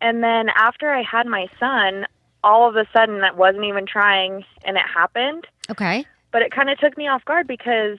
And 0.00 0.22
then 0.22 0.48
after 0.56 0.90
I 0.90 1.02
had 1.02 1.26
my 1.26 1.46
son, 1.60 2.06
all 2.42 2.66
of 2.68 2.76
a 2.76 2.86
sudden, 2.96 3.20
that 3.20 3.36
wasn't 3.36 3.64
even 3.64 3.84
trying, 3.86 4.44
and 4.64 4.78
it 4.78 4.84
happened. 4.92 5.46
Okay. 5.70 6.06
But 6.32 6.40
it 6.40 6.52
kind 6.52 6.70
of 6.70 6.78
took 6.78 6.96
me 6.96 7.06
off 7.06 7.24
guard 7.26 7.46
because 7.46 7.98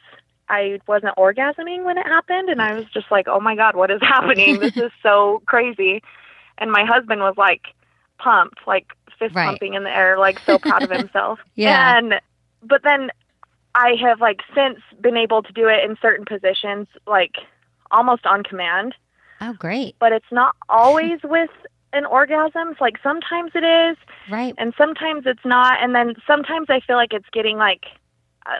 I 0.52 0.80
wasn't 0.88 1.16
orgasming 1.18 1.84
when 1.86 1.98
it 1.98 2.06
happened, 2.06 2.50
and 2.50 2.62
I 2.62 2.74
was 2.74 2.86
just 2.94 3.10
like, 3.10 3.28
"Oh 3.28 3.40
my 3.40 3.56
god, 3.56 3.76
what 3.76 3.90
is 3.92 4.02
happening? 4.16 4.60
this 4.60 4.76
is 4.78 4.92
so 5.02 5.42
crazy." 5.46 6.02
And 6.58 6.72
my 6.72 6.86
husband 6.86 7.22
was 7.22 7.36
like 7.38 7.62
pumped, 8.20 8.60
like 8.68 8.88
fist 9.18 9.34
Right. 9.36 9.46
pumping 9.48 9.74
in 9.74 9.84
the 9.84 9.90
air, 9.90 10.18
like 10.20 10.40
so 10.46 10.60
proud 10.60 10.84
of 10.84 10.92
himself. 11.02 11.40
Yeah. 11.56 11.98
And 11.98 12.16
but 12.62 12.84
then 12.84 13.10
I 13.74 13.96
have 14.02 14.20
like 14.22 14.42
since 14.54 14.80
been 15.00 15.18
able 15.18 15.42
to 15.44 15.54
do 15.54 15.68
it 15.68 15.84
in 15.90 15.98
certain 16.02 16.26
positions, 16.26 16.88
like 17.08 17.36
almost 17.90 18.26
on 18.26 18.44
command. 18.44 18.94
Oh, 19.40 19.54
great. 19.54 19.96
But 20.00 20.12
it's 20.12 20.32
not 20.32 20.56
always 20.70 21.20
with 21.24 21.50
an 21.94 22.06
orgasm. 22.06 22.70
It's 22.72 22.82
Like 22.82 22.98
sometimes 23.02 23.52
it 23.56 23.64
is, 23.64 23.98
Right. 24.30 24.54
and 24.58 24.74
sometimes 24.78 25.24
it's 25.26 25.44
not 25.46 25.82
and 25.82 25.96
then 25.96 26.14
sometimes 26.28 26.68
i 26.70 26.80
feel 26.80 26.96
like 26.96 27.12
it's 27.14 27.30
getting 27.32 27.58
like 27.58 27.86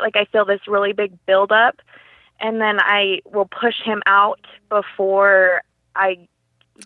like 0.02 0.16
i 0.16 0.26
feel 0.26 0.46
this 0.46 0.62
really 0.68 0.94
big 0.94 1.14
build 1.26 1.52
up 1.52 1.82
and 2.40 2.60
then 2.62 2.80
i 2.80 3.20
will 3.26 3.46
push 3.48 3.76
him 3.84 4.02
out 4.06 4.46
before 4.70 5.62
i 5.96 6.18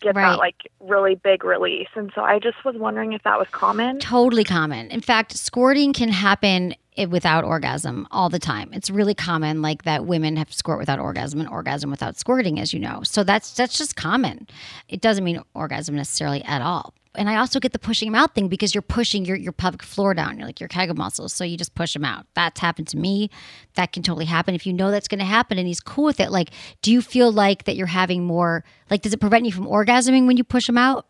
get 0.01 0.15
Right. 0.15 0.31
that 0.31 0.39
like 0.39 0.69
really 0.81 1.15
big 1.15 1.43
release 1.45 1.87
and 1.95 2.11
so 2.13 2.21
i 2.21 2.39
just 2.39 2.63
was 2.65 2.75
wondering 2.75 3.13
if 3.13 3.23
that 3.23 3.37
was 3.39 3.47
common 3.51 3.99
Totally 3.99 4.43
common. 4.43 4.89
In 4.91 4.99
fact, 5.01 5.37
squirting 5.37 5.93
can 5.93 6.09
happen 6.09 6.75
i- 6.97 7.05
without 7.05 7.43
orgasm 7.43 8.07
all 8.11 8.29
the 8.29 8.39
time. 8.39 8.69
It's 8.73 8.89
really 8.89 9.13
common, 9.13 9.61
like 9.61 9.83
that 9.83 10.05
women 10.05 10.35
have 10.37 10.53
squirt 10.53 10.79
without 10.79 10.99
orgasm 10.99 11.39
and 11.39 11.49
orgasm 11.49 11.89
without 11.91 12.17
squirting, 12.17 12.59
as 12.59 12.73
you 12.73 12.79
know. 12.79 13.01
So 13.03 13.23
that's 13.23 13.53
that's 13.53 13.77
just 13.77 13.95
common. 13.95 14.47
It 14.89 15.01
doesn't 15.01 15.23
mean 15.23 15.41
orgasm 15.53 15.95
necessarily 15.95 16.43
at 16.43 16.61
all. 16.61 16.93
And 17.17 17.29
I 17.29 17.37
also 17.37 17.61
get 17.61 17.71
the 17.71 17.79
pushing 17.79 18.11
them 18.11 18.21
out 18.21 18.35
thing 18.35 18.49
because 18.49 18.75
you're 18.75 18.81
pushing 18.81 19.23
your, 19.23 19.37
your 19.37 19.53
pelvic 19.53 19.81
floor 19.83 20.13
down, 20.13 20.37
you're 20.37 20.45
like 20.45 20.59
your 20.59 20.67
kegel 20.67 20.95
muscles. 20.95 21.31
So 21.31 21.45
you 21.45 21.55
just 21.55 21.73
push 21.73 21.93
them 21.93 22.03
out. 22.03 22.25
That's 22.33 22.59
happened 22.59 22.89
to 22.89 22.97
me. 22.97 23.29
That 23.75 23.93
can 23.93 24.03
totally 24.03 24.25
happen. 24.25 24.53
If 24.53 24.67
you 24.67 24.73
know 24.73 24.91
that's 24.91 25.07
going 25.07 25.19
to 25.19 25.25
happen 25.25 25.57
and 25.57 25.65
he's 25.65 25.79
cool 25.79 26.03
with 26.03 26.19
it, 26.19 26.29
like, 26.29 26.49
do 26.81 26.91
you 26.91 27.01
feel 27.01 27.31
like 27.31 27.63
that 27.63 27.77
you're 27.77 27.87
having 27.87 28.25
more, 28.25 28.65
like, 28.89 29.01
does 29.01 29.13
it 29.13 29.21
prevent 29.21 29.45
you 29.45 29.53
from 29.53 29.65
orgasming 29.65 30.27
when 30.27 30.35
you 30.35 30.43
push 30.43 30.67
them 30.67 30.77
out? 30.77 31.07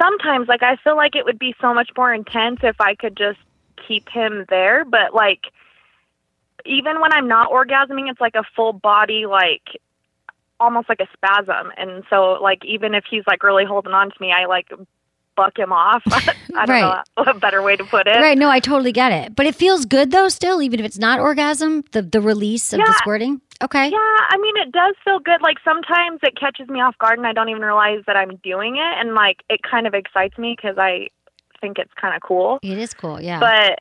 sometimes 0.00 0.48
like 0.48 0.62
i 0.62 0.76
feel 0.82 0.96
like 0.96 1.14
it 1.14 1.26
would 1.26 1.38
be 1.38 1.54
so 1.60 1.74
much 1.74 1.90
more 1.94 2.14
intense 2.14 2.60
if 2.62 2.80
i 2.80 2.94
could 2.94 3.14
just 3.14 3.38
keep 3.90 4.08
him 4.08 4.44
there 4.48 4.84
but 4.84 5.12
like 5.14 5.40
even 6.64 7.00
when 7.00 7.12
i'm 7.12 7.26
not 7.28 7.50
orgasming 7.50 8.10
it's 8.10 8.20
like 8.20 8.34
a 8.36 8.44
full 8.54 8.72
body 8.72 9.26
like 9.26 9.62
almost 10.60 10.88
like 10.88 11.00
a 11.00 11.08
spasm 11.16 11.72
and 11.76 12.04
so 12.10 12.38
like 12.40 12.64
even 12.64 12.94
if 12.94 13.04
he's 13.10 13.24
like 13.26 13.42
really 13.42 13.64
holding 13.64 13.92
on 13.92 14.08
to 14.10 14.16
me 14.20 14.30
i 14.30 14.46
like 14.46 14.68
buck 15.36 15.58
him 15.58 15.72
off 15.72 16.02
i 16.10 16.66
don't 16.66 16.68
Right. 16.68 16.82
know 17.16 17.22
a 17.30 17.34
better 17.34 17.62
way 17.62 17.76
to 17.76 17.84
put 17.84 18.06
it 18.06 18.20
Right. 18.20 18.36
No, 18.36 18.50
I 18.50 18.60
totally 18.60 18.92
get 18.92 19.12
it. 19.12 19.34
But 19.34 19.46
it 19.46 19.54
feels 19.54 19.86
good 19.86 20.10
though, 20.10 20.28
still, 20.28 20.60
even 20.60 20.78
if 20.80 20.84
it's 20.86 20.98
not 20.98 21.20
orgasm, 21.20 21.84
the, 21.92 22.02
the 22.02 22.20
release 22.20 22.72
of 22.74 22.78
the 22.80 22.94
squirting. 22.98 23.40
Okay. 23.62 23.88
Yeah, 23.88 23.96
I 24.28 24.36
mean, 24.38 24.54
it 24.56 24.72
does 24.72 24.94
feel 25.04 25.18
good. 25.20 25.40
Like 25.40 25.56
sometimes 25.64 26.20
it 26.22 26.36
catches 26.38 26.68
me 26.68 26.80
off 26.80 26.98
guard 26.98 27.18
and 27.18 27.26
I 27.26 27.32
don't 27.32 27.48
even 27.48 27.62
realize 27.62 28.02
that 28.06 28.16
I'm 28.16 28.36
doing 28.42 28.76
it. 28.76 28.94
And 29.00 29.14
like 29.14 29.38
it 29.48 29.60
kind 29.62 29.86
of 29.86 29.94
excites 29.94 30.36
me 30.36 30.54
because 30.56 30.76
I 30.78 31.08
think 31.60 31.78
it's 31.78 31.92
kind 31.94 32.14
of 32.14 32.22
cool. 32.22 32.58
It 32.62 32.78
is 32.78 32.94
cool. 32.94 33.20
Yeah. 33.20 33.40
But 33.40 33.80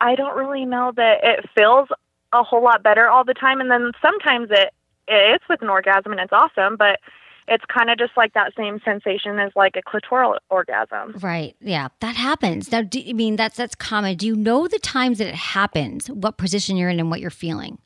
I 0.00 0.14
don't 0.14 0.36
really 0.36 0.64
know 0.64 0.92
that 0.96 1.18
it 1.22 1.48
feels 1.56 1.88
a 2.32 2.42
whole 2.42 2.62
lot 2.62 2.82
better 2.82 3.08
all 3.08 3.24
the 3.24 3.34
time. 3.34 3.60
And 3.60 3.70
then 3.70 3.92
sometimes 4.00 4.48
it 4.50 4.72
it's 5.08 5.44
with 5.48 5.62
an 5.62 5.68
orgasm 5.68 6.12
and 6.12 6.20
it's 6.20 6.32
awesome, 6.32 6.76
but 6.76 7.00
it's 7.46 7.64
kind 7.64 7.88
of 7.88 7.98
just 7.98 8.12
like 8.16 8.34
that 8.34 8.52
same 8.56 8.78
sensation 8.84 9.38
as 9.38 9.50
like 9.56 9.74
a 9.76 9.82
clitoral 9.82 10.36
orgasm. 10.50 11.14
right. 11.20 11.56
Yeah. 11.60 11.88
That 12.00 12.14
happens. 12.14 12.70
Now, 12.70 12.82
do, 12.82 13.02
I 13.08 13.14
mean, 13.14 13.36
that's 13.36 13.56
that's 13.56 13.74
common. 13.74 14.16
Do 14.16 14.26
you 14.26 14.36
know 14.36 14.68
the 14.68 14.78
times 14.78 15.18
that 15.18 15.28
it 15.28 15.34
happens, 15.34 16.08
what 16.08 16.36
position 16.36 16.76
you're 16.76 16.90
in, 16.90 17.00
and 17.00 17.10
what 17.10 17.20
you're 17.20 17.30
feeling 17.30 17.78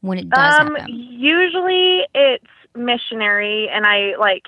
when 0.00 0.18
it 0.18 0.30
does 0.30 0.54
um, 0.60 0.76
happen? 0.76 0.86
usually 0.88 2.02
it's 2.14 2.46
missionary, 2.76 3.68
and 3.68 3.84
I 3.86 4.14
like 4.18 4.44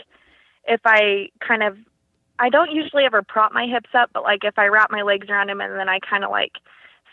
if 0.66 0.80
I 0.84 1.30
kind 1.46 1.62
of 1.62 1.76
I 2.38 2.48
don't 2.48 2.72
usually 2.72 3.04
ever 3.04 3.22
prop 3.22 3.52
my 3.52 3.66
hips 3.66 3.90
up, 3.94 4.10
but 4.12 4.22
like 4.22 4.44
if 4.44 4.58
I 4.58 4.66
wrap 4.66 4.90
my 4.90 5.02
legs 5.02 5.28
around 5.28 5.50
him 5.50 5.60
and 5.60 5.78
then 5.78 5.88
I 5.88 5.98
kind 6.00 6.24
of 6.24 6.30
like 6.30 6.52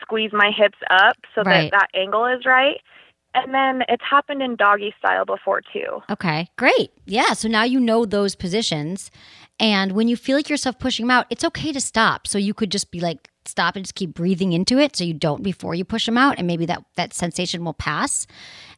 squeeze 0.01 0.31
my 0.33 0.51
hips 0.55 0.77
up 0.89 1.15
so 1.35 1.43
Right. 1.43 1.71
that 1.71 1.89
that 1.91 1.99
angle 1.99 2.25
is 2.25 2.45
right. 2.45 2.77
And 3.33 3.53
then 3.53 3.83
it's 3.87 4.03
happened 4.03 4.41
in 4.41 4.57
doggy 4.57 4.93
style 4.99 5.23
before 5.23 5.61
too. 5.61 6.01
Okay, 6.09 6.49
great. 6.57 6.91
Yeah, 7.05 7.31
so 7.33 7.47
now 7.47 7.63
you 7.63 7.79
know 7.79 8.05
those 8.05 8.35
positions. 8.35 9.09
And 9.57 9.93
when 9.93 10.07
you 10.09 10.17
feel 10.17 10.35
like 10.35 10.49
yourself 10.49 10.79
pushing 10.79 11.05
them 11.05 11.11
out, 11.11 11.27
it's 11.29 11.45
okay 11.45 11.71
to 11.71 11.79
stop. 11.79 12.27
So 12.27 12.37
you 12.37 12.53
could 12.53 12.71
just 12.71 12.91
be 12.91 12.99
like, 12.99 13.29
stop 13.45 13.75
and 13.75 13.85
just 13.85 13.95
keep 13.95 14.13
breathing 14.13 14.51
into 14.53 14.79
it 14.79 14.95
so 14.95 15.03
you 15.03 15.13
don't 15.13 15.43
before 15.43 15.75
you 15.75 15.85
push 15.85 16.05
them 16.07 16.17
out. 16.17 16.37
And 16.39 16.45
maybe 16.47 16.65
that, 16.65 16.83
that 16.95 17.13
sensation 17.13 17.63
will 17.63 17.73
pass. 17.73 18.27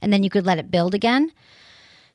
And 0.02 0.14
then 0.14 0.24
you 0.24 0.30
could 0.30 0.46
let 0.46 0.60
it 0.60 0.70
build 0.70 0.94
again. 0.94 1.32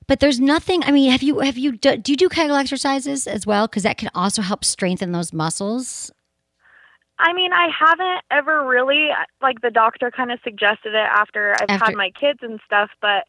But 0.09 0.21
there's 0.21 0.41
nothing, 0.41 0.83
I 0.85 0.91
mean, 0.91 1.11
have 1.13 1.23
you, 1.23 1.41
have 1.41 1.59
you, 1.59 1.73
do, 1.77 1.97
do 1.97 2.13
you 2.13 2.17
do 2.17 2.29
Kegel 2.29 2.57
exercises 2.57 3.27
as 3.27 3.47
well? 3.47 3.69
Because 3.69 3.83
that 3.85 3.99
can 3.99 4.11
also 4.15 4.43
help 4.43 4.65
strengthen 4.65 5.13
those 5.13 5.33
muscles. 5.33 6.11
I 7.19 7.33
mean, 7.33 7.53
I 7.53 7.69
haven't 7.69 8.23
ever 8.31 8.67
really 8.67 9.11
like 9.43 9.61
the 9.61 9.71
doctor 9.71 10.11
kind 10.11 10.33
of 10.33 10.39
suggested 10.43 10.95
it 10.95 10.97
after 10.97 11.53
I've 11.61 11.69
After- 11.69 11.85
had 11.87 11.95
my 11.95 12.11
kids 12.11 12.39
and 12.43 12.59
stuff, 12.65 12.91
but 13.01 13.27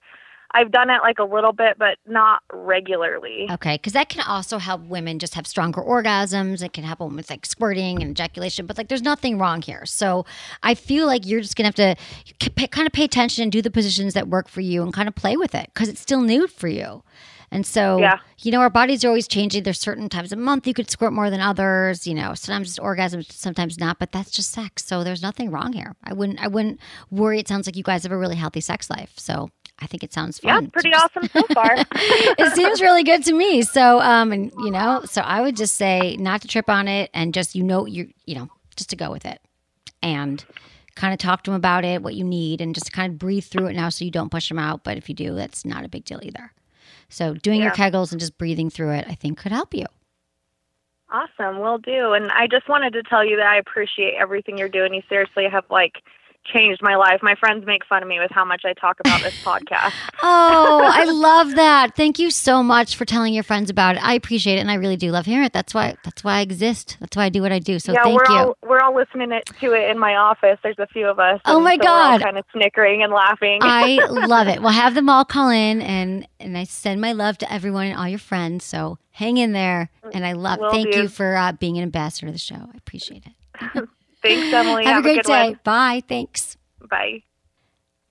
I've 0.52 0.72
done 0.72 0.90
it 0.90 1.02
like 1.02 1.20
a 1.20 1.24
little 1.24 1.54
bit, 1.54 1.78
but 1.78 1.98
not 2.08 2.42
regularly. 2.52 3.48
Okay, 3.52 3.76
because 3.76 3.94
that 3.94 4.10
can 4.10 4.22
also 4.22 4.58
help 4.58 4.82
women 4.82 5.20
just 5.20 5.36
have 5.36 5.46
stronger 5.46 5.82
orgasms. 5.82 6.64
It 6.64 6.74
can 6.74 6.84
help 6.84 7.00
them 7.00 7.16
with 7.16 7.30
like 7.30 7.46
squirting 7.46 8.02
and 8.02 8.12
ejaculation, 8.12 8.66
but 8.66 8.78
like 8.78 8.88
there's 8.88 9.02
nothing 9.04 9.38
wrong 9.38 9.62
here. 9.62 9.86
So 9.86 10.26
I 10.64 10.74
feel 10.74 11.06
like 11.06 11.26
you're 11.26 11.42
just 11.42 11.56
gonna 11.56 11.68
have 11.68 11.76
to 11.76 12.68
kind 12.68 12.88
of 12.88 12.94
pay 12.94 13.04
attention 13.04 13.44
and 13.44 13.52
do 13.52 13.62
the 13.62 13.72
positions 13.72 14.14
that 14.16 14.28
work 14.28 14.48
for 14.48 14.62
you 14.62 14.82
and 14.84 14.94
kind 14.94 15.08
of 15.08 15.16
play 15.16 15.38
with 15.38 15.54
it 15.54 15.70
because 15.74 15.88
it's 15.90 16.02
still 16.02 16.22
new 16.22 16.48
for 16.48 16.68
you. 16.68 17.04
And 17.52 17.66
so, 17.66 17.98
Yeah. 17.98 18.20
you 18.38 18.52
know, 18.52 18.60
our 18.60 18.70
bodies 18.70 19.04
are 19.04 19.08
always 19.08 19.28
changing. 19.28 19.64
There's 19.64 19.80
certain 19.80 20.08
times 20.08 20.32
a 20.32 20.36
month 20.36 20.68
you 20.68 20.74
could 20.76 20.90
squirt 20.92 21.14
more 21.14 21.32
than 21.32 21.42
others. 21.42 22.06
You 22.06 22.14
know, 22.14 22.36
sometimes 22.36 22.70
it's 22.70 22.78
orgasms, 22.80 23.32
sometimes 23.32 23.80
not. 23.80 23.98
But 23.98 24.12
that's 24.12 24.30
just 24.30 24.52
sex. 24.52 24.86
So 24.86 25.04
there's 25.04 25.24
nothing 25.24 25.50
wrong 25.50 25.74
here. 25.74 25.96
I 26.04 26.14
wouldn't. 26.14 26.40
I 26.40 26.48
wouldn't 26.48 26.80
worry. 27.10 27.40
It 27.40 27.48
sounds 27.48 27.66
like 27.68 27.76
you 27.76 27.82
guys 27.82 28.04
have 28.04 28.12
a 28.12 28.18
really 28.18 28.36
healthy 28.36 28.62
sex 28.62 28.88
life. 28.92 29.14
So 29.18 29.50
I 29.82 29.88
think 29.88 30.04
it 30.04 30.14
sounds 30.14 30.40
fun. 30.40 30.66
to 30.66 30.72
pretty 30.72 30.94
awesome 30.94 31.28
so 31.28 31.42
far. 31.54 31.76
it 31.96 32.56
seems 32.56 32.82
really 32.82 33.04
good 33.04 33.24
to 33.26 33.34
me. 33.34 33.62
So, 33.62 34.00
um, 34.02 34.32
and 34.32 34.52
you 34.60 34.72
know, 34.72 35.02
so 35.06 35.22
I 35.22 35.42
would 35.42 35.56
just 35.56 35.76
say 35.76 36.18
not 36.20 36.42
to 36.42 36.48
trip 36.48 36.70
on 36.70 36.88
it, 36.88 37.10
and 37.14 37.34
just 37.34 37.56
you 37.56 37.64
know, 37.64 37.86
you 37.86 38.12
you 38.26 38.36
know, 38.36 38.50
just 38.76 38.90
to 38.92 38.96
go 38.96 39.12
with 39.12 39.26
it, 39.26 39.40
and 40.02 40.44
kind 40.96 41.14
of 41.14 41.20
talk 41.20 41.44
to 41.44 41.52
them 41.52 41.56
about 41.56 41.86
it, 41.86 42.04
what 42.04 42.16
you 42.16 42.24
need, 42.24 42.62
and 42.62 42.76
just 42.76 42.92
kind 42.92 43.14
of 43.14 43.20
breathe 43.20 43.46
through 43.46 43.68
it 43.68 43.76
now, 43.76 43.90
so 43.90 44.04
you 44.04 44.12
don't 44.12 44.30
push 44.30 44.50
them 44.50 44.60
out. 44.60 44.84
But 44.84 44.98
if 44.98 45.08
you 45.08 45.16
do, 45.16 45.34
that's 45.36 45.66
not 45.66 45.86
a 45.86 45.90
big 45.90 46.06
deal 46.06 46.20
either. 46.22 46.52
So, 47.10 47.34
doing 47.34 47.62
your 47.62 47.72
kegels 47.72 48.12
and 48.12 48.20
just 48.20 48.38
breathing 48.38 48.70
through 48.70 48.92
it, 48.92 49.06
I 49.08 49.16
think, 49.16 49.40
could 49.40 49.52
help 49.52 49.74
you. 49.74 49.86
Awesome, 51.12 51.60
will 51.60 51.80
do. 51.80 52.14
And 52.14 52.32
I 52.32 52.46
just 52.46 52.70
wanted 52.70 52.94
to 52.94 53.02
tell 53.02 53.26
you 53.26 53.36
that 53.38 53.48
I 53.48 53.58
appreciate 53.58 54.14
everything 54.20 54.60
you're 54.60 54.70
doing. 54.70 54.94
You 54.94 55.02
seriously 55.10 55.46
have 55.52 55.66
like 55.72 56.04
changed 56.46 56.82
my 56.82 56.96
life. 56.96 57.20
My 57.22 57.36
friends 57.36 57.66
make 57.66 57.86
fun 57.86 58.02
of 58.02 58.10
me 58.10 58.20
with 58.20 58.32
how 58.32 58.44
much 58.44 58.64
I 58.66 58.74
talk 58.74 59.00
about 59.00 59.22
this 59.22 59.36
podcast. 59.44 59.94
Oh, 60.22 60.82
I 60.84 61.04
love 61.12 61.56
that. 61.56 61.96
Thank 61.96 62.20
you 62.20 62.32
so 62.32 62.64
much 62.64 62.96
for 62.96 63.06
telling 63.06 63.34
your 63.34 63.44
friends 63.44 63.70
about 63.70 63.96
it. 63.96 64.04
I 64.04 64.14
appreciate 64.14 64.58
it, 64.58 64.62
and 64.62 64.72
I 64.72 64.76
really 64.76 64.98
do 64.98 65.12
love 65.12 65.26
hearing 65.26 65.46
it. 65.46 65.54
That's 65.54 65.74
why 65.74 65.96
that's 66.04 66.24
why 66.24 66.38
I 66.38 66.42
exist. 66.42 66.98
That's 67.00 67.16
why 67.16 67.26
I 67.26 67.30
do 67.30 67.42
what 67.42 67.52
I 67.52 67.60
do. 67.60 67.80
So 67.80 67.94
yeah, 67.94 68.04
thank 68.04 68.20
we're 68.20 68.34
you. 68.34 68.40
all 68.40 68.58
we're 68.68 68.80
all 68.80 68.96
listening 68.96 69.32
it, 69.32 69.46
to 69.60 69.74
it 69.74 69.90
in 69.90 70.00
my 70.00 70.16
office. 70.16 70.58
There's 70.64 70.80
a 70.80 70.88
few 70.88 71.08
of 71.08 71.20
us. 71.20 71.40
Oh 71.46 71.60
my 71.60 71.76
so 71.76 71.84
God. 71.84 72.22
kind 72.22 72.38
of 72.38 72.46
snickering 72.52 73.04
and 73.04 73.14
laughing. 73.14 73.60
I 73.62 74.00
love 74.10 74.48
it. 74.48 74.62
We'll 74.62 74.72
have 74.72 74.96
them 74.96 75.10
all 75.10 75.26
call 75.26 75.50
in 75.50 75.82
and 75.82 76.28
and 76.40 76.58
I 76.58 76.64
send 76.64 77.02
my 77.02 77.12
love 77.12 77.38
to 77.40 77.52
everyone 77.52 77.88
and 77.88 77.98
all 77.98 78.08
your 78.08 78.20
friends. 78.20 78.66
So 78.66 78.98
hang 79.12 79.38
in 79.38 79.52
there. 79.52 79.90
And 80.14 80.26
I 80.26 80.34
love 80.34 80.60
Will 80.60 80.72
thank 80.72 80.92
do. 80.92 81.02
you 81.02 81.08
for 81.08 81.36
uh, 81.36 81.52
being 81.52 81.78
an 81.78 81.84
ambassador 81.84 82.28
to 82.28 82.32
the 82.32 82.40
show. 82.40 82.56
I 82.56 82.78
appreciate 82.78 83.24
it. 83.26 83.90
Thanks, 84.22 84.54
Emily. 84.54 84.86
have, 84.86 85.00
a 85.00 85.02
great 85.02 85.24
good 85.24 85.26
day. 85.26 85.50
one. 85.50 85.60
Bye. 85.64 86.04
Thanks. 86.08 86.58
Bye. 86.90 87.24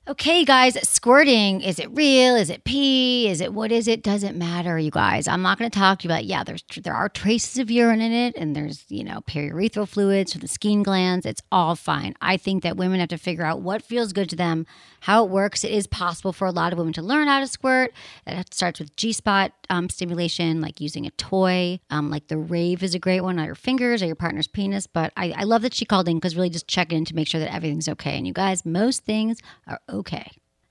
Okay, 0.08 0.42
guys, 0.42 0.78
squirting. 0.88 1.60
Is 1.60 1.78
it 1.78 1.90
real? 1.90 2.34
Is 2.34 2.48
it 2.48 2.64
pee? 2.64 3.28
Is 3.28 3.42
it 3.42 3.52
what 3.52 3.70
is 3.70 3.86
it? 3.86 4.02
Doesn't 4.02 4.38
matter, 4.38 4.78
you 4.78 4.90
guys. 4.90 5.28
I'm 5.28 5.42
not 5.42 5.58
going 5.58 5.70
to 5.70 5.78
talk 5.78 5.98
to 5.98 6.04
you 6.04 6.10
about. 6.10 6.24
Yeah, 6.24 6.44
there's 6.44 6.64
there 6.82 6.94
are 6.94 7.10
traces 7.10 7.58
of 7.58 7.70
urine 7.70 8.00
in 8.00 8.12
it, 8.12 8.34
and 8.34 8.56
there's 8.56 8.86
you 8.88 9.04
know 9.04 9.20
periurethral 9.26 9.86
fluids 9.86 10.32
from 10.32 10.40
the 10.40 10.48
skin 10.48 10.82
glands. 10.82 11.26
It's 11.26 11.42
all 11.52 11.76
fine. 11.76 12.14
I 12.22 12.38
think 12.38 12.62
that 12.62 12.78
women 12.78 13.00
have 13.00 13.10
to 13.10 13.18
figure 13.18 13.44
out 13.44 13.60
what 13.60 13.82
feels 13.82 14.14
good 14.14 14.30
to 14.30 14.36
them, 14.36 14.64
how 15.00 15.26
it 15.26 15.30
works. 15.30 15.62
It 15.62 15.72
is 15.72 15.86
possible 15.86 16.32
for 16.32 16.46
a 16.46 16.52
lot 16.52 16.72
of 16.72 16.78
women 16.78 16.94
to 16.94 17.02
learn 17.02 17.28
how 17.28 17.40
to 17.40 17.46
squirt. 17.46 17.92
It 18.26 18.54
starts 18.54 18.80
with 18.80 18.96
G 18.96 19.12
spot 19.12 19.52
um, 19.68 19.90
stimulation, 19.90 20.62
like 20.62 20.80
using 20.80 21.04
a 21.04 21.10
toy. 21.10 21.80
Um, 21.90 22.08
like 22.08 22.28
the 22.28 22.38
rave 22.38 22.82
is 22.82 22.94
a 22.94 22.98
great 22.98 23.20
one 23.20 23.38
on 23.38 23.44
your 23.44 23.54
fingers 23.54 24.02
or 24.02 24.06
your 24.06 24.14
partner's 24.14 24.48
penis. 24.48 24.86
But 24.86 25.12
I, 25.18 25.34
I 25.36 25.42
love 25.44 25.60
that 25.60 25.74
she 25.74 25.84
called 25.84 26.08
in 26.08 26.16
because 26.16 26.34
really 26.34 26.48
just 26.48 26.66
check 26.66 26.94
in 26.94 27.04
to 27.04 27.14
make 27.14 27.28
sure 27.28 27.40
that 27.40 27.52
everything's 27.52 27.88
okay. 27.88 28.16
And 28.16 28.26
you 28.26 28.32
guys, 28.32 28.64
most 28.64 29.04
things 29.04 29.42
are 29.66 29.78
okay. 29.90 29.97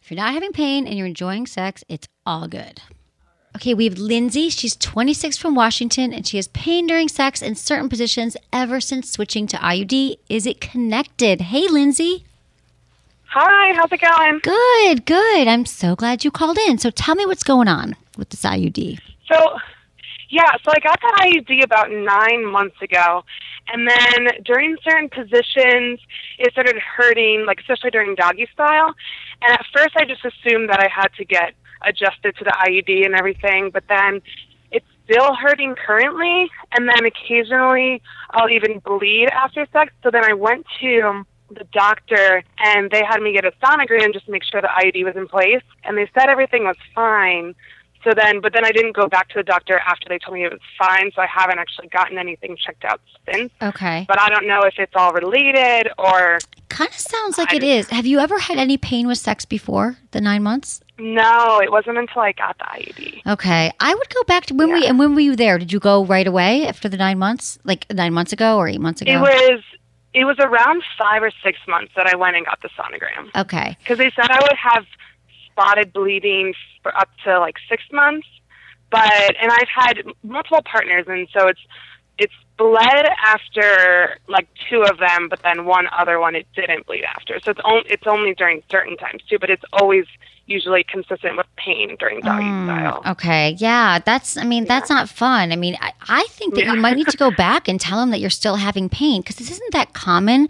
If 0.01 0.11
you're 0.11 0.23
not 0.23 0.33
having 0.33 0.51
pain 0.51 0.87
and 0.87 0.97
you're 0.97 1.07
enjoying 1.07 1.47
sex, 1.47 1.83
it's 1.89 2.07
all 2.25 2.47
good. 2.47 2.81
Okay, 3.57 3.73
we 3.73 3.85
have 3.85 3.97
Lindsay. 3.97 4.49
She's 4.49 4.75
26 4.75 5.37
from 5.37 5.55
Washington 5.55 6.13
and 6.13 6.27
she 6.27 6.37
has 6.37 6.47
pain 6.49 6.85
during 6.85 7.07
sex 7.07 7.41
in 7.41 7.55
certain 7.55 7.89
positions 7.89 8.37
ever 8.53 8.79
since 8.79 9.11
switching 9.11 9.47
to 9.47 9.57
IUD. 9.57 10.17
Is 10.29 10.45
it 10.45 10.61
connected? 10.61 11.41
Hey, 11.41 11.67
Lindsay. 11.67 12.23
Hi, 13.25 13.73
how's 13.75 13.91
it 13.91 13.99
going? 13.99 14.39
Good, 14.43 15.05
good. 15.05 15.47
I'm 15.47 15.65
so 15.65 15.95
glad 15.95 16.23
you 16.23 16.31
called 16.31 16.57
in. 16.57 16.77
So 16.77 16.89
tell 16.89 17.15
me 17.15 17.25
what's 17.25 17.43
going 17.43 17.67
on 17.67 17.95
with 18.15 18.29
this 18.29 18.43
IUD. 18.43 18.99
So, 19.31 19.57
yeah, 20.29 20.51
so 20.63 20.71
I 20.75 20.79
got 20.79 20.99
the 20.99 21.13
IUD 21.21 21.63
about 21.63 21.89
nine 21.91 22.45
months 22.45 22.75
ago. 22.81 23.23
And 23.69 23.87
then 23.87 24.43
during 24.43 24.75
certain 24.83 25.09
positions, 25.09 25.99
it 26.37 26.51
started 26.51 26.75
hurting, 26.77 27.45
like 27.45 27.59
especially 27.59 27.91
during 27.91 28.15
doggy 28.15 28.47
style. 28.53 28.93
And 29.41 29.53
at 29.53 29.65
first, 29.73 29.95
I 29.95 30.05
just 30.05 30.25
assumed 30.25 30.69
that 30.69 30.79
I 30.79 30.89
had 30.93 31.09
to 31.17 31.25
get 31.25 31.53
adjusted 31.85 32.35
to 32.37 32.43
the 32.43 32.53
IUD 32.67 33.05
and 33.05 33.15
everything. 33.15 33.69
But 33.71 33.83
then 33.87 34.21
it's 34.71 34.85
still 35.05 35.35
hurting 35.35 35.75
currently. 35.75 36.49
And 36.73 36.89
then 36.89 37.05
occasionally, 37.05 38.01
I'll 38.31 38.49
even 38.49 38.79
bleed 38.79 39.29
after 39.29 39.65
sex. 39.71 39.93
So 40.03 40.11
then 40.11 40.23
I 40.25 40.33
went 40.33 40.65
to 40.81 41.23
the 41.49 41.63
doctor 41.71 42.43
and 42.59 42.91
they 42.91 43.03
had 43.07 43.21
me 43.21 43.31
get 43.31 43.45
a 43.45 43.51
sonogram 43.63 44.11
just 44.11 44.25
to 44.25 44.31
make 44.31 44.43
sure 44.43 44.61
the 44.61 44.67
IUD 44.67 45.05
was 45.05 45.15
in 45.15 45.27
place. 45.27 45.63
And 45.85 45.97
they 45.97 46.09
said 46.13 46.29
everything 46.29 46.65
was 46.65 46.75
fine. 46.93 47.55
So 48.07 48.13
then, 48.13 48.39
but 48.39 48.53
then 48.53 48.63
I 48.63 48.71
didn't 48.71 48.95
go 48.95 49.07
back 49.07 49.27
to 49.29 49.33
the 49.35 49.43
doctor 49.43 49.79
after 49.79 50.07
they 50.07 50.17
told 50.17 50.35
me 50.35 50.45
it 50.45 50.51
was 50.51 50.61
fine. 50.77 51.11
So 51.13 51.21
I 51.21 51.25
haven't 51.25 51.59
actually 51.59 51.89
gotten 51.89 52.17
anything 52.17 52.55
checked 52.55 52.85
out 52.85 53.01
since. 53.29 53.51
Okay. 53.61 54.05
But 54.07 54.17
I 54.21 54.29
don't 54.29 54.47
know 54.47 54.61
if 54.61 54.75
it's 54.77 54.93
all 54.95 55.11
related 55.11 55.89
or 55.97 56.39
Kind 56.69 56.89
of 56.89 56.95
sounds 56.97 57.37
like 57.37 57.53
it 57.53 57.63
is. 57.63 57.89
Have 57.89 58.05
you 58.05 58.19
ever 58.19 58.39
had 58.39 58.57
any 58.57 58.77
pain 58.77 59.07
with 59.07 59.17
sex 59.17 59.43
before 59.43 59.97
the 60.11 60.21
nine 60.21 60.41
months? 60.43 60.79
no. 60.97 61.59
It 61.61 61.69
wasn't 61.71 61.97
until 61.97 62.21
I 62.21 62.31
got 62.31 62.57
the 62.59 62.63
IUD. 62.63 63.27
Okay. 63.33 63.71
I 63.79 63.93
would 63.93 64.09
go 64.09 64.23
back 64.23 64.45
to 64.45 64.53
when 64.53 64.71
we, 64.71 64.85
and 64.85 64.97
when 64.97 65.13
were 65.13 65.19
you 65.21 65.35
there? 65.35 65.57
Did 65.57 65.73
you 65.73 65.79
go 65.79 66.05
right 66.05 66.25
away 66.27 66.65
after 66.65 66.87
the 66.87 66.97
nine 66.97 67.19
months? 67.19 67.59
Like 67.65 67.85
nine 67.91 68.13
months 68.13 68.31
ago 68.31 68.57
or 68.57 68.69
eight 68.69 68.79
months 68.79 69.01
ago? 69.01 69.11
It 69.11 69.19
was 69.19 69.61
it 70.13 70.23
was 70.23 70.37
around 70.39 70.81
five 70.97 71.21
or 71.23 71.31
six 71.43 71.59
months 71.67 71.91
that 71.97 72.07
I 72.07 72.15
went 72.15 72.37
and 72.37 72.45
got 72.45 72.61
the 72.61 72.69
sonogram 72.69 73.29
Okay. 73.35 73.75
because 73.79 73.97
they 73.97 74.11
said 74.11 74.31
I 74.31 74.39
would 74.41 74.57
have 74.57 74.85
spotted 75.51 75.91
bleeding 75.93 76.53
for 76.87 76.97
up 76.97 77.09
to 77.25 77.39
like 77.39 77.55
six 77.69 77.83
months. 77.91 78.27
But 78.89 79.35
and 79.41 79.51
I've 79.51 79.67
had 79.73 80.03
multiple 80.23 80.61
partners, 80.63 81.05
and 81.07 81.27
so 81.37 81.47
it's 81.47 81.59
it's 82.17 82.33
bled 82.57 83.05
after 83.25 84.17
like 84.27 84.47
two 84.69 84.83
of 84.83 84.97
them, 84.97 85.27
but 85.29 85.41
then 85.43 85.65
one 85.65 85.87
other 85.91 86.19
one 86.19 86.35
it 86.35 86.47
didn't 86.55 86.87
bleed 86.87 87.03
after. 87.03 87.39
So 87.43 87.51
it's 87.51 87.59
only 87.65 87.83
it's 87.89 88.07
only 88.07 88.33
during 88.33 88.63
certain 88.71 88.95
times 88.97 89.23
too, 89.29 89.39
but 89.39 89.49
it's 89.49 89.63
always 89.73 90.05
usually 90.47 90.83
consistent 90.83 91.37
with 91.37 91.45
pain 91.57 91.95
during 91.99 92.21
doggy 92.21 92.43
mm, 92.43 92.65
style. 92.65 93.01
Okay. 93.05 93.55
Yeah. 93.59 93.99
That's, 93.99 94.37
I 94.37 94.43
mean, 94.43 94.65
that's 94.65 94.89
not 94.89 95.09
fun. 95.09 95.51
I 95.51 95.55
mean, 95.55 95.77
I, 95.81 95.91
I 96.07 96.25
think 96.29 96.55
that 96.55 96.65
you 96.65 96.75
might 96.77 96.95
need 96.95 97.07
to 97.09 97.17
go 97.17 97.31
back 97.37 97.67
and 97.67 97.79
tell 97.79 97.99
them 97.99 98.11
that 98.11 98.19
you're 98.19 98.29
still 98.29 98.55
having 98.55 98.89
pain 98.89 99.21
because 99.21 99.35
this 99.35 99.51
isn't 99.51 99.73
that 99.73 99.93
common. 99.93 100.47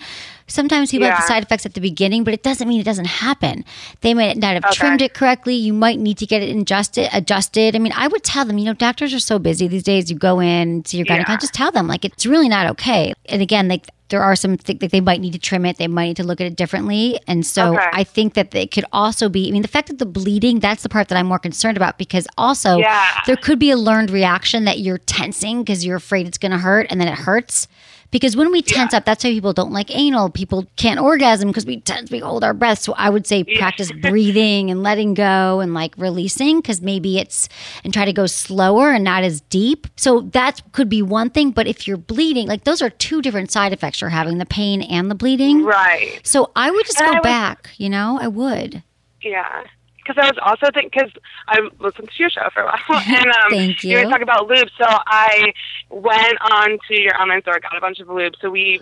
Sometimes 0.50 0.92
people 0.92 1.08
have 1.08 1.18
the 1.18 1.28
side 1.28 1.44
effects 1.44 1.66
at 1.66 1.74
the 1.74 1.82
beginning, 1.82 2.24
but 2.24 2.34
it 2.34 2.42
doesn't 2.42 2.70
mean 2.70 2.80
it 2.80 2.86
doesn't 2.86 3.06
happen. 3.06 3.66
They 4.00 4.14
might 4.14 4.38
not 4.38 4.54
have 4.54 4.64
Okay. 4.66 4.76
trimmed 4.76 5.02
it 5.02 5.14
correctly. 5.14 5.56
You 5.56 5.74
might 5.74 6.00
need 6.00 6.18
to 6.20 6.26
get 6.26 6.42
it 6.42 6.56
adjusted. 6.56 7.10
Adjusted. 7.12 7.76
I 7.76 7.80
mean, 7.80 7.92
I 7.94 8.08
would 8.08 8.24
tell 8.24 8.46
them. 8.46 8.58
You 8.58 8.66
know, 8.66 8.74
doctors 8.74 9.14
are 9.14 9.20
so 9.20 9.40
busy 9.40 9.68
these 9.68 9.84
days. 9.84 10.10
You 10.10 10.18
go 10.18 10.40
in 10.40 10.84
to 10.84 10.96
your 10.96 11.06
gynecologist, 11.06 11.42
just 11.42 11.54
tell 11.54 11.72
them 11.72 11.88
like 11.88 12.06
it's 12.06 12.26
really 12.26 12.48
not 12.48 12.66
okay. 12.72 13.14
And 13.26 13.42
again, 13.42 13.68
like 13.68 13.88
there 14.10 14.22
are 14.24 14.36
some 14.36 14.58
things 14.58 14.80
that 14.80 14.92
they 14.92 15.02
might 15.02 15.20
need 15.20 15.34
to 15.34 15.40
trim 15.40 15.66
it. 15.66 15.78
They 15.78 15.88
might 15.88 16.08
need 16.08 16.18
to 16.18 16.24
look 16.24 16.40
at 16.40 16.48
it 16.48 16.56
differently. 16.56 17.20
And 17.28 17.46
so 17.46 17.76
Okay. 17.76 17.86
I 17.94 18.04
think 18.04 18.36
that 18.36 18.54
it 18.56 18.72
could 18.72 18.86
also 18.94 19.28
be. 19.30 19.48
I 19.48 19.52
mean, 19.52 19.62
the 19.64 19.68
fact 19.68 19.88
that 19.90 20.00
the 20.00 20.06
bleeding 20.06 20.60
that's 20.60 20.84
the 20.84 20.90
part 20.90 21.10
that 21.10 21.18
I'm 21.18 21.26
more 21.28 21.40
concerned 21.40 21.76
about 21.78 21.98
because 21.98 22.28
also 22.38 22.78
Yeah. 22.78 23.06
there 23.26 23.36
could 23.36 23.60
be 23.60 23.72
a 23.72 23.78
learned 23.78 24.10
reaction 24.10 24.64
that 24.66 24.80
you're 24.80 24.98
tensing 25.00 25.62
because 25.64 25.86
you're 25.86 25.98
afraid 25.98 26.28
it's 26.28 26.38
going 26.38 26.52
to 26.54 26.58
hurt 26.58 26.88
and 26.90 27.00
then 27.02 27.08
it 27.08 27.16
hurts. 27.16 27.68
Because 28.10 28.38
when 28.38 28.52
we 28.52 28.62
tense 28.62 28.94
up, 28.94 29.04
that's 29.04 29.24
why 29.24 29.32
people 29.32 29.52
don't 29.52 29.72
like 29.74 29.94
anal. 29.96 30.30
People 30.30 30.66
can't 30.78 31.00
orgasm 31.00 31.50
because 31.50 31.66
we 31.66 31.82
tense, 31.82 32.10
we 32.10 32.20
hold 32.20 32.44
our 32.44 32.54
breath. 32.54 32.80
So 32.80 32.94
I 32.94 33.10
would 33.10 33.28
say 33.28 33.44
practice 33.44 33.92
breathing 34.02 34.72
and 34.72 34.82
letting 34.82 35.14
go 35.14 35.60
and 35.60 35.74
like 35.74 35.94
releasing 35.98 36.62
because 36.62 36.82
maybe 36.82 37.20
it's 37.20 37.50
and 37.84 37.94
try 37.94 38.06
to 38.06 38.14
go 38.14 38.26
slower 38.26 38.92
and 38.94 39.04
not 39.04 39.24
as 39.24 39.42
deep. 39.42 39.88
So 39.98 40.22
that 40.32 40.62
could 40.72 40.88
be 40.88 41.02
one 41.02 41.30
thing. 41.30 41.52
But 41.52 41.68
if 41.68 41.86
you're 41.88 41.98
bleeding, 41.98 42.48
like 42.48 42.64
those 42.64 42.82
are 42.82 42.90
two 42.90 43.22
different 43.22 43.52
side 43.52 43.74
effects 43.74 44.00
you're 44.00 44.10
having 44.10 44.38
the 44.38 44.46
pain 44.46 44.82
and 44.82 45.12
the 45.12 45.16
bleeding. 45.16 45.64
Right. 45.66 46.22
So 46.24 46.52
I 46.56 46.72
would 46.72 46.86
just 46.86 47.00
And 47.02 47.10
go 47.10 47.14
was- 47.18 47.24
back, 47.24 47.70
you 47.78 47.90
know, 47.90 48.18
I 48.22 48.28
would. 48.30 48.84
Yeah. 49.22 49.64
Because 50.08 50.24
I 50.24 50.28
was 50.28 50.40
also 50.42 50.72
thinking, 50.74 50.92
because 50.94 51.12
I 51.48 51.60
listened 51.80 52.10
to 52.10 52.16
your 52.18 52.30
show 52.30 52.48
for 52.54 52.62
a 52.62 52.66
while, 52.66 53.02
and 53.08 53.28
um, 53.28 53.52
Thank 53.52 53.84
you 53.84 53.98
were 53.98 54.06
talking 54.06 54.24
about 54.24 54.48
lube. 54.48 54.70
So 54.78 54.86
I 54.88 55.54
went 55.90 56.38
on 56.42 56.78
to 56.88 57.02
your 57.02 57.20
online 57.20 57.42
store, 57.42 57.60
got 57.60 57.76
a 57.76 57.82
bunch 57.82 58.00
of 58.00 58.08
lube. 58.08 58.34
So 58.42 58.50
we 58.50 58.82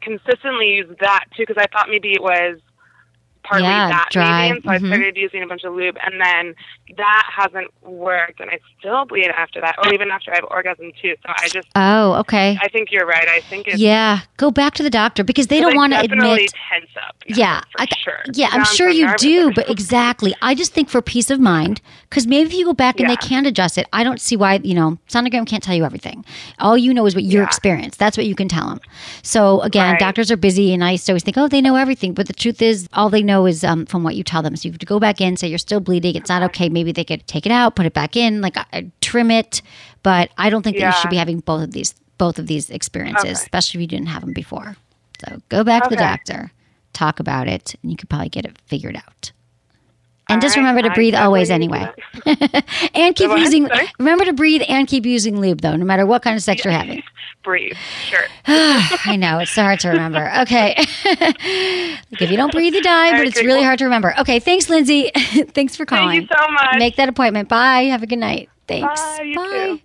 consistently 0.00 0.76
used 0.76 0.98
that 1.00 1.26
too, 1.36 1.44
because 1.46 1.56
I 1.58 1.66
thought 1.66 1.88
maybe 1.88 2.12
it 2.12 2.22
was 2.22 2.58
partly 3.44 3.68
Yeah, 3.68 3.88
that 3.88 4.08
dry. 4.10 4.48
maybe. 4.48 4.56
And 4.56 4.64
so 4.64 4.70
I 4.70 4.78
Mhm. 4.78 4.86
started 4.88 5.16
using 5.16 5.42
a 5.42 5.46
bunch 5.46 5.62
of 5.64 5.74
lube, 5.74 5.96
and 6.04 6.20
then 6.20 6.54
that 6.96 7.30
hasn't 7.34 7.70
worked, 7.82 8.40
and 8.40 8.50
I 8.50 8.58
still 8.78 9.04
bleed 9.04 9.28
after 9.28 9.60
that, 9.60 9.76
or 9.78 9.92
even 9.94 10.10
after 10.10 10.32
I 10.32 10.36
have 10.36 10.44
orgasm 10.50 10.90
too. 11.00 11.14
So 11.24 11.32
I 11.36 11.48
just, 11.48 11.68
Oh, 11.76 12.14
okay. 12.14 12.58
I 12.60 12.68
think 12.68 12.90
you're 12.90 13.06
right. 13.06 13.28
I 13.28 13.40
think 13.48 13.68
it's 13.68 13.78
Yeah, 13.78 14.20
go 14.36 14.50
back 14.50 14.74
to 14.74 14.82
the 14.82 14.90
doctor 14.90 15.22
because 15.24 15.46
they 15.48 15.60
don't 15.60 15.76
want 15.76 15.92
to 15.92 16.00
admit. 16.00 16.50
tense 16.70 16.90
up. 17.06 17.16
Yeah, 17.26 17.60
for 17.70 17.82
I, 17.82 17.86
sure. 18.02 18.22
yeah, 18.32 18.48
I'm 18.52 18.64
sure 18.64 18.88
you 18.88 19.14
do, 19.16 19.52
but 19.52 19.68
exactly. 19.70 20.34
I 20.42 20.54
just 20.54 20.72
think 20.72 20.88
for 20.88 21.00
peace 21.02 21.30
of 21.30 21.38
mind, 21.40 21.80
because 22.14 22.28
maybe 22.28 22.46
if 22.48 22.54
you 22.54 22.64
go 22.64 22.72
back 22.72 23.00
and 23.00 23.08
they 23.08 23.14
Yeah. 23.14 23.28
can 23.28 23.44
adjust 23.44 23.76
it, 23.76 23.88
I 23.92 24.04
don't 24.04 24.20
see 24.20 24.36
why. 24.36 24.60
You 24.62 24.74
know, 24.74 24.98
sonogram 25.08 25.46
can't 25.46 25.62
tell 25.64 25.74
you 25.74 25.84
everything. 25.84 26.24
All 26.60 26.78
you 26.78 26.94
know 26.94 27.04
is 27.06 27.14
what 27.16 27.24
your 27.24 27.42
Yeah. 27.42 27.46
experience. 27.48 27.96
That's 27.96 28.16
what 28.16 28.24
you 28.26 28.36
can 28.36 28.46
tell 28.48 28.68
them. 28.68 28.80
So 29.22 29.60
again, 29.62 29.92
Right. 29.92 29.98
doctors 29.98 30.30
are 30.30 30.36
busy, 30.36 30.72
and 30.72 30.84
I 30.84 30.92
used 30.92 31.06
to 31.06 31.12
always 31.12 31.24
think, 31.24 31.36
oh, 31.36 31.48
they 31.48 31.60
know 31.60 31.74
everything, 31.74 32.14
but 32.14 32.26
the 32.28 32.32
truth 32.32 32.62
is, 32.62 32.88
all 32.92 33.10
they 33.10 33.22
know 33.22 33.46
is 33.46 33.64
um, 33.64 33.84
from 33.86 34.04
what 34.04 34.14
you 34.14 34.22
tell 34.22 34.42
them. 34.42 34.54
So 34.54 34.68
you 34.68 34.72
have 34.72 34.78
to 34.78 34.86
go 34.86 35.00
back 35.00 35.20
in, 35.20 35.36
say 35.36 35.48
you're 35.48 35.58
still 35.58 35.80
bleeding. 35.80 36.14
It's 36.14 36.28
not 36.28 36.44
okay. 36.44 36.68
Maybe 36.68 36.92
they 36.92 37.04
could 37.04 37.26
take 37.26 37.46
it 37.46 37.52
out, 37.52 37.74
put 37.74 37.84
it 37.84 37.94
back 37.94 38.14
in, 38.14 38.40
like 38.40 38.56
uh, 38.56 38.82
trim 39.00 39.32
it. 39.32 39.60
But 40.04 40.30
I 40.38 40.50
don't 40.50 40.62
think 40.62 40.76
that 40.78 40.86
you 40.86 40.92
should 40.92 41.10
be 41.10 41.16
having 41.16 41.40
both 41.40 41.62
of 41.64 41.72
these 41.72 41.94
both 42.16 42.38
of 42.38 42.46
these 42.46 42.70
experiences, 42.70 43.24
Okay. 43.24 43.32
especially 43.32 43.78
if 43.78 43.82
you 43.82 43.88
didn't 43.88 44.06
have 44.06 44.20
them 44.20 44.32
before. 44.32 44.76
So 45.18 45.42
go 45.48 45.64
back 45.64 45.82
to 45.82 45.88
the 45.90 45.96
doctor, 45.96 46.52
talk 46.92 47.18
about 47.18 47.48
it, 47.48 47.74
and 47.82 47.90
you 47.90 47.96
could 47.96 48.08
probably 48.08 48.28
get 48.28 48.44
it 48.44 48.56
figured 48.66 48.94
out. 48.96 49.32
And 50.28 50.36
All 50.36 50.40
just 50.40 50.56
right, 50.56 50.62
remember 50.62 50.82
to 50.82 50.90
I 50.90 50.94
breathe 50.94 51.14
always 51.14 51.50
anyway. 51.50 51.86
and 52.94 53.14
keep 53.14 53.30
using 53.30 53.66
Sorry? 53.66 53.88
remember 53.98 54.24
to 54.24 54.32
breathe 54.32 54.62
and 54.68 54.88
keep 54.88 55.04
using 55.04 55.38
lube 55.40 55.60
though, 55.60 55.76
no 55.76 55.84
matter 55.84 56.06
what 56.06 56.22
kind 56.22 56.34
of 56.36 56.42
sex 56.42 56.64
you're 56.64 56.72
having. 56.72 57.02
breathe. 57.42 57.76
Sure. 58.06 58.24
I 58.46 59.16
know, 59.18 59.38
it's 59.40 59.50
so 59.50 59.62
hard 59.62 59.80
to 59.80 59.88
remember. 59.90 60.32
Okay. 60.40 60.74
like 61.04 62.22
if 62.22 62.30
you 62.30 62.36
don't 62.38 62.52
breathe, 62.52 62.74
you 62.74 62.82
die, 62.82 63.10
but 63.10 63.18
right, 63.18 63.26
it's 63.28 63.36
really 63.42 63.58
Well- 63.58 63.64
hard 63.64 63.78
to 63.80 63.84
remember. 63.84 64.14
Okay, 64.20 64.38
thanks, 64.38 64.70
Lindsay. 64.70 65.10
thanks 65.52 65.76
for 65.76 65.84
calling. 65.84 66.26
Thank 66.26 66.30
you 66.30 66.36
so 66.38 66.50
much. 66.52 66.76
Make 66.78 66.96
that 66.96 67.08
appointment. 67.10 67.48
Bye. 67.48 67.82
Have 67.84 68.02
a 68.02 68.06
good 68.06 68.18
night. 68.18 68.48
Thanks. 68.66 69.02
Bye, 69.02 69.32
too. 69.34 69.80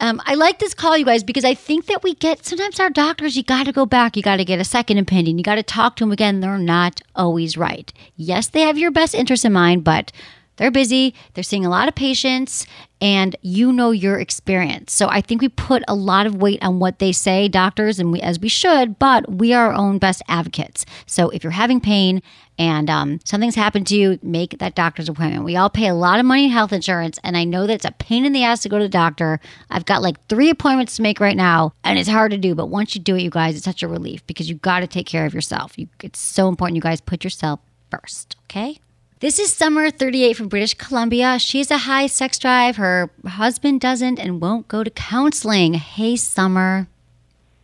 Um, 0.00 0.22
I 0.24 0.34
like 0.34 0.60
this 0.60 0.74
call, 0.74 0.96
you 0.96 1.04
guys, 1.04 1.24
because 1.24 1.44
I 1.44 1.54
think 1.54 1.86
that 1.86 2.04
we 2.04 2.14
get 2.14 2.46
sometimes 2.46 2.78
our 2.78 2.90
doctors, 2.90 3.36
you 3.36 3.42
got 3.42 3.66
to 3.66 3.72
go 3.72 3.84
back, 3.84 4.16
you 4.16 4.22
got 4.22 4.36
to 4.36 4.44
get 4.44 4.60
a 4.60 4.64
second 4.64 4.98
opinion, 4.98 5.38
you 5.38 5.44
got 5.44 5.56
to 5.56 5.62
talk 5.62 5.96
to 5.96 6.04
them 6.04 6.12
again. 6.12 6.40
They're 6.40 6.56
not 6.58 7.00
always 7.16 7.56
right. 7.56 7.92
Yes, 8.16 8.46
they 8.46 8.60
have 8.60 8.78
your 8.78 8.92
best 8.92 9.14
interest 9.14 9.44
in 9.44 9.52
mind, 9.52 9.82
but 9.82 10.12
they're 10.58 10.70
busy, 10.70 11.14
they're 11.34 11.42
seeing 11.42 11.64
a 11.64 11.70
lot 11.70 11.88
of 11.88 11.94
patients, 11.94 12.66
and 13.00 13.36
you 13.42 13.72
know 13.72 13.90
your 13.90 14.18
experience. 14.18 14.92
So 14.92 15.08
I 15.08 15.20
think 15.20 15.40
we 15.40 15.48
put 15.48 15.82
a 15.88 15.94
lot 15.94 16.26
of 16.26 16.36
weight 16.36 16.62
on 16.62 16.78
what 16.80 16.98
they 16.98 17.12
say, 17.12 17.48
doctors, 17.48 17.98
and 17.98 18.12
we, 18.12 18.20
as 18.20 18.38
we 18.38 18.48
should, 18.48 18.98
but 18.98 19.30
we 19.30 19.52
are 19.52 19.68
our 19.68 19.72
own 19.72 19.98
best 19.98 20.20
advocates. 20.28 20.84
So 21.06 21.30
if 21.30 21.42
you're 21.44 21.52
having 21.52 21.80
pain 21.80 22.22
and 22.58 22.90
um, 22.90 23.20
something's 23.24 23.54
happened 23.54 23.86
to 23.86 23.96
you, 23.96 24.18
make 24.20 24.58
that 24.58 24.74
doctor's 24.74 25.08
appointment. 25.08 25.44
We 25.44 25.54
all 25.54 25.70
pay 25.70 25.86
a 25.86 25.94
lot 25.94 26.18
of 26.18 26.26
money 26.26 26.46
in 26.46 26.50
health 26.50 26.72
insurance, 26.72 27.18
and 27.22 27.36
I 27.36 27.44
know 27.44 27.66
that 27.66 27.74
it's 27.74 27.84
a 27.84 27.92
pain 27.92 28.24
in 28.24 28.32
the 28.32 28.42
ass 28.42 28.62
to 28.62 28.68
go 28.68 28.78
to 28.78 28.84
the 28.84 28.88
doctor. 28.88 29.38
I've 29.70 29.84
got 29.86 30.02
like 30.02 30.26
three 30.26 30.50
appointments 30.50 30.96
to 30.96 31.02
make 31.02 31.20
right 31.20 31.36
now, 31.36 31.72
and 31.84 31.98
it's 31.98 32.08
hard 32.08 32.32
to 32.32 32.38
do. 32.38 32.56
But 32.56 32.66
once 32.66 32.96
you 32.96 33.00
do 33.00 33.14
it, 33.14 33.22
you 33.22 33.30
guys, 33.30 33.54
it's 33.54 33.64
such 33.64 33.84
a 33.84 33.88
relief 33.88 34.26
because 34.26 34.48
you 34.48 34.56
got 34.56 34.80
to 34.80 34.88
take 34.88 35.06
care 35.06 35.24
of 35.24 35.34
yourself. 35.34 35.78
You, 35.78 35.86
it's 36.02 36.18
so 36.18 36.48
important. 36.48 36.74
You 36.74 36.82
guys 36.82 37.00
put 37.00 37.22
yourself 37.22 37.60
first, 37.90 38.36
okay? 38.46 38.80
This 39.20 39.40
is 39.40 39.52
Summer 39.52 39.90
38 39.90 40.34
from 40.34 40.46
British 40.46 40.74
Columbia. 40.74 41.40
She 41.40 41.58
has 41.58 41.72
a 41.72 41.78
high 41.78 42.06
sex 42.06 42.38
drive. 42.38 42.76
Her 42.76 43.10
husband 43.26 43.80
doesn't 43.80 44.20
and 44.20 44.40
won't 44.40 44.68
go 44.68 44.84
to 44.84 44.90
counseling. 44.90 45.74
Hey, 45.74 46.14
Summer. 46.14 46.86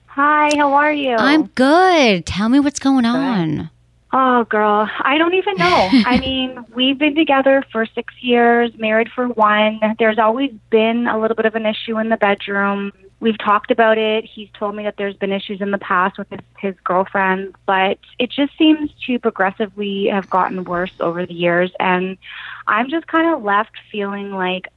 Hi, 0.07 0.51
how 0.57 0.73
are 0.73 0.93
you? 0.93 1.15
I'm 1.15 1.47
good. 1.47 2.27
Tell 2.27 2.49
me 2.49 2.59
what's 2.59 2.81
going 2.81 3.05
on. 3.05 3.71
Oh, 4.13 4.43
girl, 4.45 4.91
I 5.01 5.17
don't 5.17 5.35
even 5.35 5.55
know. 5.57 5.91
I 5.93 6.19
mean, 6.19 6.65
we've 6.75 6.99
been 6.99 7.15
together 7.15 7.65
for 7.71 7.87
six 7.87 8.13
years, 8.21 8.73
married 8.77 9.11
for 9.15 9.29
one. 9.29 9.79
There's 10.01 10.19
always 10.19 10.51
been 10.71 11.07
a 11.07 11.21
little 11.21 11.37
bit 11.37 11.47
of 11.47 11.55
an 11.55 11.67
issue 11.67 11.99
in 12.01 12.09
the 12.09 12.17
bedroom. 12.17 12.91
We've 13.21 13.39
talked 13.39 13.71
about 13.71 13.97
it. 13.97 14.25
He's 14.25 14.49
told 14.59 14.75
me 14.75 14.83
that 14.85 14.97
there's 14.99 15.17
been 15.17 15.33
issues 15.33 15.61
in 15.61 15.71
the 15.71 15.79
past 15.79 16.19
with 16.19 16.29
his, 16.31 16.41
his 16.59 16.75
girlfriend, 16.85 17.55
but 17.67 17.99
it 18.19 18.31
just 18.31 18.57
seems 18.59 18.91
to 19.07 19.19
progressively 19.19 20.07
have 20.07 20.29
gotten 20.29 20.65
worse 20.65 20.93
over 21.01 21.25
the 21.25 21.33
years. 21.33 21.71
And 21.81 22.19
I'm 22.67 22.91
just 22.91 23.07
kind 23.07 23.35
of 23.35 23.43
left 23.43 23.73
feeling 23.91 24.31
like 24.33 24.69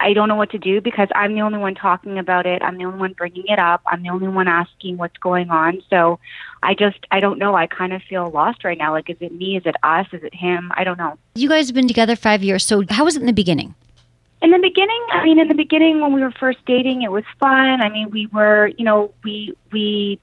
I 0.00 0.12
don't 0.12 0.28
know 0.28 0.36
what 0.36 0.50
to 0.50 0.58
do 0.58 0.80
because 0.80 1.08
I'm 1.14 1.34
the 1.34 1.40
only 1.40 1.58
one 1.58 1.74
talking 1.74 2.18
about 2.18 2.46
it. 2.46 2.62
I'm 2.62 2.76
the 2.76 2.84
only 2.84 2.98
one 2.98 3.12
bringing 3.12 3.46
it 3.48 3.58
up. 3.58 3.82
I'm 3.86 4.02
the 4.02 4.10
only 4.10 4.28
one 4.28 4.48
asking 4.48 4.98
what's 4.98 5.16
going 5.18 5.50
on. 5.50 5.82
So 5.88 6.18
I 6.62 6.74
just, 6.74 6.98
I 7.10 7.20
don't 7.20 7.38
know. 7.38 7.54
I 7.54 7.66
kind 7.66 7.92
of 7.92 8.02
feel 8.02 8.30
lost 8.30 8.64
right 8.64 8.76
now. 8.76 8.92
Like, 8.92 9.08
is 9.08 9.16
it 9.20 9.32
me? 9.32 9.56
Is 9.56 9.64
it 9.64 9.76
us? 9.82 10.06
Is 10.12 10.22
it 10.22 10.34
him? 10.34 10.70
I 10.74 10.84
don't 10.84 10.98
know. 10.98 11.18
You 11.34 11.48
guys 11.48 11.68
have 11.68 11.74
been 11.74 11.88
together 11.88 12.16
five 12.16 12.42
years. 12.42 12.64
So, 12.64 12.84
how 12.90 13.04
was 13.04 13.16
it 13.16 13.20
in 13.20 13.26
the 13.26 13.32
beginning? 13.32 13.74
In 14.42 14.50
the 14.50 14.58
beginning, 14.58 15.04
I 15.12 15.24
mean, 15.24 15.38
in 15.38 15.48
the 15.48 15.54
beginning 15.54 16.00
when 16.00 16.12
we 16.12 16.20
were 16.20 16.30
first 16.30 16.58
dating, 16.66 17.02
it 17.02 17.10
was 17.10 17.24
fun. 17.40 17.80
I 17.80 17.88
mean, 17.88 18.10
we 18.10 18.26
were, 18.26 18.68
you 18.76 18.84
know, 18.84 19.12
we, 19.24 19.54
we, 19.72 20.20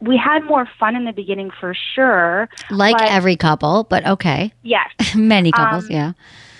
we 0.00 0.16
had 0.16 0.44
more 0.44 0.68
fun 0.78 0.96
in 0.96 1.04
the 1.04 1.12
beginning 1.12 1.50
for 1.50 1.74
sure. 1.94 2.48
Like 2.70 2.98
but- 2.98 3.10
every 3.10 3.36
couple, 3.36 3.84
but 3.84 4.06
okay. 4.06 4.52
Yes. 4.62 4.90
Many 5.14 5.50
couples, 5.50 5.84
Um, 5.84 5.90
yeah. 5.90 6.12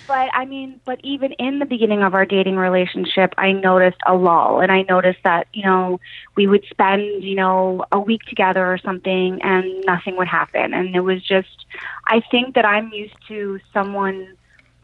But 0.07 0.29
I 0.35 0.45
mean, 0.45 0.81
but 0.85 1.01
even 1.03 1.33
in 1.33 1.61
the 1.61 1.65
beginning 1.65 2.03
of 2.03 2.15
our 2.15 2.27
dating 2.27 2.57
relationship, 2.57 3.33
I 3.39 3.53
noticed 3.53 3.97
a 4.07 4.15
lull, 4.15 4.61
and 4.61 4.71
I 4.71 4.83
noticed 4.83 5.21
that 5.25 5.47
you 5.55 5.63
know 5.63 5.99
we 6.37 6.47
would 6.47 6.65
spend 6.69 7.25
you 7.25 7.35
know 7.35 7.87
a 7.91 7.99
week 7.99 8.23
together 8.25 8.65
or 8.71 8.77
something, 8.77 9.41
and 9.43 9.83
nothing 9.87 10.17
would 10.17 10.29
happen, 10.29 10.75
and 10.75 10.95
it 10.95 11.01
was 11.01 11.23
just. 11.23 11.65
I 12.07 12.21
think 12.31 12.55
that 12.55 12.67
I'm 12.67 12.93
used 12.93 13.17
to 13.29 13.61
someone 13.73 14.37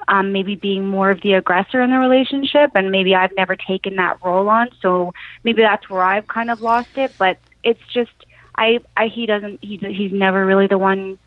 um, 0.08 0.32
maybe 0.32 0.54
being 0.54 0.86
more 0.86 1.10
of 1.10 1.20
the 1.22 1.34
aggressor 1.34 1.80
in 1.82 1.90
the 1.90 1.98
relationship, 1.98 2.70
and 2.74 2.90
maybe 2.90 3.14
I've 3.14 3.34
never 3.36 3.56
taken 3.56 3.96
that 3.96 4.18
role 4.24 4.48
on, 4.48 4.68
so 4.80 5.12
maybe 5.44 5.62
that's 5.62 5.88
where 5.88 6.02
I've 6.02 6.28
kind 6.28 6.50
of 6.50 6.60
lost 6.60 6.90
it. 6.96 7.12
But 7.18 7.38
it's 7.62 7.80
just 7.92 8.10
I, 8.56 8.80
I 8.96 9.06
he 9.08 9.26
doesn't 9.26 9.62
he 9.62 9.76
he's 9.78 10.12
never 10.12 10.44
really 10.44 10.66
the 10.66 10.78
one 10.78 11.18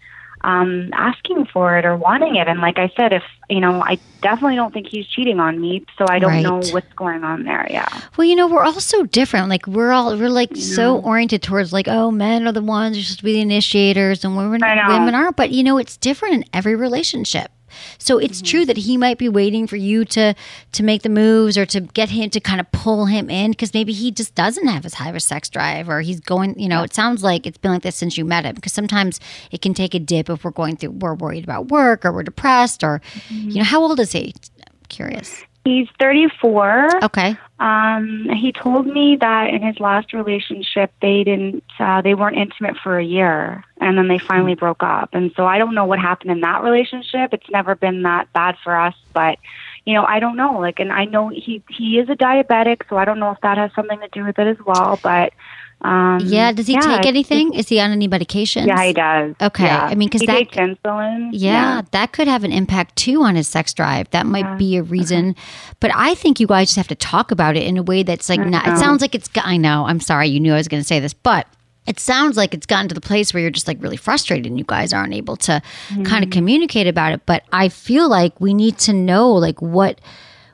um 0.46 0.90
asking 0.94 1.46
for 1.46 1.78
it 1.78 1.86
or 1.86 1.96
wanting 1.96 2.36
it 2.36 2.50
and 2.50 2.60
like 2.60 2.78
i 2.78 2.92
said 2.98 3.14
if 3.14 3.24
you 3.50 3.62
know 3.62 3.82
i 3.82 3.98
definitely 4.22 4.58
don't 4.58 4.74
think 4.74 4.88
he's 4.88 5.08
cheating 5.08 5.40
on 5.40 5.62
me 5.62 5.86
so 5.98 6.06
i 6.10 6.20
don't 6.20 6.34
know 6.44 6.60
what's 6.74 6.92
going 6.96 7.24
on 7.24 7.44
there 7.44 7.66
yeah 7.70 7.88
Well, 8.18 8.28
you 8.28 8.36
know, 8.36 8.48
we're 8.48 8.64
all 8.64 8.80
so 8.80 9.06
different. 9.06 9.50
Like 9.50 9.66
we're 9.66 9.92
all 9.92 10.16
we're 10.18 10.30
like 10.30 10.56
so 10.56 11.00
oriented 11.00 11.42
towards 11.42 11.74
like, 11.74 11.88
oh, 11.88 12.12
men 12.12 12.48
are 12.48 12.52
the 12.52 12.62
ones 12.62 12.96
who 12.96 13.16
to 13.16 13.24
be 13.24 13.34
the 13.34 13.42
initiators, 13.42 14.24
and 14.24 14.38
women 14.38 14.60
women 14.90 15.16
aren't. 15.16 15.36
But 15.36 15.50
you 15.50 15.64
know, 15.64 15.78
it's 15.80 15.98
different 15.98 16.36
in 16.36 16.46
every 16.54 16.76
relationship. 16.76 17.52
So 17.98 18.18
it's 18.18 18.38
Mm-hmm. 18.40 18.46
true 18.46 18.66
that 18.66 18.78
he 18.78 18.98
might 18.98 19.18
be 19.18 19.30
waiting 19.30 19.68
for 19.68 19.76
you 19.76 20.06
to 20.06 20.34
to 20.74 20.84
make 20.84 21.02
the 21.04 21.10
moves 21.10 21.58
or 21.58 21.66
to 21.68 21.82
get 21.82 22.10
him 22.10 22.30
to 22.32 22.40
kind 22.40 22.60
of 22.60 22.72
pull 22.72 23.06
him 23.06 23.30
in 23.30 23.52
because 23.52 23.74
maybe 23.74 23.94
he 23.94 24.12
just 24.12 24.36
doesn't 24.36 24.68
have 24.68 24.86
as 24.86 24.96
high 24.96 25.10
of 25.10 25.16
a 25.16 25.20
sex 25.20 25.50
drive 25.50 25.88
or 25.90 26.02
he's 26.02 26.20
going. 26.20 26.60
You 26.60 26.68
know, 26.70 26.84
it 26.84 26.94
sounds 26.94 27.24
like 27.24 27.46
it's 27.46 27.58
been 27.58 27.72
like 27.72 27.84
this 27.84 27.96
since 27.96 28.18
you 28.18 28.26
met 28.26 28.46
him 28.46 28.56
because 28.56 28.74
sometimes 28.74 29.20
it 29.52 29.62
can 29.62 29.74
take 29.74 29.94
a 29.94 30.00
dip 30.00 30.30
if 30.30 30.44
we're 30.44 30.52
going 30.52 30.78
through 30.78 30.92
we're 30.92 31.14
worried 31.16 31.44
about 31.44 31.70
work 31.70 32.06
or 32.06 32.12
we're 32.12 32.24
depressed 32.24 32.84
or 32.84 33.02
Mm-hmm. 33.30 33.50
you 33.50 33.58
know 33.58 33.64
how 33.64 33.82
old 33.82 34.00
is 34.00 34.12
he? 34.12 34.34
I'm 34.66 34.74
curious. 34.90 35.44
He's 35.64 35.88
34 36.00 37.06
Okay. 37.06 37.38
um 37.60 38.28
he 38.36 38.52
told 38.52 38.86
me 38.88 39.18
that 39.20 39.50
in 39.50 39.62
his 39.62 39.80
last 39.80 40.14
relationship 40.14 40.92
they 41.02 41.24
didn't 41.24 41.64
uh, 41.80 42.02
they 42.02 42.14
weren't 42.16 42.38
intimate 42.38 42.76
for 42.84 42.98
a 42.98 43.04
year 43.04 43.64
and 43.80 43.98
then 43.98 44.08
they 44.08 44.20
finally 44.20 44.56
broke 44.56 44.84
up. 44.84 45.10
And 45.14 45.32
so 45.36 45.46
i 45.46 45.58
don't 45.58 45.76
know 45.76 45.86
what 45.86 46.00
happened 46.00 46.32
in 46.32 46.42
that 46.42 46.64
relationship. 46.64 47.34
It's 47.34 47.50
never 47.50 47.76
been 47.76 48.04
that 48.04 48.32
bad 48.34 48.56
for 48.64 48.76
us 48.76 48.96
but 49.14 49.38
you 49.86 49.94
know 49.94 50.06
i 50.06 50.20
don't 50.20 50.36
know. 50.36 50.60
Like 50.60 50.80
and 50.80 50.92
i 50.92 51.06
know 51.06 51.30
he 51.30 51.64
he 51.70 52.00
is 52.00 52.10
a 52.10 52.16
diabetic 52.16 52.82
so 52.90 52.98
i 52.98 53.06
don't 53.06 53.20
know 53.20 53.32
if 53.32 53.42
that 53.42 53.58
has 53.58 53.72
something 53.76 54.00
to 54.00 54.08
do 54.10 54.24
with 54.26 54.40
it 54.40 54.48
as 54.48 54.58
well 54.66 55.00
but 55.02 55.34
um 55.82 56.20
Yeah. 56.24 56.52
Does 56.54 56.68
he 56.68 56.74
yeah, 56.74 56.80
take 56.82 57.06
anything? 57.06 57.54
Is 57.54 57.68
he 57.70 57.80
on 57.80 57.92
any 57.92 58.08
medications? 58.08 58.68
yeah 58.68 58.84
he 58.84 58.94
does 58.94 59.36
Okay. 59.42 59.66
Yeah. 59.66 59.84
I 59.86 59.96
mean, 59.96 60.08
because 60.10 60.26
that 60.28 60.38
takes 60.38 60.56
insulin 60.58 61.30
yeah, 61.34 61.82
that 61.92 62.12
could 62.14 62.28
have 62.28 62.44
an 62.44 62.52
impact 62.54 62.96
too 62.96 63.22
on 63.24 63.36
his 63.36 63.48
sex 63.48 63.74
drive. 63.74 64.10
That 64.12 64.26
might 64.26 64.58
be 64.58 64.78
a 64.78 64.84
reason. 64.84 65.36
But 65.80 65.92
I 65.94 66.16
think 66.16 66.40
you 66.40 66.48
guys 66.48 66.68
just 66.68 66.78
have 66.78 66.88
to 66.90 66.96
talk 66.96 67.32
about 67.32 67.58
it 67.58 67.64
in 67.64 67.78
a 67.78 67.84
way 67.84 68.04
that's 68.04 68.30
like 68.30 68.40
not. 68.40 68.68
It 68.68 68.78
sounds 68.78 69.02
like 69.02 69.16
it's. 69.16 69.30
I 69.36 69.58
know. 69.58 69.86
I'm 69.86 70.00
sorry. 70.00 70.28
You 70.30 70.40
knew 70.40 70.54
I 70.54 70.58
was 70.58 70.68
going 70.68 70.82
to 70.82 70.88
say 70.88 71.00
this, 71.00 71.14
but. 71.14 71.48
It 71.86 72.00
sounds 72.00 72.38
like 72.38 72.54
it's 72.54 72.66
gotten 72.66 72.88
to 72.88 72.96
the 72.96 73.02
place 73.02 73.34
where 73.34 73.42
you're 73.42 73.52
just 73.52 73.68
like 73.68 73.84
really 73.84 73.98
frustrated 73.98 74.46
and 74.46 74.58
you 74.58 74.64
guys 74.66 74.94
aren't 74.94 75.14
able 75.14 75.36
to 75.36 75.62
kind 75.90 76.00
of 76.00 76.06
Mm-hmm. 76.08 76.30
communicate 76.30 76.88
about 76.88 77.12
it. 77.12 77.26
But 77.26 77.44
I 77.52 77.68
feel 77.68 78.08
like 78.08 78.40
we 78.40 78.54
need 78.54 78.78
to 78.88 78.94
know 78.94 79.30
like 79.34 79.62
what 79.62 80.00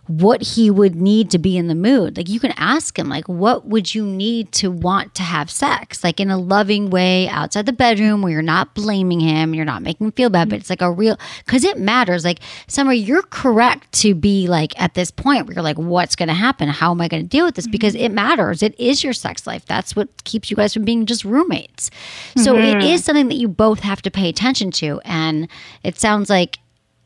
what 0.10 0.42
he 0.42 0.72
would 0.72 0.96
need 0.96 1.30
to 1.30 1.38
be 1.38 1.56
in 1.56 1.68
the 1.68 1.76
mood. 1.76 2.18
Like 2.18 2.28
you 2.28 2.40
can 2.40 2.52
ask 2.58 2.98
him 2.98 3.08
like 3.10 3.30
what 3.30 3.68
would 3.68 3.94
you 3.94 4.04
need 4.04 4.52
to 4.54 4.72
want 4.72 5.14
to 5.16 5.22
have 5.22 5.52
sex? 5.52 6.04
Like 6.04 6.20
in 6.20 6.32
a 6.32 6.38
loving 6.38 6.90
way 6.90 7.30
outside 7.30 7.68
the 7.68 7.74
bedroom 7.74 8.24
where 8.24 8.32
you're 8.32 8.42
not 8.42 8.74
blaming 8.74 9.20
him, 9.20 9.54
you're 9.54 9.66
not 9.66 9.84
making 9.84 10.08
him 10.08 10.12
feel 10.14 10.32
bad, 10.32 10.50
but 10.50 10.58
it's 10.58 10.70
like 10.72 10.82
a 10.82 10.92
real 10.92 11.16
cuz 11.46 11.64
it 11.64 11.78
matters. 11.78 12.26
Like 12.26 12.40
Summer, 12.66 12.92
you're 12.92 13.22
correct 13.22 13.92
to 14.02 14.16
be 14.16 14.48
like 14.48 14.74
at 14.82 14.96
this 14.96 15.12
point 15.12 15.46
where 15.46 15.54
you're 15.54 15.64
like 15.64 15.78
what's 15.78 16.16
going 16.16 16.30
to 16.30 16.34
happen? 16.34 16.70
How 16.70 16.90
am 16.90 17.02
I 17.02 17.08
going 17.08 17.22
to 17.22 17.30
deal 17.30 17.46
with 17.46 17.54
this? 17.54 17.68
Because 17.68 17.94
it 17.94 18.10
matters. 18.10 18.64
It 18.64 18.74
is 18.80 19.04
your 19.04 19.14
sex 19.14 19.46
life. 19.46 19.64
That's 19.68 19.96
what 19.96 20.24
keeps 20.24 20.50
you 20.50 20.58
guys 20.58 20.74
from 20.74 20.86
being 20.86 21.06
just 21.06 21.24
roommates. 21.24 21.92
So 22.36 22.58
it 22.58 22.78
Mhm. 22.78 22.92
is 22.94 23.04
something 23.06 23.28
that 23.28 23.36
you 23.36 23.48
both 23.48 23.82
have 23.82 24.02
to 24.02 24.10
pay 24.10 24.28
attention 24.28 24.72
to 24.72 25.00
and 25.06 25.48
it 25.84 26.00
sounds 26.00 26.32
like 26.32 26.58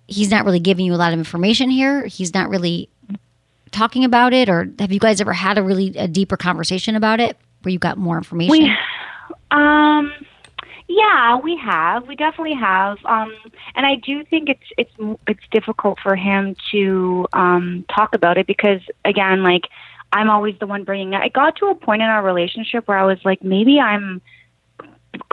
he's 0.07 0.29
not 0.31 0.45
really 0.45 0.59
giving 0.59 0.85
you 0.85 0.93
a 0.93 0.95
lot 0.97 1.11
of 1.11 1.19
information 1.19 1.69
here. 1.69 2.05
He's 2.05 2.33
not 2.33 2.49
really 2.49 2.87
talking 3.73 4.05
about 4.05 4.33
it, 4.33 4.49
or 4.49 4.71
have 4.79 4.91
you 4.91 4.99
guys 4.99 5.19
ever 5.19 5.33
had 5.33 5.57
a 5.57 5.63
really 5.63 5.95
a 5.97 6.07
deeper 6.07 6.37
conversation 6.37 6.95
about 6.95 7.19
it 7.19 7.37
where 7.63 7.71
you 7.71 7.79
got 7.79 7.97
more 7.97 8.17
information? 8.17 8.51
We, 8.51 8.75
um, 9.51 10.13
yeah, 10.87 11.37
we 11.37 11.57
have. 11.57 12.07
We 12.07 12.15
definitely 12.15 12.55
have. 12.55 12.97
Um, 13.05 13.33
and 13.75 13.85
I 13.85 13.95
do 13.95 14.23
think 14.25 14.49
it's 14.49 14.63
it's 14.77 15.17
it's 15.27 15.43
difficult 15.51 15.99
for 16.01 16.15
him 16.15 16.55
to 16.71 17.27
um 17.33 17.85
talk 17.93 18.13
about 18.13 18.37
it 18.37 18.47
because 18.47 18.81
again, 19.03 19.43
like 19.43 19.63
I'm 20.11 20.29
always 20.29 20.55
the 20.59 20.67
one 20.67 20.83
bringing 20.83 21.13
it. 21.13 21.17
I 21.17 21.29
got 21.29 21.55
to 21.57 21.67
a 21.67 21.75
point 21.75 22.01
in 22.01 22.07
our 22.07 22.23
relationship 22.23 22.87
where 22.87 22.97
I 22.97 23.05
was 23.05 23.17
like, 23.25 23.43
maybe 23.43 23.79
I'm 23.79 24.21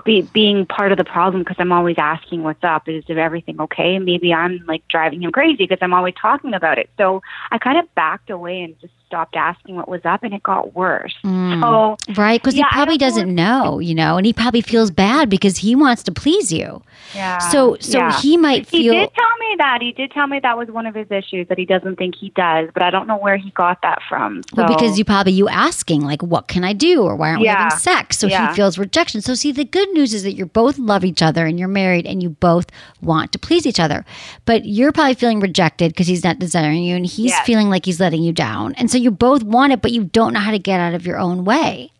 be, 0.05 0.23
being 0.23 0.67
part 0.67 0.93
of 0.93 0.99
the 0.99 1.05
problem 1.05 1.43
because 1.43 1.57
I'm 1.59 1.73
always 1.73 1.97
asking 1.99 2.43
what's 2.43 2.65
up. 2.65 2.89
Is 2.89 3.05
everything 3.09 3.61
okay? 3.61 3.99
Maybe 3.99 4.33
I'm 4.33 4.65
like 4.67 4.87
driving 4.89 5.23
him 5.23 5.33
crazy 5.33 5.65
because 5.65 5.79
I'm 5.81 5.95
always 5.95 6.15
talking 6.21 6.55
about 6.55 6.79
it. 6.79 6.91
So 6.99 7.23
I 7.51 7.59
kind 7.59 7.79
of 7.79 7.93
backed 7.95 8.31
away 8.31 8.63
and 8.63 8.79
just 8.81 8.93
stopped 9.11 9.35
asking 9.35 9.75
what 9.75 9.89
was 9.89 10.01
up, 10.05 10.23
and 10.23 10.33
it 10.33 10.43
got 10.45 10.73
worse. 10.75 11.15
Mm. 11.25 11.61
So 11.61 12.15
right, 12.15 12.41
because 12.41 12.55
yeah, 12.55 12.67
he 12.71 12.75
probably 12.75 12.97
doesn't 12.97 13.35
know, 13.35 13.81
you 13.81 13.93
know, 13.93 14.17
and 14.17 14.25
he 14.25 14.33
probably 14.33 14.61
feels 14.61 14.93
bad 14.93 15.29
because 15.29 15.59
he 15.59 15.75
wants 15.75 16.05
to 16.05 16.13
please 16.13 16.53
you. 16.53 16.81
Yeah. 17.13 17.39
So, 17.39 17.77
so 17.81 17.99
yeah. 17.99 18.21
he 18.21 18.37
might 18.37 18.69
feel. 18.69 18.93
He 18.93 18.99
did 19.01 19.13
tell 19.15 19.37
me 19.39 19.57
that. 19.59 19.79
He 19.81 19.91
did 19.93 20.13
tell 20.13 20.29
me 20.29 20.39
that 20.41 20.57
was 20.57 20.69
one 20.69 20.87
of 20.87 20.95
his 20.95 21.11
issues 21.11 21.49
that 21.49 21.59
he 21.59 21.65
doesn't 21.65 21.97
think 21.97 22.15
he 22.15 22.31
does, 22.31 22.69
but 22.73 22.85
I 22.85 22.91
don't 22.91 23.09
know 23.09 23.19
where 23.19 23.37
he 23.37 23.51
got 23.51 23.83
that 23.83 23.99
from. 24.09 24.43
So. 24.55 24.63
Well, 24.63 24.69
because 24.69 24.97
you 24.97 25.05
probably 25.05 25.33
you 25.33 25.49
asking 25.49 26.03
like, 26.03 26.23
what 26.23 26.47
can 26.47 26.63
I 26.63 26.73
do, 26.73 27.03
or 27.03 27.17
why 27.17 27.31
aren't 27.31 27.41
we 27.41 27.49
having 27.49 27.77
sex? 27.79 28.19
So 28.19 28.29
Yeah. 28.29 28.51
he 28.51 28.55
feels 28.55 28.79
rejection. 28.79 29.23
So 29.23 29.35
see, 29.35 29.51
the 29.51 29.65
good 29.65 29.89
news 29.91 30.15
is 30.15 30.23
that 30.23 30.35
you 30.35 30.47
both 30.47 30.79
love 30.79 31.05
each 31.05 31.21
other 31.21 31.47
and 31.47 31.59
you're 31.59 31.69
married 31.69 32.07
and 32.07 32.23
you 32.23 32.31
both 32.31 32.67
want 33.03 33.33
to 33.33 33.39
please 33.41 33.67
each 33.67 33.81
other. 33.81 34.05
But 34.45 34.65
you're 34.67 34.93
probably 34.93 35.15
feeling 35.15 35.41
rejected 35.41 35.91
because 35.93 36.07
he's 36.07 36.23
not 36.23 36.39
desiring 36.39 36.85
you, 36.85 36.95
and 36.95 37.07
he's 37.07 37.31
Yes. 37.31 37.45
feeling 37.47 37.71
like 37.71 37.87
he's 37.87 37.99
letting 37.99 38.23
you 38.23 38.33
down. 38.33 38.75
And 38.75 38.91
so 38.91 38.99
you 39.01 39.11
both 39.11 39.43
want 39.43 39.73
it, 39.73 39.83
but 39.83 39.93
you 39.93 40.05
don't 40.05 40.33
know 40.33 40.41
how 40.41 40.51
to 40.51 40.59
get 40.59 40.81
out 40.81 40.95
of 40.95 41.07
your 41.07 41.19
own 41.19 41.45
way. 41.45 41.93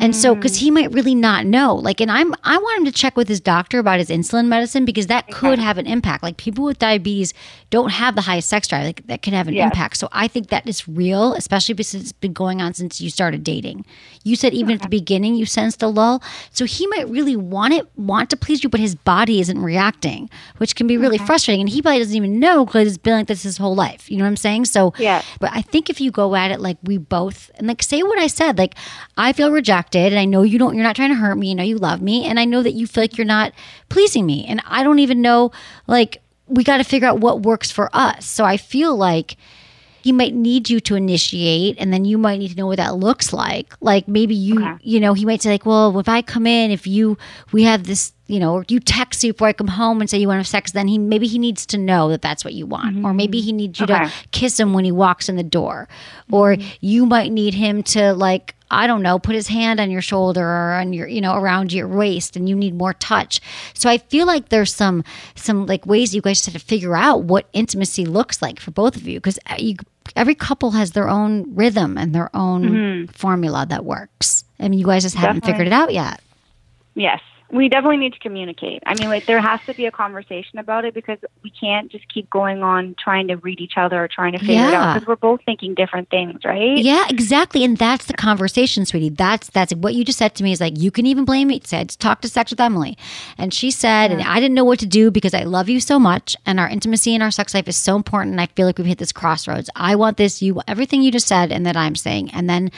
And 0.00 0.14
so, 0.16 0.34
because 0.34 0.56
he 0.56 0.70
might 0.70 0.92
really 0.92 1.14
not 1.14 1.44
know, 1.46 1.74
like, 1.74 2.00
and 2.00 2.10
I'm, 2.10 2.34
I 2.44 2.56
want 2.58 2.78
him 2.78 2.84
to 2.86 2.92
check 2.92 3.16
with 3.16 3.28
his 3.28 3.40
doctor 3.40 3.78
about 3.78 3.98
his 3.98 4.08
insulin 4.08 4.46
medicine 4.46 4.84
because 4.84 5.06
that 5.08 5.30
could 5.30 5.58
have 5.58 5.78
an 5.78 5.86
impact. 5.86 6.22
Like, 6.22 6.36
people 6.36 6.64
with 6.64 6.78
diabetes 6.78 7.34
don't 7.70 7.90
have 7.90 8.14
the 8.14 8.22
highest 8.22 8.48
sex 8.48 8.68
drive, 8.68 8.84
like, 8.84 9.06
that 9.06 9.22
could 9.22 9.32
have 9.32 9.48
an 9.48 9.54
Yes. 9.54 9.64
impact. 9.66 9.96
So, 9.98 10.08
I 10.12 10.28
think 10.28 10.48
that 10.48 10.66
is 10.68 10.88
real, 10.88 11.34
especially 11.34 11.74
because 11.74 11.94
it's 11.94 12.12
been 12.12 12.32
going 12.32 12.62
on 12.62 12.74
since 12.74 13.00
you 13.00 13.10
started 13.10 13.44
dating. 13.44 13.84
You 14.24 14.36
said 14.36 14.54
even 14.54 14.76
at 14.76 14.82
the 14.82 14.88
beginning 14.88 15.34
you 15.34 15.46
sensed 15.46 15.82
a 15.82 15.88
lull, 15.88 16.22
so 16.52 16.64
he 16.64 16.86
might 16.86 17.08
really 17.08 17.36
want 17.36 17.74
it, 17.74 17.86
want 17.96 18.30
to 18.30 18.36
please 18.36 18.62
you, 18.62 18.68
but 18.70 18.80
his 18.80 18.94
body 18.94 19.40
isn't 19.40 19.60
reacting, 19.60 20.30
which 20.58 20.76
can 20.76 20.86
be 20.86 20.96
really 20.96 21.18
frustrating. 21.18 21.60
And 21.62 21.68
he 21.68 21.82
probably 21.82 21.98
doesn't 21.98 22.16
even 22.16 22.38
know 22.38 22.64
because 22.64 22.86
it's 22.88 22.98
been 22.98 23.14
like 23.14 23.26
this 23.26 23.42
his 23.42 23.56
whole 23.58 23.74
life. 23.74 24.10
You 24.10 24.18
know 24.18 24.24
what 24.24 24.28
I'm 24.30 24.36
saying? 24.36 24.66
So, 24.66 24.94
Yeah. 24.98 25.22
but 25.40 25.50
I 25.52 25.60
think 25.62 25.90
if 25.90 26.00
you 26.00 26.10
go 26.10 26.34
at 26.36 26.50
it 26.50 26.60
like 26.60 26.78
we 26.84 26.98
both 26.98 27.50
and 27.56 27.66
like 27.66 27.82
say 27.82 28.02
what 28.02 28.18
I 28.18 28.28
said, 28.28 28.58
like 28.58 28.74
I 29.16 29.32
feel 29.32 29.50
rejected 29.50 29.81
and 29.94 30.18
I 30.18 30.24
know 30.24 30.42
you 30.42 30.58
don't 30.58 30.74
you're 30.74 30.84
not 30.84 30.96
trying 30.96 31.10
to 31.10 31.16
hurt 31.16 31.36
me, 31.36 31.48
you 31.48 31.54
know 31.54 31.62
you 31.62 31.78
love 31.78 32.00
me, 32.00 32.24
and 32.24 32.38
I 32.38 32.44
know 32.44 32.62
that 32.62 32.72
you 32.72 32.86
feel 32.86 33.02
like 33.04 33.18
you're 33.18 33.24
not 33.24 33.52
pleasing 33.88 34.26
me. 34.26 34.44
And 34.46 34.62
I 34.66 34.82
don't 34.82 34.98
even 34.98 35.20
know 35.22 35.52
like 35.86 36.22
we 36.46 36.64
gotta 36.64 36.84
figure 36.84 37.08
out 37.08 37.20
what 37.20 37.42
works 37.42 37.70
for 37.70 37.88
us. 37.92 38.26
So 38.26 38.44
I 38.44 38.56
feel 38.56 38.96
like 38.96 39.36
he 40.02 40.12
might 40.12 40.34
need 40.34 40.68
you 40.68 40.80
to 40.80 40.96
initiate 40.96 41.76
and 41.78 41.92
then 41.92 42.04
you 42.04 42.18
might 42.18 42.38
need 42.38 42.48
to 42.48 42.56
know 42.56 42.66
what 42.66 42.78
that 42.78 42.96
looks 42.96 43.32
like. 43.32 43.74
Like 43.80 44.08
maybe 44.08 44.34
you 44.34 44.78
you 44.82 45.00
know 45.00 45.14
he 45.14 45.24
might 45.24 45.40
say 45.40 45.50
like 45.50 45.64
well 45.64 45.98
if 45.98 46.08
i 46.08 46.22
come 46.22 46.46
in 46.46 46.70
if 46.70 46.86
you 46.86 47.16
we 47.52 47.62
have 47.62 47.84
this 47.84 48.12
you 48.26 48.40
know 48.40 48.54
or 48.54 48.64
you 48.68 48.80
text 48.80 49.22
me 49.22 49.30
before 49.30 49.48
i 49.48 49.52
come 49.52 49.68
home 49.68 50.00
and 50.00 50.10
say 50.10 50.18
you 50.18 50.26
want 50.26 50.36
to 50.36 50.40
have 50.40 50.46
sex 50.46 50.72
then 50.72 50.88
he 50.88 50.98
maybe 50.98 51.26
he 51.26 51.38
needs 51.38 51.64
to 51.66 51.78
know 51.78 52.08
that 52.08 52.22
that's 52.22 52.44
what 52.44 52.54
you 52.54 52.66
want. 52.66 53.04
Or 53.04 53.14
maybe 53.14 53.38
mm-hmm. 53.38 53.46
he 53.46 53.52
needs 53.52 53.80
you 53.80 53.84
Okay. 53.84 54.06
to 54.06 54.12
kiss 54.32 54.58
him 54.58 54.72
when 54.72 54.84
he 54.84 54.92
walks 54.92 55.28
in 55.28 55.36
the 55.36 55.42
door. 55.42 55.88
Or 56.30 56.54
mm-hmm. 56.54 56.68
you 56.80 57.06
might 57.06 57.30
need 57.30 57.54
him 57.54 57.82
to 57.84 58.12
like 58.12 58.54
I 58.72 58.86
don't 58.86 59.02
know, 59.02 59.18
put 59.18 59.34
his 59.34 59.48
hand 59.48 59.78
on 59.80 59.90
your 59.90 60.02
shoulder 60.02 60.42
or 60.42 60.72
on 60.72 60.92
your, 60.92 61.06
you 61.06 61.20
know, 61.20 61.34
around 61.36 61.72
your 61.72 61.86
waist 61.86 62.34
and 62.36 62.48
you 62.48 62.56
need 62.56 62.74
more 62.74 62.94
touch. 62.94 63.40
So 63.74 63.88
I 63.90 63.98
feel 63.98 64.26
like 64.26 64.48
there's 64.48 64.74
some 64.74 65.04
some 65.34 65.66
like 65.66 65.84
ways 65.86 66.14
you 66.14 66.22
guys 66.22 66.38
just 66.38 66.46
have 66.52 66.60
to 66.60 66.66
figure 66.68 66.96
out 66.96 67.24
what 67.24 67.48
intimacy 67.52 68.06
looks 68.06 68.40
like 68.42 68.58
for 68.58 68.70
both 68.70 68.96
of 68.96 69.06
you 69.06 69.20
because 69.20 69.38
you 69.58 69.76
every 70.16 70.34
couple 70.34 70.72
has 70.72 70.92
their 70.92 71.08
own 71.08 71.54
rhythm 71.54 71.96
and 71.98 72.14
their 72.14 72.34
own 72.34 72.62
Mhm. 72.62 73.14
formula 73.14 73.66
that 73.68 73.84
works. 73.84 74.44
I 74.58 74.68
mean, 74.68 74.78
you 74.80 74.86
guys 74.86 75.02
just 75.02 75.16
haven't 75.16 75.44
figured 75.44 75.66
it 75.66 75.72
out 75.72 75.92
yet. 75.92 76.20
Yes. 76.94 77.20
We 77.52 77.68
definitely 77.68 77.98
need 77.98 78.14
to 78.14 78.18
communicate. 78.18 78.82
I 78.86 78.94
mean, 78.94 79.10
like 79.10 79.26
there 79.26 79.40
has 79.40 79.60
to 79.66 79.74
be 79.74 79.84
a 79.84 79.90
conversation 79.90 80.58
about 80.58 80.86
it 80.86 80.94
because 80.94 81.18
we 81.42 81.50
can't 81.50 81.92
just 81.92 82.08
keep 82.08 82.30
going 82.30 82.62
on 82.62 82.96
trying 82.98 83.28
to 83.28 83.36
read 83.36 83.60
each 83.60 83.74
other 83.76 84.02
or 84.02 84.08
trying 84.08 84.32
to 84.32 84.38
figure 84.38 84.54
it 84.54 84.74
out 84.74 84.94
because 84.94 85.06
we're 85.06 85.16
both 85.16 85.40
thinking 85.44 85.74
different 85.74 86.08
things, 86.08 86.40
right? 86.46 86.78
Yeah, 86.78 87.04
exactly. 87.10 87.62
And 87.62 87.76
that's 87.76 88.06
the 88.06 88.14
conversation, 88.14 88.86
sweetie. 88.86 89.10
That's 89.10 89.50
that's 89.50 89.74
what 89.74 89.94
you 89.94 90.02
just 90.02 90.18
said 90.18 90.34
to 90.36 90.44
me 90.44 90.52
is 90.52 90.62
like 90.62 90.78
you 90.78 90.90
can 90.90 91.04
even 91.04 91.26
blame 91.26 91.48
me. 91.48 91.60
Said 91.62 91.90
talk 91.90 92.22
to 92.22 92.28
sex 92.28 92.52
with 92.52 92.60
Emily. 92.60 92.96
And 93.36 93.52
she 93.52 93.70
said, 93.70 94.10
and 94.10 94.22
I 94.22 94.40
didn't 94.40 94.54
know 94.54 94.64
what 94.64 94.78
to 94.78 94.86
do 94.86 95.10
because 95.10 95.34
I 95.34 95.42
love 95.42 95.68
you 95.68 95.78
so 95.78 95.98
much 95.98 96.34
and 96.46 96.58
our 96.58 96.68
intimacy 96.68 97.12
and 97.12 97.22
our 97.22 97.30
sex 97.30 97.52
life 97.52 97.68
is 97.68 97.76
so 97.76 97.96
important 97.96 98.32
and 98.32 98.40
I 98.40 98.46
feel 98.46 98.64
like 98.64 98.78
we've 98.78 98.86
hit 98.86 98.98
this 98.98 99.12
crossroads. 99.12 99.68
I 99.76 99.94
want 99.94 100.16
this, 100.16 100.40
you 100.40 100.62
everything 100.66 101.02
you 101.02 101.12
just 101.12 101.28
said 101.28 101.52
and 101.52 101.66
that 101.66 101.76
I'm 101.76 101.96
saying. 101.96 102.30
And 102.32 102.48
then 102.48 102.70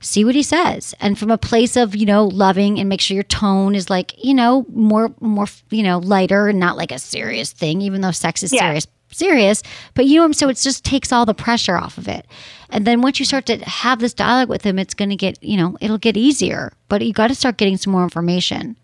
see 0.00 0.24
what 0.24 0.34
he 0.34 0.42
says 0.42 0.94
and 1.00 1.18
from 1.18 1.30
a 1.30 1.36
place 1.38 1.76
of 1.76 1.94
you 1.94 2.06
know 2.06 2.26
loving 2.26 2.78
and 2.80 2.88
make 2.88 3.00
sure 3.02 3.14
your 3.14 3.22
tone 3.24 3.74
is 3.74 3.90
like 3.90 4.14
you 4.24 4.32
know 4.32 4.64
more 4.72 5.12
more 5.20 5.46
you 5.70 5.82
know 5.82 5.98
lighter 5.98 6.48
and 6.48 6.58
not 6.58 6.76
like 6.76 6.90
a 6.90 6.98
serious 6.98 7.52
thing 7.52 7.82
even 7.82 8.00
though 8.00 8.10
sex 8.10 8.42
is 8.42 8.52
Yeah. 8.52 8.60
serious 8.60 8.86
serious 9.12 9.62
but 9.94 10.06
you 10.06 10.20
know 10.20 10.32
so 10.32 10.48
it 10.48 10.56
just 10.56 10.84
takes 10.84 11.12
all 11.12 11.26
the 11.26 11.34
pressure 11.34 11.76
off 11.76 11.98
of 11.98 12.08
it 12.08 12.26
and 12.70 12.86
then 12.86 13.02
once 13.02 13.18
you 13.18 13.26
start 13.26 13.44
to 13.46 13.56
have 13.58 13.98
this 13.98 14.14
dialogue 14.14 14.48
with 14.48 14.62
him 14.62 14.78
it's 14.78 14.94
going 14.94 15.10
to 15.10 15.16
get 15.16 15.42
you 15.42 15.56
know 15.56 15.76
it'll 15.80 15.98
get 15.98 16.16
easier 16.16 16.72
but 16.88 17.04
you 17.04 17.12
got 17.12 17.26
to 17.28 17.34
start 17.34 17.56
getting 17.58 17.76
some 17.76 17.92
more 17.92 18.02
information 18.04 18.76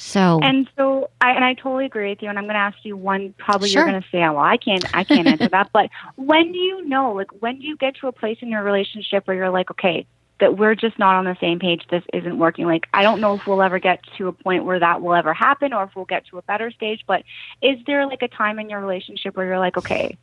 so 0.00 0.38
And 0.42 0.70
so 0.76 1.10
I 1.20 1.32
and 1.32 1.44
I 1.44 1.54
totally 1.54 1.84
agree 1.84 2.10
with 2.10 2.22
you. 2.22 2.28
And 2.28 2.38
I'm 2.38 2.44
going 2.44 2.54
to 2.54 2.60
ask 2.60 2.78
you 2.84 2.96
one. 2.96 3.34
Probably 3.36 3.68
Sure. 3.68 3.82
you're 3.82 3.90
going 3.90 4.00
to 4.00 4.08
say, 4.10 4.20
"Well, 4.20 4.38
I 4.38 4.56
can't, 4.56 4.84
I 4.96 5.02
can't 5.02 5.26
answer 5.26 5.48
that." 5.48 5.70
But 5.72 5.90
when 6.14 6.52
do 6.52 6.58
you 6.58 6.86
know? 6.86 7.12
Like, 7.14 7.30
when 7.40 7.58
do 7.58 7.66
you 7.66 7.76
get 7.76 7.96
to 7.96 8.06
a 8.06 8.12
place 8.12 8.38
in 8.40 8.48
your 8.48 8.62
relationship 8.62 9.26
where 9.26 9.36
you're 9.36 9.50
like, 9.50 9.72
okay, 9.72 10.06
that 10.40 10.56
we're 10.56 10.74
just 10.74 10.98
not 10.98 11.16
on 11.16 11.24
the 11.24 11.36
same 11.40 11.58
page. 11.58 11.82
This 11.90 12.04
isn't 12.12 12.38
working. 12.38 12.66
Like, 12.66 12.86
I 12.92 13.02
don't 13.02 13.20
know 13.20 13.34
if 13.34 13.46
we'll 13.46 13.62
ever 13.62 13.78
get 13.78 14.00
to 14.18 14.28
a 14.28 14.32
point 14.32 14.64
where 14.64 14.78
that 14.78 15.02
will 15.02 15.14
ever 15.14 15.34
happen, 15.34 15.72
or 15.72 15.84
if 15.84 15.96
we'll 15.96 16.04
get 16.04 16.26
to 16.28 16.38
a 16.38 16.42
better 16.42 16.70
stage. 16.70 17.04
But 17.06 17.24
is 17.62 17.78
there 17.86 18.06
like 18.06 18.22
a 18.22 18.28
time 18.28 18.58
in 18.58 18.70
your 18.70 18.80
relationship 18.80 19.36
where 19.36 19.46
you're 19.46 19.58
like, 19.58 19.76
okay, 19.76 20.16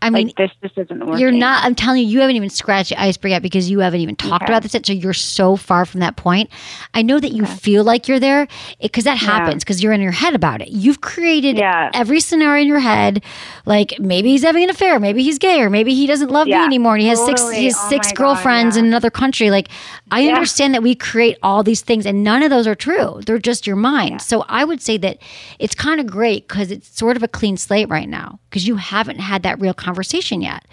I 0.00 0.10
mean, 0.10 0.28
like, 0.28 0.36
this 0.36 0.50
just 0.62 0.78
isn't 0.78 1.00
working? 1.06 1.18
You're 1.20 1.32
not. 1.32 1.64
I'm 1.64 1.74
telling 1.74 2.02
you, 2.02 2.08
you 2.08 2.20
haven't 2.20 2.36
even 2.36 2.50
scratched 2.50 2.90
the 2.90 3.00
iceberg 3.00 3.30
yet 3.32 3.42
because 3.42 3.68
you 3.70 3.80
haven't 3.80 4.00
even 4.00 4.14
talked 4.16 4.44
Okay. 4.44 4.52
about 4.52 4.62
this 4.62 4.74
yet. 4.74 4.86
So 4.86 4.92
you're 4.92 5.12
so 5.12 5.56
far 5.56 5.84
from 5.84 6.00
that 6.00 6.16
point. 6.16 6.50
I 6.94 7.02
know 7.02 7.18
that 7.18 7.32
you 7.32 7.44
feel 7.46 7.82
like 7.84 8.06
you're 8.06 8.20
there 8.20 8.46
because 8.80 9.04
that 9.04 9.20
Yeah. 9.20 9.28
happens 9.28 9.64
because 9.64 9.82
you're 9.82 9.92
in 9.92 10.00
your 10.00 10.12
head 10.12 10.34
about 10.34 10.62
it. 10.62 10.68
You've 10.68 11.00
created 11.00 11.56
Yeah. 11.58 11.90
every 11.94 12.20
scenario 12.20 12.62
in 12.62 12.68
your 12.68 12.78
head. 12.78 13.24
Like 13.66 13.94
maybe 13.98 14.30
he's 14.30 14.44
having 14.44 14.62
an 14.64 14.70
affair, 14.70 15.00
maybe 15.00 15.22
he's 15.24 15.38
gay, 15.38 15.60
or 15.60 15.68
maybe 15.70 15.94
he 15.94 16.06
doesn't 16.06 16.30
love 16.30 16.46
me 16.46 16.54
anymore. 16.54 16.94
And 16.94 17.02
he 17.02 17.08
has 17.08 17.24
six, 17.26 17.50
he 17.50 17.64
has 17.66 17.74
Oh 17.76 17.88
six 17.88 18.08
God, 18.12 18.16
girlfriends 18.16 18.76
yeah. 18.76 18.80
in 18.80 18.86
another 18.86 19.10
country. 19.10 19.50
Like 19.50 19.68
I 20.10 20.20
Yeah. 20.20 20.34
understand 20.34 20.74
that 20.74 20.82
we 20.82 20.94
create 20.94 21.36
all 21.42 21.62
these 21.62 21.80
things, 21.80 22.06
and 22.06 22.22
none 22.22 22.42
of 22.42 22.50
those 22.50 22.66
are 22.66 22.74
true. 22.76 23.20
They're 23.26 23.38
just 23.38 23.66
your 23.66 23.76
mind. 23.76 24.22
So 24.22 24.44
I 24.48 24.64
would 24.64 24.80
say 24.80 24.96
that 24.98 25.18
it's 25.58 25.74
kind 25.74 26.00
of 26.00 26.06
great 26.06 26.46
because 26.46 26.70
it's 26.70 26.96
sort 26.96 27.16
of 27.16 27.22
a 27.22 27.28
clean 27.28 27.56
slate 27.56 27.88
right 27.88 28.08
now 28.08 28.38
because 28.48 28.66
you 28.66 28.76
haven't 28.76 29.18
had 29.18 29.42
that 29.42 29.60
real 29.60 29.74
conversation 29.74 29.87
yet. 30.42 30.64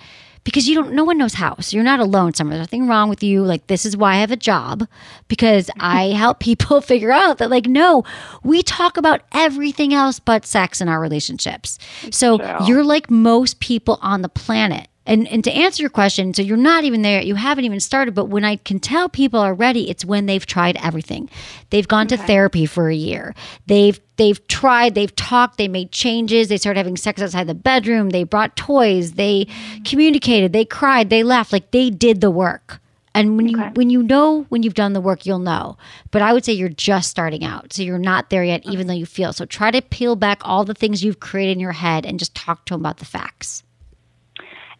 Because 0.43 0.67
you 0.67 0.75
don't 0.75 0.93
no 0.93 1.03
one 1.03 1.17
knows 1.17 1.33
how. 1.33 1.55
So 1.59 1.75
you're 1.75 1.83
not 1.83 1.99
alone. 1.99 2.35
Summer. 2.35 2.51
there's 2.51 2.61
nothing 2.61 2.87
wrong 2.87 3.09
with 3.09 3.23
you. 3.23 3.43
Like 3.43 3.65
this 3.65 3.83
is 3.83 3.97
why 3.97 4.13
i 4.13 4.17
have 4.17 4.29
a 4.31 4.35
job. 4.37 4.87
Because 5.27 5.71
i 5.79 6.09
help 6.09 6.39
people 6.39 6.81
figure 6.93 7.11
out 7.11 7.39
that 7.39 7.49
like 7.49 7.65
no 7.65 8.03
we 8.43 8.61
talk 8.61 8.97
about 8.97 9.21
everything 9.33 9.93
else 9.93 10.19
but 10.19 10.45
sex 10.45 10.81
in 10.81 10.87
our 10.87 10.99
relationships. 10.99 11.79
So 12.11 12.37
True. 12.37 12.67
you're 12.67 12.83
like 12.83 13.09
most 13.09 13.59
people 13.59 13.97
on 14.01 14.21
the 14.21 14.29
planet. 14.29 14.87
And, 15.07 15.27
and 15.27 15.43
to 15.43 15.51
answer 15.51 15.83
your 15.83 15.91
question, 15.91 16.33
so 16.33 16.41
you're 16.41 16.57
not 16.57 16.83
even 16.83 17.03
there, 17.03 17.21
you 17.21 17.35
haven't 17.35 17.65
even 17.65 17.79
started, 17.79 18.15
but 18.15 18.25
when 18.25 18.43
I 18.43 18.55
can 18.55 18.79
tell 18.79 19.07
people 19.07 19.39
are 19.39 19.53
ready, 19.53 19.89
it's 19.89 20.03
when 20.03 20.25
they've 20.25 20.45
tried 20.45 20.77
everything. 20.83 21.29
They've 21.69 21.87
gone 21.87 22.07
to 22.07 22.17
therapy 22.17 22.65
for 22.65 22.89
a 22.89 22.95
year. 22.95 23.35
They've 23.67 23.99
they've 24.17 24.45
tried, 24.47 24.95
they've 24.95 25.15
talked, 25.15 25.57
they 25.57 25.67
made 25.67 25.91
changes, 25.91 26.47
they 26.47 26.57
started 26.57 26.79
having 26.79 26.97
sex 26.97 27.21
outside 27.21 27.47
the 27.47 27.55
bedroom, 27.55 28.09
they 28.09 28.23
brought 28.23 28.55
toys, 28.55 29.13
they 29.13 29.47
communicated, 29.85 30.53
they 30.53 30.65
cried, 30.65 31.09
they 31.09 31.23
laughed, 31.23 31.53
like 31.53 31.71
they 31.71 31.89
did 31.89 32.21
the 32.21 32.31
work. 32.31 32.79
And 33.15 33.37
when 33.37 33.47
you 33.47 33.57
when 33.75 33.89
you 33.89 34.03
know 34.03 34.45
when 34.49 34.61
you've 34.61 34.73
done 34.73 34.91
the 34.91 34.99
work, 34.99 35.25
you'll 35.25 35.39
know. 35.39 35.77
But 36.11 36.21
I 36.21 36.33
would 36.33 36.43
say 36.43 36.51
you're 36.51 36.67
just 36.67 37.09
starting 37.09 37.45
out. 37.45 37.71
So 37.71 37.81
you're 37.81 37.97
not 37.97 38.29
there 38.29 38.43
yet, 38.43 38.65
even 38.65 38.87
though 38.87 38.93
you 38.93 39.05
feel. 39.05 39.31
So 39.31 39.45
try 39.45 39.71
to 39.71 39.81
peel 39.81 40.17
back 40.17 40.41
all 40.43 40.65
the 40.65 40.73
things 40.73 41.01
you've 41.01 41.21
created 41.21 41.53
in 41.53 41.61
your 41.61 41.71
head 41.71 42.05
and 42.05 42.19
just 42.19 42.35
talk 42.35 42.65
to 42.65 42.73
them 42.73 42.81
about 42.81 42.97
the 42.97 43.05
facts. 43.05 43.63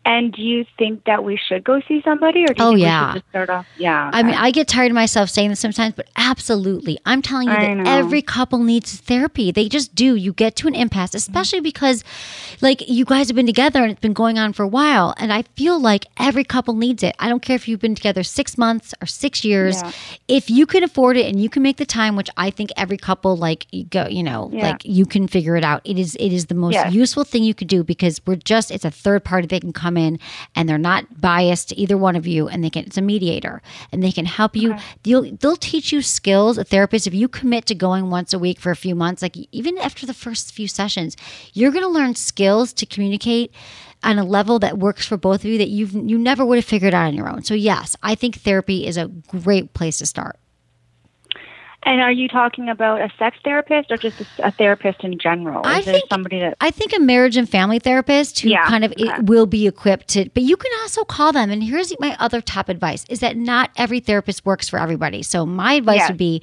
And 0.06 0.32
do 0.32 0.42
you 0.44 0.66
think 0.78 1.04
that 1.06 1.24
we 1.24 1.36
should 1.36 1.64
go 1.64 1.82
see 1.88 2.02
somebody, 2.04 2.44
or 2.44 2.54
do 2.54 2.54
you 2.64 2.70
Oh, 2.70 2.70
think 2.74 2.82
yeah. 2.82 3.08
we 3.08 3.12
should 3.14 3.22
just 3.22 3.30
start 3.30 3.50
off? 3.50 3.66
Yeah. 3.78 4.12
I 4.14 4.22
mean, 4.24 4.36
I 4.36 4.52
get 4.52 4.68
tired 4.68 4.92
of 4.92 4.96
myself 4.96 5.32
saying 5.32 5.50
this 5.50 5.60
sometimes, 5.60 5.96
but 5.96 6.08
absolutely. 6.16 7.00
I'm 7.06 7.22
telling 7.24 7.48
you 7.48 7.56
I 7.56 7.62
that 7.66 7.74
know. 7.78 7.84
every 7.92 8.22
couple 8.22 8.60
needs 8.60 8.96
therapy. 9.02 9.52
They 9.52 9.68
just 9.68 9.96
do. 9.96 10.16
You 10.16 10.32
get 10.32 10.56
to 10.58 10.68
an 10.68 10.76
impasse, 10.76 11.10
mm-hmm. 11.12 11.18
especially 11.18 11.60
because 11.62 12.04
like 12.62 12.88
you 12.88 13.04
guys 13.04 13.28
have 13.30 13.36
been 13.36 13.48
together 13.48 13.82
and 13.82 13.92
it's 13.92 14.00
been 14.02 14.14
going 14.14 14.38
on 14.38 14.54
for 14.54 14.64
a 14.64 14.68
while. 14.68 15.16
And 15.18 15.34
I 15.34 15.42
feel 15.56 15.80
like 15.80 16.06
every 16.20 16.44
couple 16.44 16.76
needs 16.76 17.02
it. 17.02 17.16
I 17.20 17.28
don't 17.28 17.42
care 17.42 17.56
if 17.56 17.68
you've 17.68 17.80
been 17.82 17.96
together 17.96 18.22
six 18.22 18.58
months 18.60 18.94
or 19.02 19.08
six 19.08 19.44
years. 19.44 19.82
Yeah. 19.82 19.92
If 20.28 20.50
you 20.52 20.66
can 20.68 20.84
afford 20.84 21.18
it 21.18 21.26
and 21.26 21.42
you 21.42 21.50
can 21.50 21.64
make 21.64 21.78
the 21.78 21.86
time, 21.86 22.16
which 22.16 22.30
I 22.38 22.52
think 22.52 22.70
every 22.78 22.98
couple 22.98 23.36
like 23.36 23.66
you 23.72 23.86
go, 23.86 24.08
you 24.08 24.22
know, 24.24 24.52
Yeah. 24.54 24.70
like 24.70 24.86
you 24.86 25.06
can 25.08 25.28
figure 25.28 25.56
it 25.56 25.64
out. 25.64 25.82
It 25.84 25.98
is 25.98 26.16
it 26.16 26.32
is 26.32 26.46
the 26.46 26.56
most 26.56 26.78
useful 26.92 27.24
thing 27.24 27.44
you 27.44 27.56
could 27.56 27.68
do 27.68 27.84
because 27.84 28.22
we're 28.28 28.36
just 28.36 28.70
it's 28.70 28.86
a 28.86 28.92
third 28.92 29.24
party 29.24 29.48
they 29.48 29.60
can 29.60 29.74
come 29.74 29.95
in 29.98 30.20
and 30.56 30.68
they're 30.68 30.78
not 30.78 31.22
biased 31.22 31.70
to 31.70 31.76
either 31.80 31.98
one 31.98 32.16
of 32.16 32.28
you 32.28 32.48
and 32.48 32.64
they 32.64 32.70
can 32.70 32.86
it's 32.86 32.98
a 32.98 33.02
mediator 33.02 33.62
and 33.92 34.04
they 34.04 34.12
can 34.12 34.26
help 34.26 34.56
you. 34.56 34.76
They'll 35.04 35.32
they'll 35.38 35.56
teach 35.56 35.92
you 35.92 36.02
skills 36.02 36.58
a 36.58 36.64
therapist. 36.64 37.08
If 37.08 37.14
you 37.14 37.28
commit 37.28 37.66
to 37.68 37.76
going 37.76 38.10
once 38.10 38.34
a 38.34 38.40
week 38.40 38.60
for 38.60 38.72
a 38.72 38.76
few 38.76 38.96
months 38.96 39.22
like 39.22 39.38
even 39.52 39.78
after 39.78 40.06
the 40.06 40.14
first 40.14 40.54
few 40.54 40.68
sessions 40.68 41.16
you're 41.54 41.72
going 41.72 41.84
to 41.84 41.90
learn 41.90 42.16
skills 42.16 42.74
to 42.74 42.86
communicate 42.86 43.54
on 44.04 44.20
a 44.20 44.24
level 44.24 44.60
that 44.60 44.78
works 44.78 45.06
for 45.06 45.18
both 45.18 45.44
of 45.44 45.46
you 45.46 45.58
that 45.58 45.70
you've 45.70 45.94
you 45.94 46.18
never 46.18 46.46
would 46.46 46.58
have 46.58 46.66
figured 46.66 46.94
out 46.94 47.08
on 47.08 47.16
your 47.16 47.30
own. 47.30 47.44
So 47.44 47.54
yes 47.54 47.96
i 48.04 48.16
think 48.16 48.36
therapy 48.36 48.86
is 48.86 48.98
a 48.98 49.08
great 49.08 49.74
place 49.74 49.98
to 50.00 50.06
start 50.06 50.40
and 51.86 52.02
are 52.02 52.12
you 52.12 52.28
talking 52.28 52.68
about 52.70 53.00
a 53.00 53.10
sex 53.18 53.38
therapist 53.44 53.92
or 53.92 53.98
just 53.98 54.22
a, 54.40 54.52
therapist 54.52 55.04
in 55.04 55.18
general? 55.20 55.62
I 55.66 55.80
Is 55.80 55.86
there 55.86 55.94
think- 55.96 56.10
somebody 56.10 56.40
that 56.40 56.58
I 56.60 56.72
think 56.72 56.94
a 56.96 57.00
marriage 57.00 57.38
and 57.38 57.48
family 57.48 57.80
therapist 57.80 58.40
who 58.40 58.50
Yeah, 58.50 58.66
kind 58.68 58.84
of 58.84 58.92
okay. 59.00 59.20
will 59.22 59.46
be 59.46 59.68
equipped 59.68 60.08
to, 60.10 60.30
but 60.34 60.44
you 60.44 60.58
can 60.58 60.72
also 60.82 61.04
call 61.04 61.32
them. 61.32 61.50
And 61.52 61.64
here's 61.64 61.94
my 62.00 62.16
other 62.20 62.42
top 62.42 62.70
advice 62.70 63.06
is 63.10 63.20
that 63.22 63.38
not 63.38 63.70
every 63.78 64.00
therapist 64.00 64.46
works 64.46 64.68
for 64.68 64.80
everybody. 64.80 65.24
So 65.24 65.46
my 65.46 65.74
advice 65.74 65.98
Yes. 66.00 66.10
would 66.10 66.18
be 66.18 66.42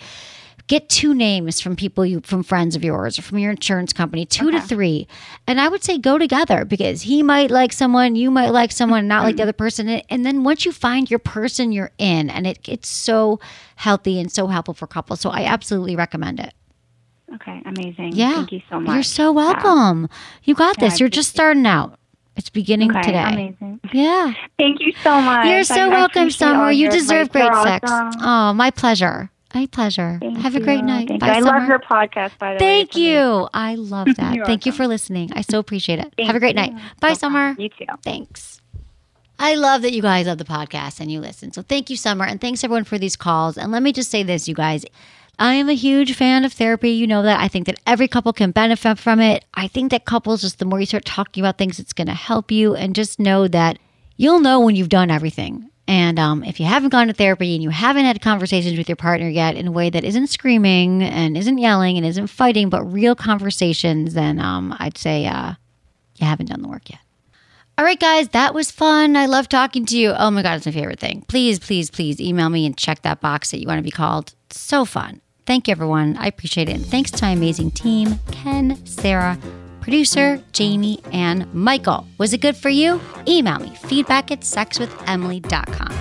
get 0.66 0.88
two 0.88 1.14
names 1.14 1.60
from 1.60 1.76
people 1.76 2.06
you 2.06 2.20
from 2.24 2.42
friends 2.42 2.76
of 2.76 2.84
yours 2.84 3.18
or 3.18 3.22
from 3.22 3.38
your 3.38 3.50
insurance 3.50 3.92
company, 3.92 4.24
two 4.24 4.50
to 4.50 4.60
three. 4.60 5.06
And 5.46 5.60
I 5.60 5.68
would 5.68 5.82
say 5.82 5.98
go 5.98 6.18
together 6.18 6.64
because 6.64 7.02
he 7.02 7.22
might 7.22 7.50
like 7.50 7.72
someone, 7.72 8.16
you 8.16 8.30
might 8.30 8.50
like 8.50 8.72
someone, 8.72 9.08
not 9.08 9.24
like 9.24 9.36
the 9.36 9.42
mm-hmm. 9.42 9.48
other 9.48 9.52
person. 9.52 9.88
And- 9.88 10.22
then 10.22 10.44
once 10.44 10.64
you 10.64 10.70
find 10.70 11.10
your 11.10 11.18
person, 11.18 11.72
you're 11.72 11.90
in. 11.98 12.30
And 12.30 12.46
it, 12.46 12.60
it's 12.68 12.88
so 12.88 13.40
healthy 13.74 14.20
and 14.20 14.30
so 14.30 14.46
helpful 14.46 14.72
for 14.72 14.86
couples. 14.86 15.20
So 15.20 15.30
I 15.30 15.42
absolutely 15.44 15.96
recommend 15.96 16.38
it. 16.38 16.54
Okay, 17.34 17.60
amazing. 17.66 18.12
Yeah. 18.12 18.34
Thank 18.36 18.52
you 18.52 18.62
so 18.70 18.78
much. 18.78 18.94
You're 18.94 19.02
so 19.02 19.24
Yeah. 19.24 19.30
welcome. 19.30 20.08
You 20.44 20.54
got 20.54 20.76
Yeah, 20.78 20.88
this. 20.88 21.00
You're 21.00 21.08
just 21.08 21.30
starting 21.30 21.66
out. 21.66 21.98
It's 22.36 22.50
beginning 22.50 22.92
Okay, 22.92 23.02
today. 23.02 23.24
amazing. 23.24 23.80
Yeah. 23.92 24.32
Thank 24.58 24.80
you 24.80 24.92
so 25.02 25.20
much. 25.20 25.46
You're 25.46 25.64
so 25.64 25.74
I 25.74 25.88
welcome, 25.88 26.22
appreciate 26.22 26.38
Summer. 26.38 26.70
You 26.70 26.88
deserve 26.90 27.32
great 27.32 27.44
You're 27.44 27.62
sex. 27.62 27.90
awesome. 27.90 28.20
Oh, 28.22 28.52
my 28.54 28.70
pleasure. 28.70 29.31
My 29.54 29.66
pleasure. 29.66 30.18
Thank 30.20 30.38
Have 30.38 30.54
a 30.54 30.60
great 30.60 30.82
night. 30.84 31.08
Thank 31.08 31.20
Bye, 31.20 31.26
you. 31.26 31.32
I 31.32 31.40
Summer. 31.40 31.58
love 31.60 31.68
your 31.68 31.78
podcast, 31.78 32.38
by 32.38 32.50
the 32.50 32.54
way. 32.54 32.58
Thank 32.58 32.96
you. 32.96 33.48
I 33.52 33.74
love 33.74 34.06
that. 34.16 34.46
Thank 34.46 34.66
you 34.66 34.72
for 34.72 34.86
listening. 34.86 35.30
I 35.34 35.42
so 35.42 35.58
appreciate 35.58 35.98
it. 35.98 36.12
Thank 36.16 36.26
Have 36.26 36.36
a 36.36 36.40
great 36.40 36.56
you. 36.56 36.62
night. 36.62 36.74
Bye, 37.00 37.12
Summer. 37.14 37.54
You 37.58 37.68
too. 37.68 37.84
Thanks. 38.02 38.60
I 39.38 39.54
love 39.56 39.82
that 39.82 39.92
you 39.92 40.02
guys 40.02 40.26
love 40.26 40.38
the 40.38 40.44
podcast 40.44 41.00
and 41.00 41.10
you 41.10 41.20
listen. 41.20 41.52
So 41.52 41.62
thank 41.62 41.90
you, 41.90 41.96
Summer. 41.96 42.24
And 42.24 42.40
thanks 42.40 42.62
everyone 42.62 42.84
for 42.84 42.96
these 42.98 43.16
calls. 43.16 43.58
And 43.58 43.72
let 43.72 43.82
me 43.82 43.92
just 43.92 44.10
say 44.10 44.22
this, 44.22 44.46
you 44.48 44.54
guys. 44.54 44.84
I 45.38 45.54
am 45.54 45.68
a 45.68 45.74
huge 45.74 46.14
fan 46.14 46.44
of 46.44 46.52
therapy. 46.52 46.90
You 46.90 47.06
know 47.06 47.22
that. 47.22 47.40
I 47.40 47.48
think 47.48 47.66
that 47.66 47.80
every 47.86 48.06
couple 48.06 48.32
can 48.32 48.52
benefit 48.52 48.98
from 48.98 49.18
it. 49.18 49.44
I 49.54 49.66
think 49.66 49.90
that 49.90 50.04
couples, 50.04 50.42
just 50.42 50.58
the 50.60 50.64
more 50.64 50.78
you 50.78 50.86
start 50.86 51.04
talking 51.04 51.42
about 51.42 51.58
things, 51.58 51.80
it's 51.80 51.92
going 51.92 52.06
to 52.06 52.14
help 52.14 52.50
you. 52.52 52.74
And 52.76 52.94
just 52.94 53.18
know 53.18 53.48
that 53.48 53.78
you'll 54.16 54.38
know 54.40 54.60
when 54.60 54.76
you've 54.76 54.90
done 54.90 55.10
everything. 55.10 55.70
And 55.88 56.18
um, 56.18 56.44
if 56.44 56.60
you 56.60 56.66
haven't 56.66 56.90
gone 56.90 57.08
to 57.08 57.12
therapy 57.12 57.54
and 57.54 57.62
you 57.62 57.70
haven't 57.70 58.04
had 58.04 58.20
conversations 58.22 58.78
with 58.78 58.88
your 58.88 58.96
partner 58.96 59.28
yet 59.28 59.56
in 59.56 59.66
a 59.66 59.72
way 59.72 59.90
that 59.90 60.04
isn't 60.04 60.28
screaming 60.28 61.02
and 61.02 61.36
isn't 61.36 61.58
yelling 61.58 61.96
and 61.96 62.06
isn't 62.06 62.28
fighting, 62.28 62.68
but 62.68 62.84
real 62.84 63.14
conversations, 63.14 64.14
then 64.14 64.38
um, 64.38 64.74
I'd 64.78 64.96
say 64.96 65.26
uh, 65.26 65.54
you 66.16 66.26
haven't 66.26 66.46
done 66.46 66.62
the 66.62 66.68
work 66.68 66.88
yet. 66.88 67.00
All 67.78 67.84
right, 67.84 67.98
guys, 67.98 68.28
that 68.28 68.54
was 68.54 68.70
fun. 68.70 69.16
I 69.16 69.26
love 69.26 69.48
talking 69.48 69.86
to 69.86 69.96
you. 69.98 70.10
Oh 70.10 70.30
my 70.30 70.42
God, 70.42 70.58
it's 70.58 70.66
my 70.66 70.72
favorite 70.72 71.00
thing. 71.00 71.24
Please, 71.26 71.58
please, 71.58 71.90
please 71.90 72.20
email 72.20 72.48
me 72.48 72.66
and 72.66 72.76
check 72.76 73.02
that 73.02 73.20
box 73.20 73.50
that 73.50 73.60
you 73.60 73.66
want 73.66 73.78
to 73.78 73.82
be 73.82 73.90
called. 73.90 74.34
So 74.50 74.84
fun. 74.84 75.20
Thank 75.46 75.66
you, 75.66 75.72
everyone. 75.72 76.16
I 76.18 76.26
appreciate 76.26 76.68
it. 76.68 76.76
And 76.76 76.86
thanks 76.86 77.10
to 77.10 77.24
my 77.24 77.30
amazing 77.30 77.72
team 77.72 78.20
Ken, 78.30 78.84
Sarah, 78.86 79.38
producer 79.82 80.42
Jamie, 80.52 81.02
and 81.12 81.52
Michael. 81.52 82.06
Was 82.18 82.32
it 82.32 82.40
good 82.40 82.56
for 82.56 82.70
you? 82.70 83.00
Email 83.28 83.58
me 83.58 83.74
feedback 83.74 84.30
at 84.30 84.40
sexwithemily.com. 84.40 85.92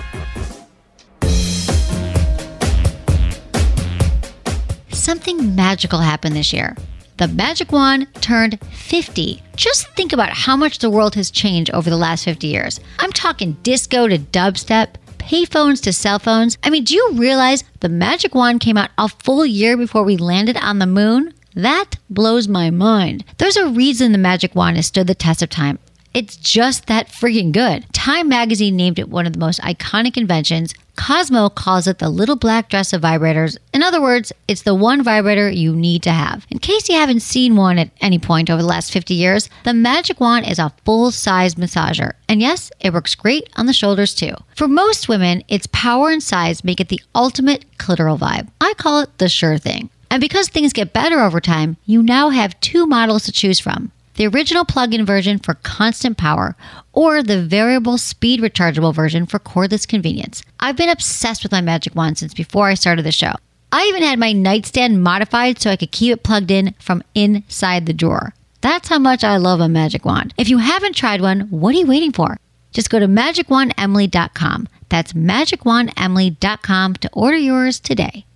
Something 4.90 5.54
magical 5.54 5.98
happened 5.98 6.36
this 6.36 6.52
year. 6.52 6.76
The 7.18 7.28
magic 7.28 7.72
wand 7.72 8.06
turned 8.20 8.58
50. 8.70 9.42
Just 9.56 9.88
think 9.90 10.12
about 10.12 10.30
how 10.30 10.56
much 10.56 10.78
the 10.78 10.90
world 10.90 11.14
has 11.16 11.30
changed 11.30 11.70
over 11.72 11.90
the 11.90 11.96
last 11.96 12.24
50 12.24 12.46
years. 12.46 12.80
I'm 12.98 13.12
talking 13.12 13.56
disco 13.62 14.08
to 14.08 14.18
dubstep, 14.18 14.94
payphones 15.18 15.82
to 15.82 15.92
cell 15.92 16.18
phones. 16.18 16.56
I 16.62 16.70
mean, 16.70 16.84
do 16.84 16.94
you 16.94 17.10
realize 17.14 17.64
the 17.80 17.88
magic 17.88 18.34
wand 18.34 18.60
came 18.60 18.76
out 18.76 18.90
a 18.96 19.08
full 19.08 19.44
year 19.44 19.76
before 19.76 20.04
we 20.04 20.16
landed 20.16 20.56
on 20.56 20.78
the 20.78 20.86
moon? 20.86 21.34
That 21.54 21.96
blows 22.08 22.48
my 22.48 22.70
mind. 22.70 23.24
There's 23.38 23.56
a 23.56 23.68
reason 23.68 24.12
the 24.12 24.18
magic 24.18 24.54
wand 24.54 24.76
has 24.76 24.86
stood 24.86 25.06
the 25.06 25.14
test 25.14 25.42
of 25.42 25.50
time. 25.50 25.78
It's 26.14 26.36
just 26.36 26.86
that 26.86 27.08
freaking 27.08 27.52
good. 27.52 27.90
Time 27.94 28.28
magazine 28.28 28.76
named 28.76 28.98
it 28.98 29.08
one 29.08 29.26
of 29.26 29.32
the 29.32 29.38
most 29.38 29.60
iconic 29.62 30.18
inventions. 30.18 30.74
Cosmo 30.94 31.48
calls 31.48 31.86
it 31.86 32.00
the 32.00 32.10
little 32.10 32.36
black 32.36 32.68
dress 32.68 32.92
of 32.92 33.00
vibrators. 33.00 33.56
In 33.72 33.82
other 33.82 34.00
words, 34.00 34.30
it's 34.46 34.60
the 34.62 34.74
one 34.74 35.02
vibrator 35.02 35.48
you 35.48 35.74
need 35.74 36.02
to 36.02 36.10
have. 36.10 36.46
In 36.50 36.58
case 36.58 36.90
you 36.90 36.96
haven't 36.96 37.20
seen 37.20 37.56
one 37.56 37.78
at 37.78 37.90
any 38.02 38.18
point 38.18 38.50
over 38.50 38.60
the 38.60 38.68
last 38.68 38.92
50 38.92 39.14
years, 39.14 39.48
the 39.64 39.72
Magic 39.72 40.20
Wand 40.20 40.46
is 40.46 40.58
a 40.58 40.74
full 40.84 41.12
size 41.12 41.54
massager. 41.54 42.12
And 42.28 42.42
yes, 42.42 42.70
it 42.78 42.92
works 42.92 43.14
great 43.14 43.48
on 43.56 43.64
the 43.64 43.72
shoulders 43.72 44.14
too. 44.14 44.34
For 44.54 44.68
most 44.68 45.08
women, 45.08 45.42
its 45.48 45.66
power 45.72 46.10
and 46.10 46.22
size 46.22 46.62
make 46.62 46.78
it 46.80 46.90
the 46.90 47.00
ultimate 47.14 47.64
clitoral 47.78 48.18
vibe. 48.18 48.48
I 48.60 48.74
call 48.74 49.00
it 49.00 49.16
the 49.16 49.30
sure 49.30 49.56
thing. 49.56 49.88
And 50.12 50.20
because 50.20 50.50
things 50.50 50.74
get 50.74 50.92
better 50.92 51.20
over 51.20 51.40
time, 51.40 51.78
you 51.86 52.02
now 52.02 52.28
have 52.28 52.60
two 52.60 52.86
models 52.86 53.24
to 53.24 53.32
choose 53.32 53.58
from 53.58 53.92
the 54.16 54.26
original 54.26 54.66
plug 54.66 54.92
in 54.92 55.06
version 55.06 55.38
for 55.38 55.54
constant 55.54 56.18
power, 56.18 56.54
or 56.92 57.22
the 57.22 57.42
variable 57.42 57.96
speed 57.96 58.40
rechargeable 58.40 58.94
version 58.94 59.24
for 59.24 59.38
cordless 59.38 59.88
convenience. 59.88 60.42
I've 60.60 60.76
been 60.76 60.90
obsessed 60.90 61.42
with 61.42 61.50
my 61.50 61.62
Magic 61.62 61.94
Wand 61.94 62.18
since 62.18 62.34
before 62.34 62.68
I 62.68 62.74
started 62.74 63.06
the 63.06 63.10
show. 63.10 63.32
I 63.72 63.84
even 63.84 64.02
had 64.02 64.18
my 64.18 64.34
nightstand 64.34 65.02
modified 65.02 65.58
so 65.58 65.70
I 65.70 65.76
could 65.76 65.92
keep 65.92 66.12
it 66.12 66.22
plugged 66.22 66.50
in 66.50 66.74
from 66.78 67.02
inside 67.14 67.86
the 67.86 67.94
drawer. 67.94 68.34
That's 68.60 68.90
how 68.90 68.98
much 68.98 69.24
I 69.24 69.38
love 69.38 69.60
a 69.60 69.68
Magic 69.70 70.04
Wand. 70.04 70.34
If 70.36 70.50
you 70.50 70.58
haven't 70.58 70.94
tried 70.94 71.22
one, 71.22 71.48
what 71.48 71.74
are 71.74 71.78
you 71.78 71.86
waiting 71.86 72.12
for? 72.12 72.36
Just 72.72 72.90
go 72.90 72.98
to 72.98 73.08
magicwandemily.com. 73.08 74.68
That's 74.90 75.14
magicwandemily.com 75.14 76.94
to 76.96 77.10
order 77.14 77.38
yours 77.38 77.80
today. 77.80 78.26